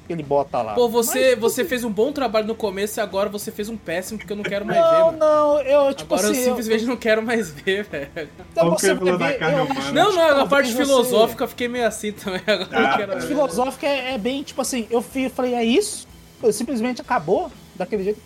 [0.10, 0.74] Que ele bota lá.
[0.74, 3.78] Pô, você, Mas, você fez um bom trabalho no começo e agora você fez um
[3.78, 5.18] péssimo porque eu não quero mais ver, Não, mano.
[5.20, 6.40] não, eu, tipo Agora assim.
[6.40, 8.10] eu simplesmente não quero mais ver, velho.
[8.52, 9.92] então você vai ver, eu humana?
[9.92, 12.42] Não, não, a talvez parte você- filosófica eu fiquei meio assim também.
[12.48, 13.26] Agora eu não Ah, quero A mais.
[13.28, 16.08] filosófica é, é bem, tipo assim, eu falei, é isso?
[16.42, 18.20] Eu simplesmente acabou daquele jeito.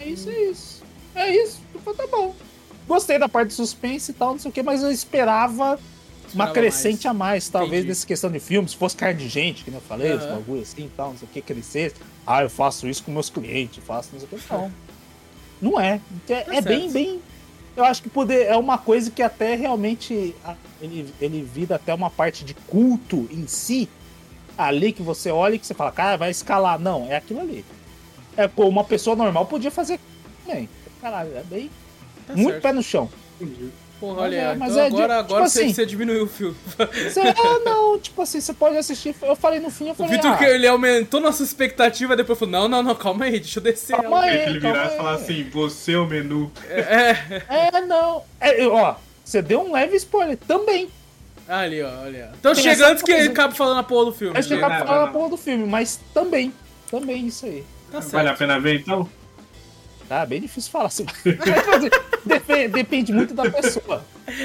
[0.00, 0.82] É isso, é isso.
[1.14, 1.60] É isso.
[1.72, 2.34] Eu falei, tá bom.
[2.88, 5.78] Gostei da parte de suspense e tal, não sei o que, mas eu esperava
[6.34, 7.88] uma crescente a mais, talvez, Entendi.
[7.88, 8.68] nessa questão de filme.
[8.68, 10.36] Se fosse carne de gente, que nem eu falei, esse Aham.
[10.36, 11.96] bagulho assim e tal, não sei o que, crescesse.
[12.26, 14.52] Ah, eu faço isso com meus clientes, faço não sei o que.
[14.52, 14.72] Não.
[15.60, 16.00] Não é.
[16.28, 17.20] É, Tá é bem, bem.
[17.76, 20.34] Eu acho que poder, é uma coisa que até realmente
[20.80, 23.88] ele, ele vira até uma parte de culto em si.
[24.56, 26.78] Ali que você olha e que você fala, cara, vai escalar.
[26.78, 27.64] Não, é aquilo ali.
[28.36, 29.98] É, pô, uma pessoa normal podia fazer
[30.46, 30.68] também.
[31.00, 31.70] Caralho, é bem.
[32.26, 32.62] Tá muito certo.
[32.62, 33.10] pé no chão.
[33.40, 33.70] entendi.
[34.04, 36.26] Porra, Mas olha, é- mas então é agora, tipo agora você, assim- você diminuiu o
[36.26, 36.54] filme.
[36.76, 39.14] Você, ah, não, tipo assim, você pode assistir.
[39.22, 40.12] Eu falei no fim, eu O falei.
[40.12, 43.60] Vitor, ah, que ele aumentou nossa expectativa, depois falou, não, não, não, calma aí, deixa
[43.60, 43.96] eu descer.
[43.96, 44.36] Calma aí.
[44.50, 44.96] Ele calma virar e aí.
[44.98, 46.52] falar assim, você é o menu.
[46.68, 48.22] É, não.
[48.40, 48.94] É, ó,
[49.24, 50.90] você deu um leve spoiler também.
[51.48, 52.30] Ali, ó, olha.
[52.38, 54.34] Então chega antes que ele acaba falando a porra do filme.
[54.38, 55.06] Não, pra falar não.
[55.08, 56.52] a porra do filme, mas também.
[56.90, 57.64] Também isso aí.
[57.90, 59.08] Tá Vale a pena ver então?
[60.08, 61.06] Tá bem difícil falar assim.
[62.24, 64.04] depende, depende muito da pessoa.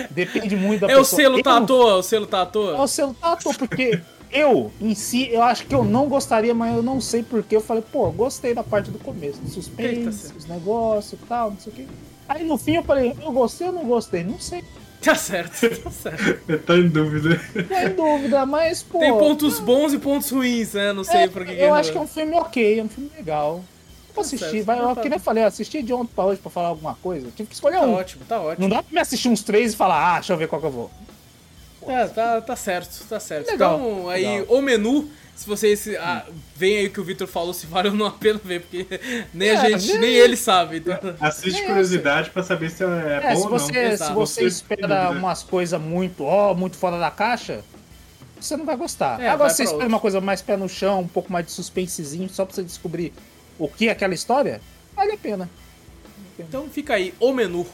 [0.10, 1.22] Depende muito da É o pessoa.
[1.22, 2.82] selo tá à toa, o selo tá à É toa.
[2.82, 4.00] o selo tá à toa, porque
[4.32, 7.56] eu, em si, eu acho que eu não gostaria, mas eu não sei porquê.
[7.56, 10.38] Eu falei, pô, gostei da parte do começo, do Eita, suspense, céu.
[10.38, 11.86] os negócios e tal, não sei o quê.
[12.28, 14.24] Aí no fim eu falei, eu gostei ou não gostei?
[14.24, 14.64] Não sei.
[15.02, 16.60] Tá certo, tá certo.
[16.66, 17.40] Tô em dúvida.
[17.54, 19.00] Tô em dúvida, mas, pô.
[19.00, 20.92] Tem pontos bons e pontos ruins, né?
[20.94, 21.54] Não sei é, por que.
[21.54, 23.64] Eu acho que é um filme ok, é um filme legal.
[24.14, 26.42] Vou assistir, vai, tá eu, que nem eu falei, eu assisti de ontem pra hoje
[26.42, 27.28] pra falar alguma coisa.
[27.28, 27.94] Eu tive que escolher Tá um.
[27.94, 28.68] ótimo, tá ótimo.
[28.68, 30.68] Não dá pra me assistir uns três e falar, ah, deixa eu ver qual que
[30.68, 30.92] eu vou.
[31.88, 33.50] É, tá, tá certo, tá certo.
[33.52, 34.46] Legal, então, aí, legal.
[34.58, 35.88] o menu, se vocês.
[35.98, 36.26] Ah,
[36.56, 38.86] vem aí o que o Victor falou, se vale ou não a pena ver, porque
[39.34, 39.98] nem a É, gente, vê.
[40.00, 40.78] nem ele sabe.
[40.78, 43.60] Então, Assiste É, curiosidade pra saber se é, É, bom se ou não.
[43.60, 44.14] você, se Exato.
[44.14, 45.10] você Você espera dúvida.
[45.12, 47.64] umas coisas muito, ó, muito fora da caixa,
[48.40, 49.20] você não vai gostar.
[49.22, 49.88] É, Agora, vai se você espera outro.
[49.90, 53.14] uma coisa mais pé no chão, um pouco mais de suspensezinho, só pra você descobrir
[53.60, 54.62] o que é aquela história,
[54.96, 55.50] vale a pena.
[56.40, 57.66] então fica aí, o menu.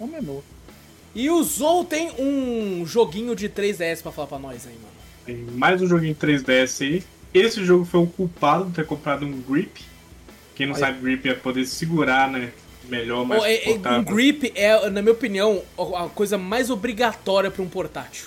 [0.00, 0.42] Um menu.
[1.14, 4.94] E o Zou tem um joguinho de 3DS pra falar pra nós aí, mano.
[5.26, 7.02] Tem mais um joguinho 3DS aí.
[7.32, 9.80] Esse jogo foi o culpado de ter comprado um grip.
[10.54, 10.86] Quem não Olha.
[10.86, 12.52] sabe, grip é poder segurar, né?
[12.88, 16.68] Melhor, mais Ó, é- é- um grip é, na minha opinião, a a coisa mais
[16.70, 18.26] obrigatória pra um portátil.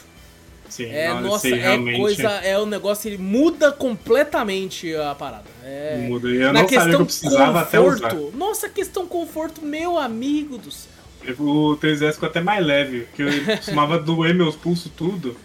[0.70, 5.46] Sim, É, não, nossa, é coisa, é um negócio, ele muda completamente a parada.
[5.64, 6.28] É, muda.
[6.28, 8.10] Eu na não sabia que questão eu precisava até usar.
[8.10, 10.92] conforto, nossa, questão conforto, meu amigo do céu.
[11.40, 15.36] O 3DS ficou até mais leve, porque eu costumava doer meus pulsos tudo.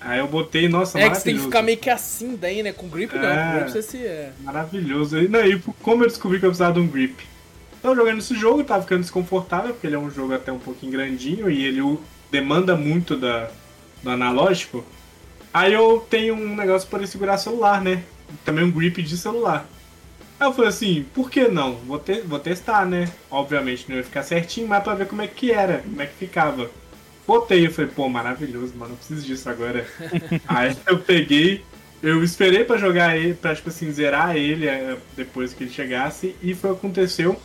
[0.00, 1.44] Aí eu botei, nossa, É que você tem que maravilhoso.
[1.48, 2.72] ficar meio que assim daí, né?
[2.72, 3.44] Com grip não, É.
[3.52, 3.98] com grip você se...
[3.98, 4.32] É.
[4.40, 5.18] Maravilhoso.
[5.18, 7.22] E, não, e como eu descobri que eu precisava de um grip?
[7.82, 10.92] Tava jogando esse jogo, tava ficando desconfortável, porque ele é um jogo até um pouquinho
[10.92, 11.98] grandinho e ele
[12.30, 13.50] demanda muito da,
[14.02, 14.84] do analógico.
[15.52, 18.02] Aí eu tenho um negócio para segurar celular, né?
[18.44, 19.66] Também um grip de celular.
[20.38, 21.74] Aí eu falei assim, por que não?
[21.86, 23.10] Vou, te- vou testar, né?
[23.30, 26.14] Obviamente não ia ficar certinho, mas pra ver como é que era, como é que
[26.14, 26.70] ficava.
[27.26, 29.86] Botei, eu falei, pô, maravilhoso, mano, eu preciso disso agora.
[30.48, 31.62] Aí eu peguei,
[32.02, 36.34] eu esperei pra jogar ele, pra, tipo assim, zerar ele eh, depois que ele chegasse,
[36.42, 37.38] e foi o que aconteceu.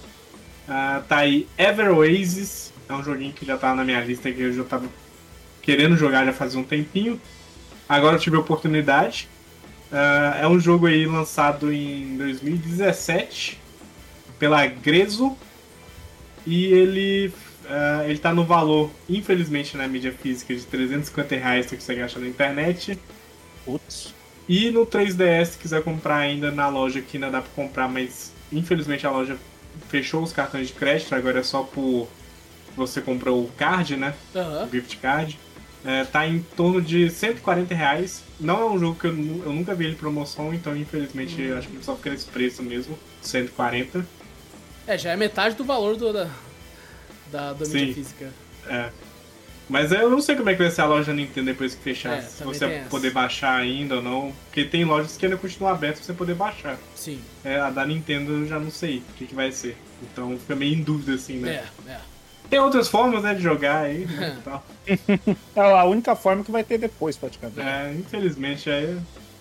[0.68, 4.42] Ah, tá aí Ever Oasis, é um joguinho que já tava na minha lista, que
[4.42, 4.88] eu já tava
[5.66, 7.20] querendo jogar já fazia um tempinho.
[7.90, 9.28] Agora eu tive a oportunidade.
[9.92, 13.60] Ah, é um jogo aí lançado em 2017
[14.40, 15.36] pela Grezzo.
[16.46, 17.34] E ele,
[17.68, 22.20] ah, ele tá no valor, infelizmente na mídia física, de 350 reais, você consegue achar
[22.20, 23.00] na internet.
[23.66, 24.14] Putz.
[24.48, 28.32] E no 3DS, se quiser comprar ainda na loja, que ainda dá pra comprar, mas
[28.54, 29.38] infelizmente a loja
[29.90, 32.08] fechou os cartões de crédito, agora é só por
[32.78, 34.14] você comprou o card, né?
[34.36, 34.66] Aham.
[34.66, 35.40] O gift card.
[35.86, 38.24] É, tá em torno de 140 reais.
[38.40, 41.58] Não é um jogo que eu, eu nunca vi ele em promoção, então infelizmente Hum.
[41.58, 44.06] acho que só fica nesse preço mesmo, 140.
[44.88, 46.30] É, já é metade do valor do, da,
[47.32, 48.34] da, da mídia física.
[48.68, 48.90] É.
[49.68, 52.20] Mas eu não sei como é que vai ser a loja Nintendo depois que fechar.
[52.20, 52.90] É, se você vai essa.
[52.90, 54.34] poder baixar ainda ou não.
[54.46, 56.78] Porque tem lojas que ainda continuam abertas pra você poder baixar.
[56.96, 57.20] Sim.
[57.44, 59.76] É, a da Nintendo eu já não sei o que, que vai ser.
[60.04, 61.64] Então fica meio em dúvida assim, né?
[61.88, 62.00] É, é.
[62.50, 64.64] Tem outras formas, né, de jogar aí, né, e tal.
[65.56, 67.62] É a única forma que vai ter depois, praticamente.
[67.62, 68.98] É, infelizmente aí.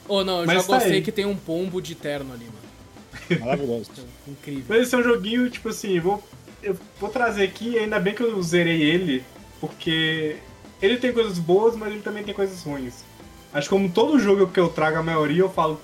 [0.09, 1.03] Ou não, eu Mas já tá gostei aí.
[1.03, 3.41] que tem um pombo de terno ali, mano.
[3.45, 3.91] Maravilhoso.
[4.29, 4.65] Incrível.
[4.69, 6.23] Mas esse é um joguinho, tipo assim, vou,
[6.63, 9.25] eu vou trazer aqui, ainda bem que eu zerei ele,
[9.61, 10.37] porque
[10.83, 13.05] ele tem coisas boas, mas ele também tem coisas ruins.
[13.53, 15.81] Acho que como todo jogo que eu trago, a maioria eu falo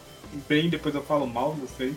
[0.49, 1.95] bem, depois eu falo mal, não sei.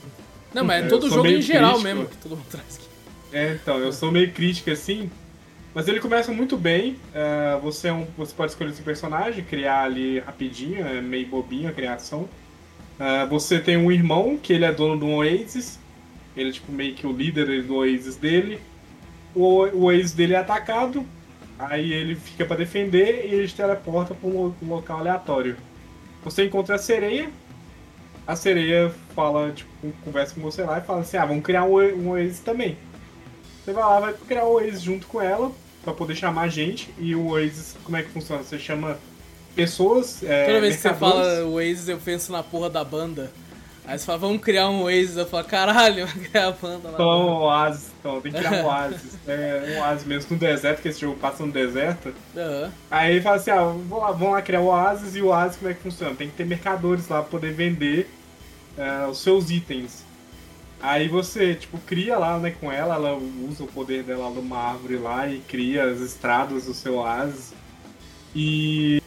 [0.53, 1.95] Não, mas é todo jogo em geral crítico.
[1.95, 2.87] mesmo, que todo mundo traz aqui.
[3.33, 5.09] É, então, eu sou meio crítica assim.
[5.73, 6.97] Mas ele começa muito bem.
[7.15, 11.67] é, você, é um, você pode escolher seu personagem, criar ali rapidinho, é meio bobinho
[11.67, 12.29] a criação.
[12.99, 15.79] É, você tem um irmão, que ele é dono um Oasis.
[16.37, 18.59] Ele é tipo meio que o líder do Oasis dele.
[19.33, 21.03] O, o Oasis dele é atacado.
[21.57, 25.57] Aí ele fica pra defender e ele te teleporta pra um, um local aleatório.
[26.23, 27.31] Você encontra a sereia.
[28.27, 29.69] A sereia fala, tipo,
[30.03, 32.77] conversa com você lá e fala assim: ah, vamos criar um, um Oasis também.
[33.63, 35.51] Você vai lá, vai criar o Oasis junto com ela,
[35.83, 36.93] pra poder chamar gente.
[36.97, 38.43] E o Oasis, como é que funciona?
[38.43, 38.97] Você chama
[39.55, 40.21] pessoas.
[40.23, 41.27] É, Toda vez que você mercadores.
[41.37, 43.31] fala Oasis, eu penso na porra da banda.
[43.85, 45.17] Aí você fala, vamos criar um Oasis.
[45.17, 46.93] Eu falo, caralho, vamos criar a banda lá.
[46.93, 47.91] Então, um oásis.
[47.99, 49.17] Então, tem que criar um oásis.
[49.27, 52.13] É, um oásis mesmo no deserto, que esse jogo passa no deserto.
[52.35, 52.71] Aham.
[52.89, 55.15] Aí fala assim, ah, vamos lá, vamos lá criar o oásis.
[55.15, 56.15] E o oásis, como é que funciona?
[56.15, 58.09] Tem que ter mercadores lá pra poder vender
[58.77, 60.02] é, os seus itens.
[60.85, 63.17] Aí você, tipo, cria lá, né, com ela, ela
[63.49, 67.53] usa o poder dela numa árvore lá e cria as estradas do seu oásis.
[68.35, 69.01] E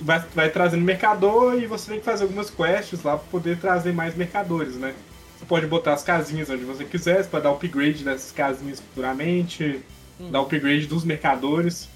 [0.00, 3.92] vai, vai trazendo mercador e você tem que fazer algumas quests lá pra poder trazer
[3.92, 4.94] mais mercadores, né?
[5.38, 9.80] Você pode botar as casinhas onde você quiser, você pode dar upgrade dessas casinhas futuramente,
[10.30, 11.86] dar upgrade dos mercadores.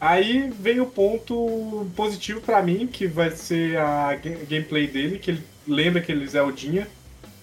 [0.00, 5.32] Aí vem o ponto positivo pra mim, que vai ser a ga- gameplay dele, que
[5.32, 6.86] ele lembra aquele Zeldinha.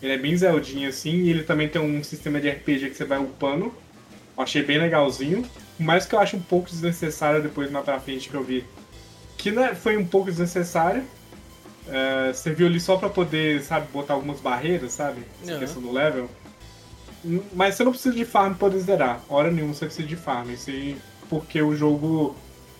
[0.03, 3.05] Ele é bem Zeldinha assim, e ele também tem um sistema de RPG que você
[3.05, 3.73] vai upando.
[4.37, 5.43] Eu achei bem legalzinho.
[5.79, 8.63] Mas que eu acho um pouco desnecessário depois mais pra frente que eu vi.
[9.37, 11.03] Que né, foi um pouco desnecessário.
[11.87, 15.21] É, você viu ali só pra poder, sabe, botar algumas barreiras, sabe?
[15.41, 15.59] Essa Uhum.
[15.59, 16.29] questão do level.
[17.53, 19.21] Mas você não precisa de farm pra poder zerar.
[19.29, 20.49] Hora nenhuma você precisa de farm.
[20.51, 20.69] Isso
[21.29, 22.35] porque o jogo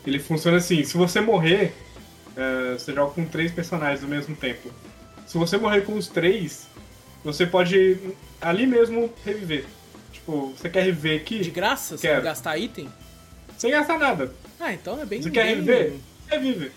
[0.05, 0.83] ele funciona assim.
[0.83, 1.73] Se você morrer,
[2.35, 4.69] é, você joga com três personagens ao mesmo tempo.
[5.25, 6.67] Se você morrer com os três,
[7.23, 7.97] você pode
[8.41, 9.65] ali mesmo reviver.
[10.11, 11.39] Tipo, você quer reviver aqui?
[11.39, 11.97] De graça?
[11.97, 12.89] Sem gastar item?
[13.57, 14.33] Sem gastar nada.
[14.59, 15.21] Ah, então é bem.
[15.21, 15.93] Você quer bem, reviver?
[16.29, 16.71] Revive.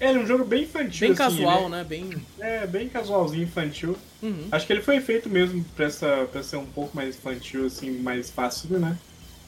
[0.00, 1.78] Ele é um jogo bem infantil, Bem assim, casual, né?
[1.78, 1.84] né?
[1.84, 2.10] Bem.
[2.38, 3.96] É, bem casualzinho, infantil.
[4.22, 4.48] Uhum.
[4.50, 7.90] Acho que ele foi feito mesmo pra, essa, pra ser um pouco mais infantil, assim,
[7.98, 8.96] mais fácil, né?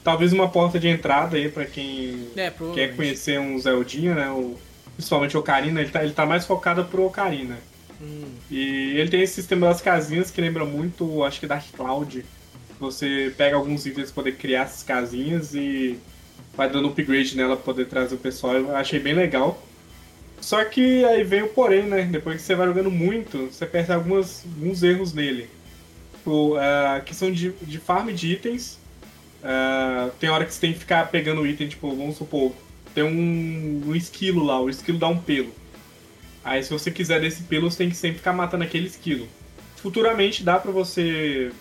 [0.05, 4.31] Talvez uma porta de entrada aí pra quem É, quer conhecer um Zeldinha, né?
[4.31, 4.59] O,
[4.95, 7.59] principalmente o Ocarina, ele tá, ele tá mais focado pro Ocarina.
[8.03, 8.25] Hum.
[8.51, 12.25] E ele tem esse sistema das casinhas que lembra muito, acho que Dark Cloud.
[12.81, 15.97] Você pega alguns itens pra poder criar essas casinhas e
[16.57, 18.55] vai dando upgrade nela pra poder trazer o pessoal.
[18.55, 19.63] Eu achei bem legal.
[20.41, 22.03] Só que aí vem o porém, né?
[22.11, 25.49] Depois que você vai jogando muito, você percebe algumas, alguns erros nele.
[26.17, 28.79] Tipo, a questão de, de farm de itens.
[29.45, 32.53] ah, tem hora que você tem que ficar pegando item, tipo, vamos supor,
[32.95, 35.53] tem um, um esquilo lá, o esquilo dá um pelo.
[36.45, 39.29] Aí se você quiser desse pelo, você tem que sempre ficar matando aquele esquilo.
[39.77, 41.53] Futuramente dá pra você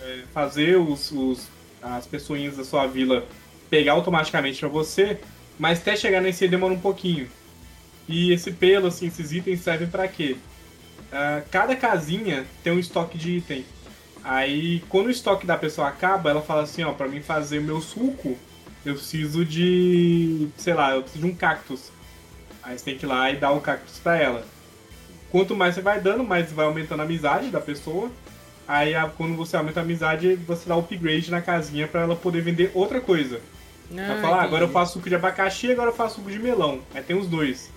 [0.00, 1.46] é, fazer os, os-
[1.82, 3.24] as pessoinhas da sua vila
[3.70, 5.18] pegar automaticamente pra você,
[5.58, 7.28] mas até chegar nesse aí demora um pouquinho.
[8.08, 10.36] E esse pelo, assim, esses itens servem pra quê?
[11.12, 13.64] Ah, cada casinha tem um estoque de item.
[14.24, 17.62] Aí, quando o estoque da pessoa acaba, ela fala assim, ó, pra mim fazer o
[17.62, 18.36] meu suco,
[18.84, 21.90] eu preciso de, sei lá, eu preciso de um cactus.
[22.68, 24.44] Aí você tem que ir lá e dar o cactus pra ela.
[25.30, 28.10] Quanto mais você vai dando, mais vai aumentando a amizade da pessoa.
[28.66, 32.70] Aí quando você aumenta a amizade, você dá upgrade na casinha pra ela poder vender
[32.74, 33.40] outra coisa.
[33.90, 36.38] Ela Ah, fala, ah, agora eu faço suco de abacaxi, agora eu faço suco de
[36.38, 36.80] melão.
[36.94, 37.70] Aí tem os dois.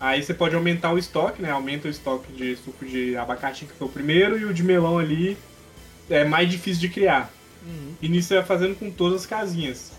[0.00, 1.52] Aí você pode aumentar o estoque, né?
[1.52, 4.98] Aumenta o estoque de suco de abacaxi, que foi o primeiro, e o de melão
[4.98, 5.38] ali
[6.10, 7.30] é mais difícil de criar.
[7.64, 7.94] Uhum.
[8.02, 9.92] E nisso você vai fazendo com todas as casinhas.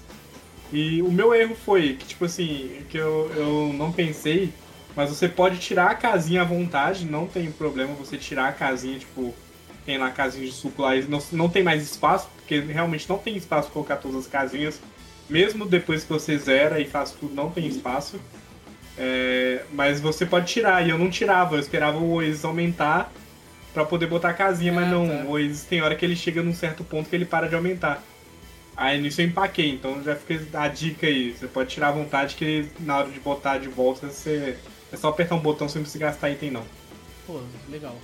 [0.73, 4.51] E o meu erro foi que, tipo assim, que eu, eu não pensei,
[4.95, 8.97] mas você pode tirar a casinha à vontade, não tem problema você tirar a casinha,
[8.99, 9.33] tipo,
[9.85, 13.17] tem lá a casinha de suco lá, não, não tem mais espaço, porque realmente não
[13.17, 14.81] tem espaço pra colocar todas as casinhas.
[15.29, 18.19] Mesmo depois que você zera e faz tudo, não tem espaço.
[18.97, 23.11] É, mas você pode tirar, e eu não tirava, eu esperava o Oasis aumentar
[23.73, 25.13] pra poder botar a casinha, mas Ah, não, tá.
[25.25, 28.01] o Oasis tem hora que ele chega num certo ponto que ele para de aumentar.
[28.77, 31.31] Aí nisso eu empaquei, então já fica a dica aí.
[31.31, 34.57] Você pode tirar à vontade que na hora de botar de volta você.
[34.91, 36.63] É só apertar um botão sem você gastar item não.
[37.25, 37.95] Pô, legal.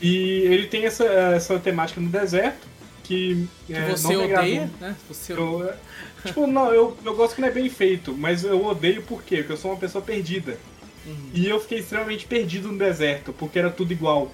[0.00, 2.66] E ele tem essa, essa temática no deserto,
[3.04, 3.48] que.
[3.66, 4.96] Que é, você não odeia, né?
[5.08, 5.72] Você Eu,
[6.24, 9.38] tipo, não, eu, eu gosto que não é bem feito, mas eu odeio por quê?
[9.38, 10.58] Porque eu sou uma pessoa perdida.
[11.06, 11.30] Uhum.
[11.32, 14.30] E eu fiquei extremamente perdido no deserto, porque era tudo igual.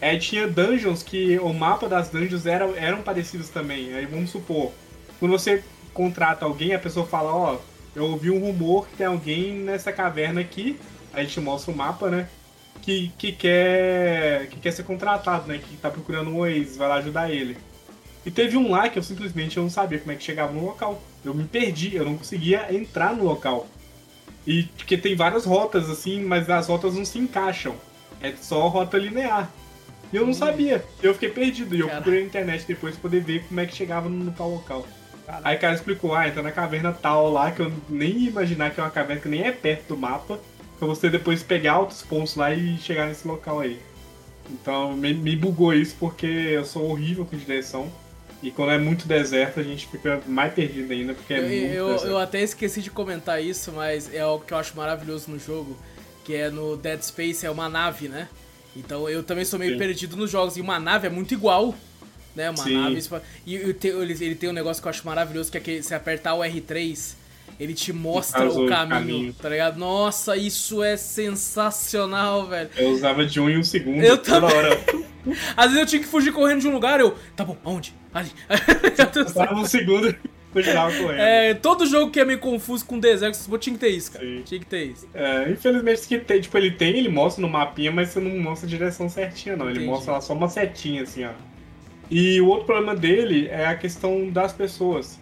[0.00, 3.94] Aí tinha dungeons que o mapa das dungeons era, eram parecidos também.
[3.94, 4.72] Aí vamos supor,
[5.18, 5.62] quando você
[5.94, 7.58] contrata alguém, a pessoa fala, ó,
[7.94, 10.78] eu ouvi um rumor que tem alguém nessa caverna aqui,
[11.12, 12.28] a gente mostra o mapa, né?
[12.82, 15.58] Que, que quer que quer ser contratado, né?
[15.58, 17.56] Que tá procurando um Oasis, vai lá ajudar ele.
[18.24, 20.64] E teve um lá que eu simplesmente eu não sabia como é que chegava no
[20.64, 21.00] local.
[21.24, 23.66] Eu me perdi, eu não conseguia entrar no local.
[24.46, 27.74] E porque tem várias rotas assim, mas as rotas não se encaixam.
[28.20, 29.50] É só rota linear.
[30.12, 30.84] E eu não sabia.
[31.02, 31.74] Eu fiquei perdido.
[31.74, 31.98] E eu Cara.
[31.98, 34.86] procurei na internet depois pra poder ver como é que chegava no tal local.
[35.42, 38.70] Aí o cara explicou, ah, entra na caverna tal lá, que eu nem ia imaginar
[38.70, 40.38] que é uma caverna que nem é perto do mapa,
[40.78, 43.80] pra você depois pegar outros pontos lá e chegar nesse local aí.
[44.50, 47.90] Então me, me bugou isso porque eu sou horrível com direção.
[48.42, 51.72] E quando é muito deserto, a gente fica mais perdido ainda, porque é Eu, muito
[51.74, 52.06] eu, deserto.
[52.06, 55.76] eu até esqueci de comentar isso, mas é algo que eu acho maravilhoso no jogo,
[56.24, 58.28] que é no Dead Space, é uma nave, né?
[58.76, 59.78] Então eu também sou meio Sim.
[59.78, 61.74] perdido nos jogos, e uma nave é muito igual,
[62.36, 62.50] né?
[62.50, 62.74] Uma Sim.
[62.74, 63.02] nave...
[63.46, 66.40] E, ele, tem um negócio que eu acho maravilhoso, que é que se apertar o
[66.40, 67.14] R3,
[67.58, 69.32] ele te mostra o caminho, caminho.
[69.32, 69.78] tá ligado?
[69.78, 72.70] Nossa, isso é sensacional, velho.
[72.76, 74.56] Eu usava de um em um segundo Eu toda também.
[74.56, 74.80] hora.
[75.56, 77.16] Às vezes eu tinha que fugir correndo de um lugar, eu...
[77.34, 77.92] Tá bom, aonde?
[78.14, 78.30] Ali.
[78.48, 80.14] Eu dava um segundo.
[81.18, 84.24] É, todo jogo que é meio confuso com deserto, pô, tinha que ter isso, cara.
[84.24, 84.42] Sim.
[84.44, 85.06] Tinha que ter isso.
[85.12, 88.66] É, infelizmente que tem, tipo, ele tem, ele mostra no mapinha, mas você não mostra
[88.66, 89.66] a direção certinha, não.
[89.66, 89.90] Ele Entendi.
[89.90, 91.32] mostra lá só uma setinha, assim, ó.
[92.10, 95.18] E o outro problema dele é a questão das pessoas.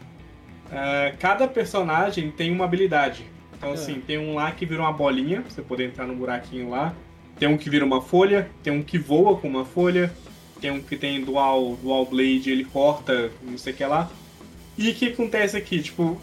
[0.71, 3.25] É, cada personagem tem uma habilidade.
[3.57, 3.75] Então, É.
[3.75, 6.95] assim, tem um lá que vira uma bolinha, pra você poder entrar no buraquinho lá.
[7.39, 10.13] Tem um que vira uma folha, tem um que voa com uma folha,
[10.61, 14.11] tem um que tem dual, dual blade, ele corta, não sei o que lá.
[14.77, 15.81] E o que acontece aqui?
[15.83, 16.21] Tipo,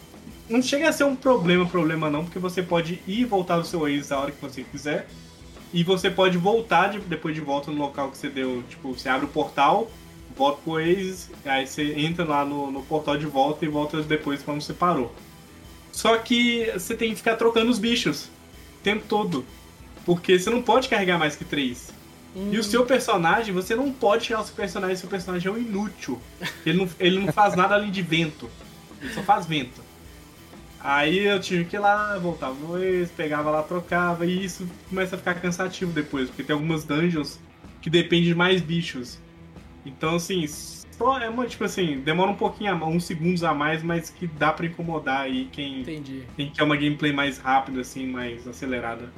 [0.48, 3.66] não chega a ser um problema, problema não, porque você pode ir e voltar do
[3.66, 5.06] seu Oasis a hora que você quiser.
[5.72, 8.62] E você pode voltar de, depois de volta no local que você deu.
[8.68, 9.90] Tipo, você abre o portal,
[10.36, 14.42] volta pro Oasis, aí você entra lá no, no portal de volta e volta depois
[14.42, 15.14] quando você parou.
[15.92, 19.44] Só que você tem que ficar trocando os bichos o tempo todo.
[20.04, 21.92] Porque você não pode carregar mais que três.
[22.34, 25.58] E o seu personagem, você não pode tirar o seu personagem, seu personagem é um
[25.58, 26.18] inútil.
[26.64, 28.48] Ele não, ele não faz nada além de vento.
[29.00, 29.82] Ele só faz vento.
[30.80, 35.14] Aí eu tive que ir lá, voltava no ex, pegava lá, trocava, e isso começa
[35.14, 37.38] a ficar cansativo depois, porque tem algumas dungeons
[37.80, 39.18] que dependem de mais bichos.
[39.84, 43.82] Então, assim, só é uma, tipo assim, demora um pouquinho, a, uns segundos a mais,
[43.82, 46.22] mas que dá pra incomodar aí quem, Entendi.
[46.36, 49.12] quem quer uma gameplay mais rápida, assim, mais acelerada.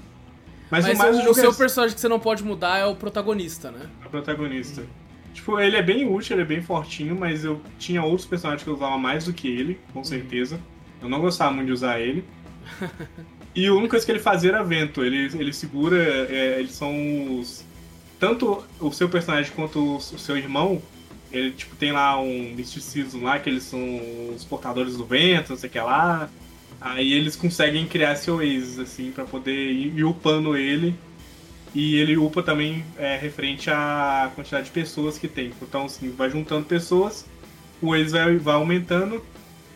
[0.71, 2.79] Mas, Mas, o mais o, o jogo seu é personagem que você não pode mudar
[2.79, 3.89] é o protagonista, né?
[4.05, 4.85] a protagonista.
[5.35, 8.71] Tipo, ele é bem útil, ele é bem fortinho, mas eu tinha outros personagens que
[8.71, 10.61] eu usava mais do que ele, com certeza.
[11.03, 12.25] Eu não gostava muito de usar ele.
[13.55, 15.05] e a única coisa que ele fazia era vento.
[15.05, 15.97] Ele, ele segura.
[16.31, 17.65] é, eles são os.
[18.25, 20.81] Tanto o seu personagem quanto o, seu irmão,
[21.31, 23.79] ele tipo, tem lá um misticismo lá, que eles são
[24.35, 26.31] os portadores do vento, não sei o que lá.
[26.81, 30.95] Aí eles conseguem criar esse Oasis, assim, pra poder ir, upando ele.
[31.75, 35.53] E ele upa também é, referente à quantidade de pessoas que tem.
[35.61, 37.27] Então, assim, vai juntando pessoas,
[37.83, 39.23] o Oasis vai, vai aumentando.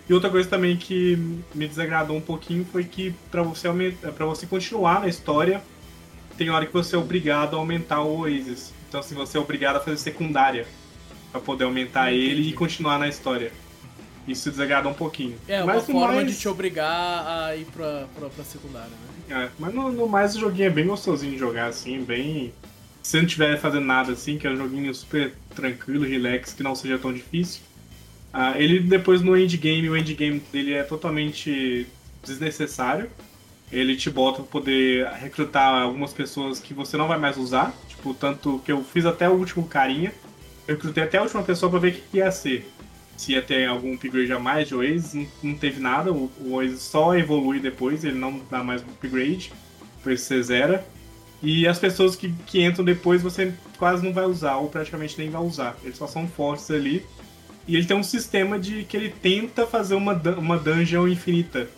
[0.09, 1.16] E outra coisa também que
[1.55, 5.62] me desagradou um pouquinho foi que para você aumentar, para você continuar na história,
[6.39, 8.73] tem hora que você é obrigado a aumentar o Oasis.
[8.89, 10.66] Então, assim, você é obrigado a fazer secundária
[11.31, 12.27] para poder aumentar Entendi.
[12.31, 13.52] ele e continuar na história.
[14.27, 15.36] Isso desagrada um pouquinho.
[15.48, 18.89] É, uma Mas no forma mais- de te obrigar a ir pra, pra, pra secundária,
[19.28, 19.44] né?
[19.44, 22.52] É, mas no, no mais o joguinho é bem gostosinho de jogar, assim, bem.
[23.02, 26.62] Se você não estiver fazendo nada assim, que é um joguinho super tranquilo, relax, que
[26.62, 27.62] não seja tão difícil.
[28.32, 31.86] Ah, ele depois no endgame, o endgame dele é totalmente
[32.23, 33.10] desnecessário.
[33.70, 37.74] Ele te bota pra poder recrutar algumas pessoas que você não vai mais usar.
[37.89, 40.12] Tipo, tanto que eu fiz até o último carinha.
[40.66, 42.70] Eu recrutei até a última pessoa pra ver o que ia ser.
[43.16, 46.12] Se ia ter algum upgrade a mais de Oasis, não, teve nada.
[46.12, 49.53] O, Oasis só evolui depois, ele não dá mais upgrade.
[49.99, 50.86] Depois você zera.
[51.43, 55.31] E as pessoas que, que entram depois você quase não vai usar, ou praticamente nem
[55.31, 55.77] vai usar.
[55.82, 57.05] Eles só são fortes ali.
[57.66, 61.69] E ele tem um sistema de que ele tenta fazer uma, uma dungeon infinita.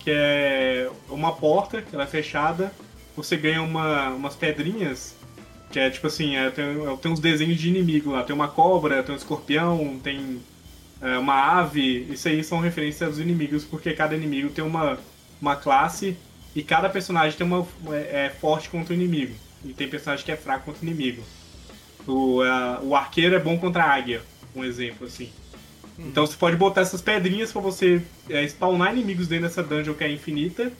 [0.00, 2.72] Que é uma porta, que ela é fechada.
[3.16, 5.14] Você ganha uma, umas pedrinhas.
[5.70, 6.64] Que é tipo assim, é, tem,
[7.00, 8.22] tem uns desenhos de inimigo lá.
[8.24, 10.40] Tem uma cobra, tem um escorpião, tem
[11.00, 12.06] é, uma ave.
[12.10, 14.98] Isso aí são referências aos inimigos, porque cada inimigo tem uma,
[15.40, 16.16] uma classe
[16.54, 19.34] e cada personagem tem uma é, é forte contra o inimigo.
[19.64, 21.22] E tem personagem que é fraco contra o inimigo.
[22.06, 22.40] O,
[22.82, 24.22] o arqueiro é bom contra a águia,
[24.56, 25.30] um exemplo assim.
[26.06, 30.04] Então você pode botar essas pedrinhas pra você é, spawnar inimigos dentro dessa dungeon que
[30.04, 30.72] é infinita.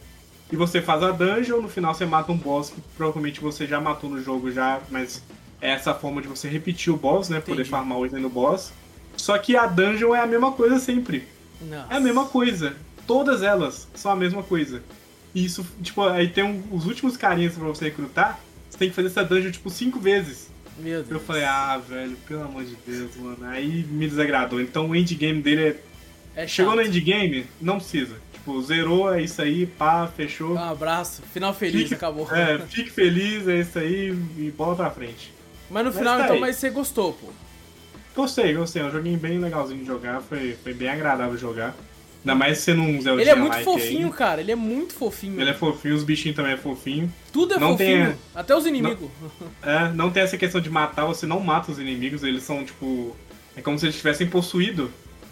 [0.53, 3.81] E você faz a dungeon, no final você mata um boss que provavelmente você já
[3.81, 5.23] matou no jogo já, mas
[5.61, 7.39] é essa forma de você repetir o boss, né?
[7.39, 7.69] Poder Entendi.
[7.71, 8.73] farmar o item no boss.
[9.17, 11.29] Só que a dungeon é a mesma coisa sempre.
[11.61, 11.93] Nossa.
[11.93, 12.75] É a mesma coisa.
[13.07, 14.83] Todas elas são a mesma coisa.
[15.35, 18.95] E isso, tipo, aí tem um- os últimos carinhas pra você recrutar, você tem que
[18.97, 20.50] fazer essa dungeon, tipo, cinco vezes.
[20.81, 21.11] Meu Deus.
[21.11, 23.39] Eu falei, ah, velho, pelo amor de Deus, mano.
[23.43, 24.61] Aí me desagradou.
[24.61, 25.77] Então o endgame dele é.
[26.43, 28.15] É Chegou no endgame, não precisa.
[28.33, 30.55] Tipo, zerou, é isso aí, pá, fechou.
[30.55, 31.23] Um abraço.
[31.35, 32.33] Final feliz, Fique- acabou.
[32.33, 35.33] É, fique feliz, é isso aí e bola pra frente.
[35.69, 36.41] Mas no Mas final, tá então, aí.
[36.41, 37.29] mas você gostou, pô.
[38.15, 38.81] Gostei, gostei.
[38.83, 41.75] É um joguinho bem legalzinho de jogar, foi, foi bem agradável jogar.
[42.23, 44.13] Ainda mais sendo um Zelda Ele é muito fofinho, aí.
[44.13, 44.41] cara.
[44.41, 45.41] Ele é muito fofinho.
[45.41, 47.13] Ele é fofinho, os bichinhos também é fofinho.
[47.33, 48.07] Tudo é não fofinho.
[48.09, 49.09] tem- Até os inimigos.
[49.63, 53.17] É, não tem essa questão de matar, você não mata os inimigos, eles são tipo.
[53.57, 54.91] É como se eles estivessem possuídos.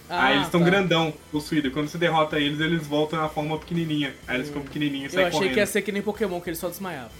[0.08, 0.66] aí eles estão tá.
[0.66, 1.72] grandão, possuídos.
[1.72, 4.14] Quando você derrota eles, eles voltam na forma pequenininha.
[4.26, 5.54] Aí eles ficam pequenininhos e Eu saem achei correndo.
[5.54, 7.10] que ia ser que nem Pokémon, que ele só desmaiava.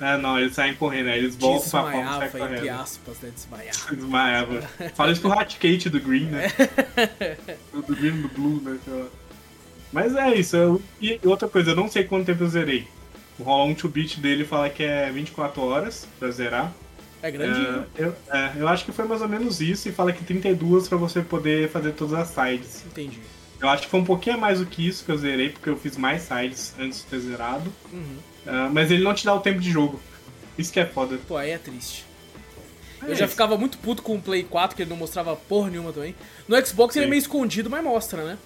[0.00, 2.80] É, não, eles saem correndo, aí eles voltam pra forma e saem Desmaiava, entre correndo.
[2.80, 3.30] aspas, né?
[3.34, 3.78] Desmaiava.
[3.96, 4.62] Desmaiava.
[4.94, 6.48] Fala isso pro Hatkate do Green, né?
[7.72, 8.78] do do Green do Blue, né?
[9.92, 10.56] Mas é isso.
[10.56, 12.86] eu- E outra coisa, eu não sei quanto tempo eu zerei.
[13.46, 16.72] 1 to Beat dele fala que é 24 horas pra zerar.
[17.22, 17.84] É grandinho.
[17.98, 20.88] É, eu, é, eu acho que foi mais ou menos isso e fala que 32
[20.88, 22.82] pra você poder fazer todas as sides.
[22.86, 23.18] Entendi.
[23.60, 25.76] Eu acho que foi um pouquinho mais do que isso que eu zerei, porque eu
[25.76, 27.70] fiz mais sides antes de ter zerado.
[27.92, 28.16] Uhum.
[28.46, 30.00] Ah, mas ele não te dá o tempo de jogo.
[30.56, 31.18] Isso que é foda.
[31.28, 32.06] Pô, aí é triste.
[33.02, 33.32] É Eu já isso.
[33.32, 36.14] ficava muito puto com o Play 4, que ele não mostrava porra nenhuma também.
[36.48, 37.10] No Xbox ele é Sim.
[37.10, 38.38] meio escondido, mas mostra, né?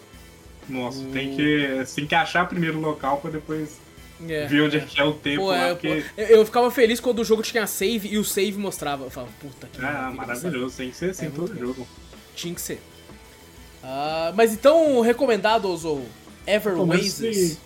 [0.68, 3.78] Nossa, tem, que, tem que achar primeiro o local pra depois
[4.28, 4.46] É.
[4.46, 6.04] ver onde é que é o tempo Pô, lá, é, porque...
[6.16, 9.04] eu, eu ficava feliz quando o jogo tinha save e o save mostrava.
[9.04, 11.86] Eu falava, puta que Ah, maravilha, maravilhoso, tem que ser assim É todo jogo.
[12.34, 12.80] Tinha que ser.
[13.82, 16.02] Uh, mas então, recomendado, Ozo,
[16.46, 17.58] Ever Oasis.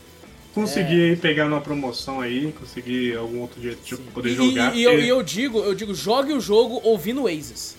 [0.53, 1.17] Consegui é.
[1.17, 4.75] pegar uma promoção aí, conseguir algum outro jeito de poder e, jogar.
[4.75, 7.78] E, e, eu, e, eu, digo, eu digo, jogue o jogo ouvindo Oasis.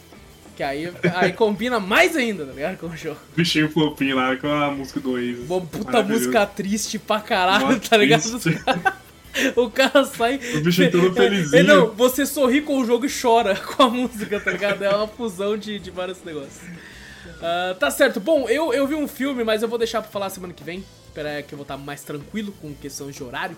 [0.60, 2.77] Que aí, aí combina mais ainda, tá ligado?
[2.77, 3.18] Com o jogo.
[3.34, 5.49] Bichinho fofinho lá com a música do Oasis.
[5.49, 8.23] Uma puta música triste pra caralho, tá ligado?
[9.56, 10.38] O cara sai.
[10.56, 11.64] O bicho todo felizinho.
[11.64, 14.84] Não, você sorri com o jogo e chora com a música, tá ligado?
[14.84, 16.57] É uma fusão de, de vários negócios.
[16.57, 18.19] Uh, tá certo.
[18.19, 20.84] Bom, eu, eu vi um filme, mas eu vou deixar pra falar semana que vem.
[21.07, 23.56] Espera que eu vou estar mais tranquilo com questões de horário.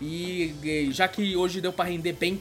[0.00, 0.54] E
[0.92, 2.38] já que hoje deu pra render bem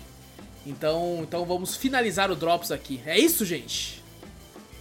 [0.67, 3.01] então, então vamos finalizar o Drops aqui.
[3.05, 4.03] É isso, gente?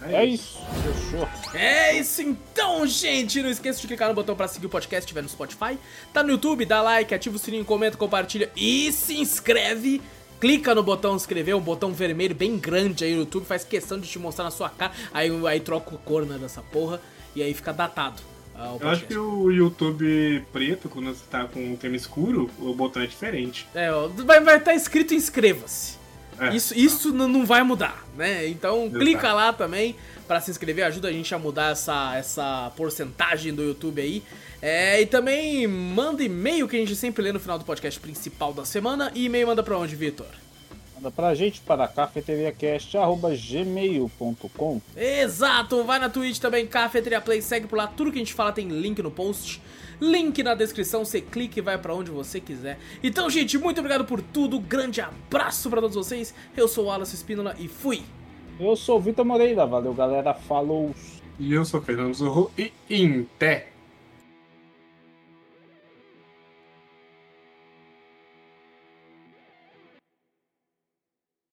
[0.01, 1.27] É isso, fechou.
[1.53, 3.41] É isso então, gente!
[3.41, 5.77] Não esqueça de clicar no botão para seguir o podcast se estiver no Spotify.
[6.13, 10.01] Tá no YouTube, dá like, ativa o sininho, comenta, compartilha e se inscreve.
[10.39, 14.07] Clica no botão inscrever, um botão vermelho bem grande aí no YouTube, faz questão de
[14.07, 14.91] te mostrar na sua cara.
[15.11, 17.01] Aí, aí troca o cor né, dessa porra
[17.35, 18.21] e aí fica datado.
[18.81, 23.01] Eu acho que o YouTube preto, quando você tá com o tema escuro, o botão
[23.01, 23.67] é diferente.
[23.75, 23.89] É,
[24.23, 25.97] vai estar tá escrito inscreva-se.
[26.39, 26.55] É.
[26.55, 28.47] Isso, isso não vai mudar, né?
[28.47, 28.99] Então Exato.
[28.99, 29.95] clica lá também
[30.27, 34.23] para se inscrever, ajuda a gente a mudar essa, essa porcentagem do YouTube aí.
[34.61, 38.53] É, e também manda e-mail que a gente sempre lê no final do podcast principal
[38.53, 39.11] da semana.
[39.15, 40.27] E e-mail manda pra onde, Vitor?
[40.97, 45.83] Manda pra gente para cafeteriacast.gmail.com Exato!
[45.83, 47.85] Vai na Twitch também, Cafeteria Play, segue por lá.
[47.85, 49.61] Tudo que a gente fala tem link no post.
[50.01, 52.79] Link na descrição, você clica e vai para onde você quiser.
[53.03, 54.59] Então, gente, muito obrigado por tudo.
[54.59, 56.33] Grande abraço para todos vocês.
[56.55, 58.01] Eu sou o Wallace Espínola e fui!
[58.59, 59.67] Eu sou o Vitor Moreira.
[59.67, 60.33] Valeu, galera.
[60.33, 60.95] Falou!
[61.39, 63.67] E eu sou o Fernando Zorro e em pé!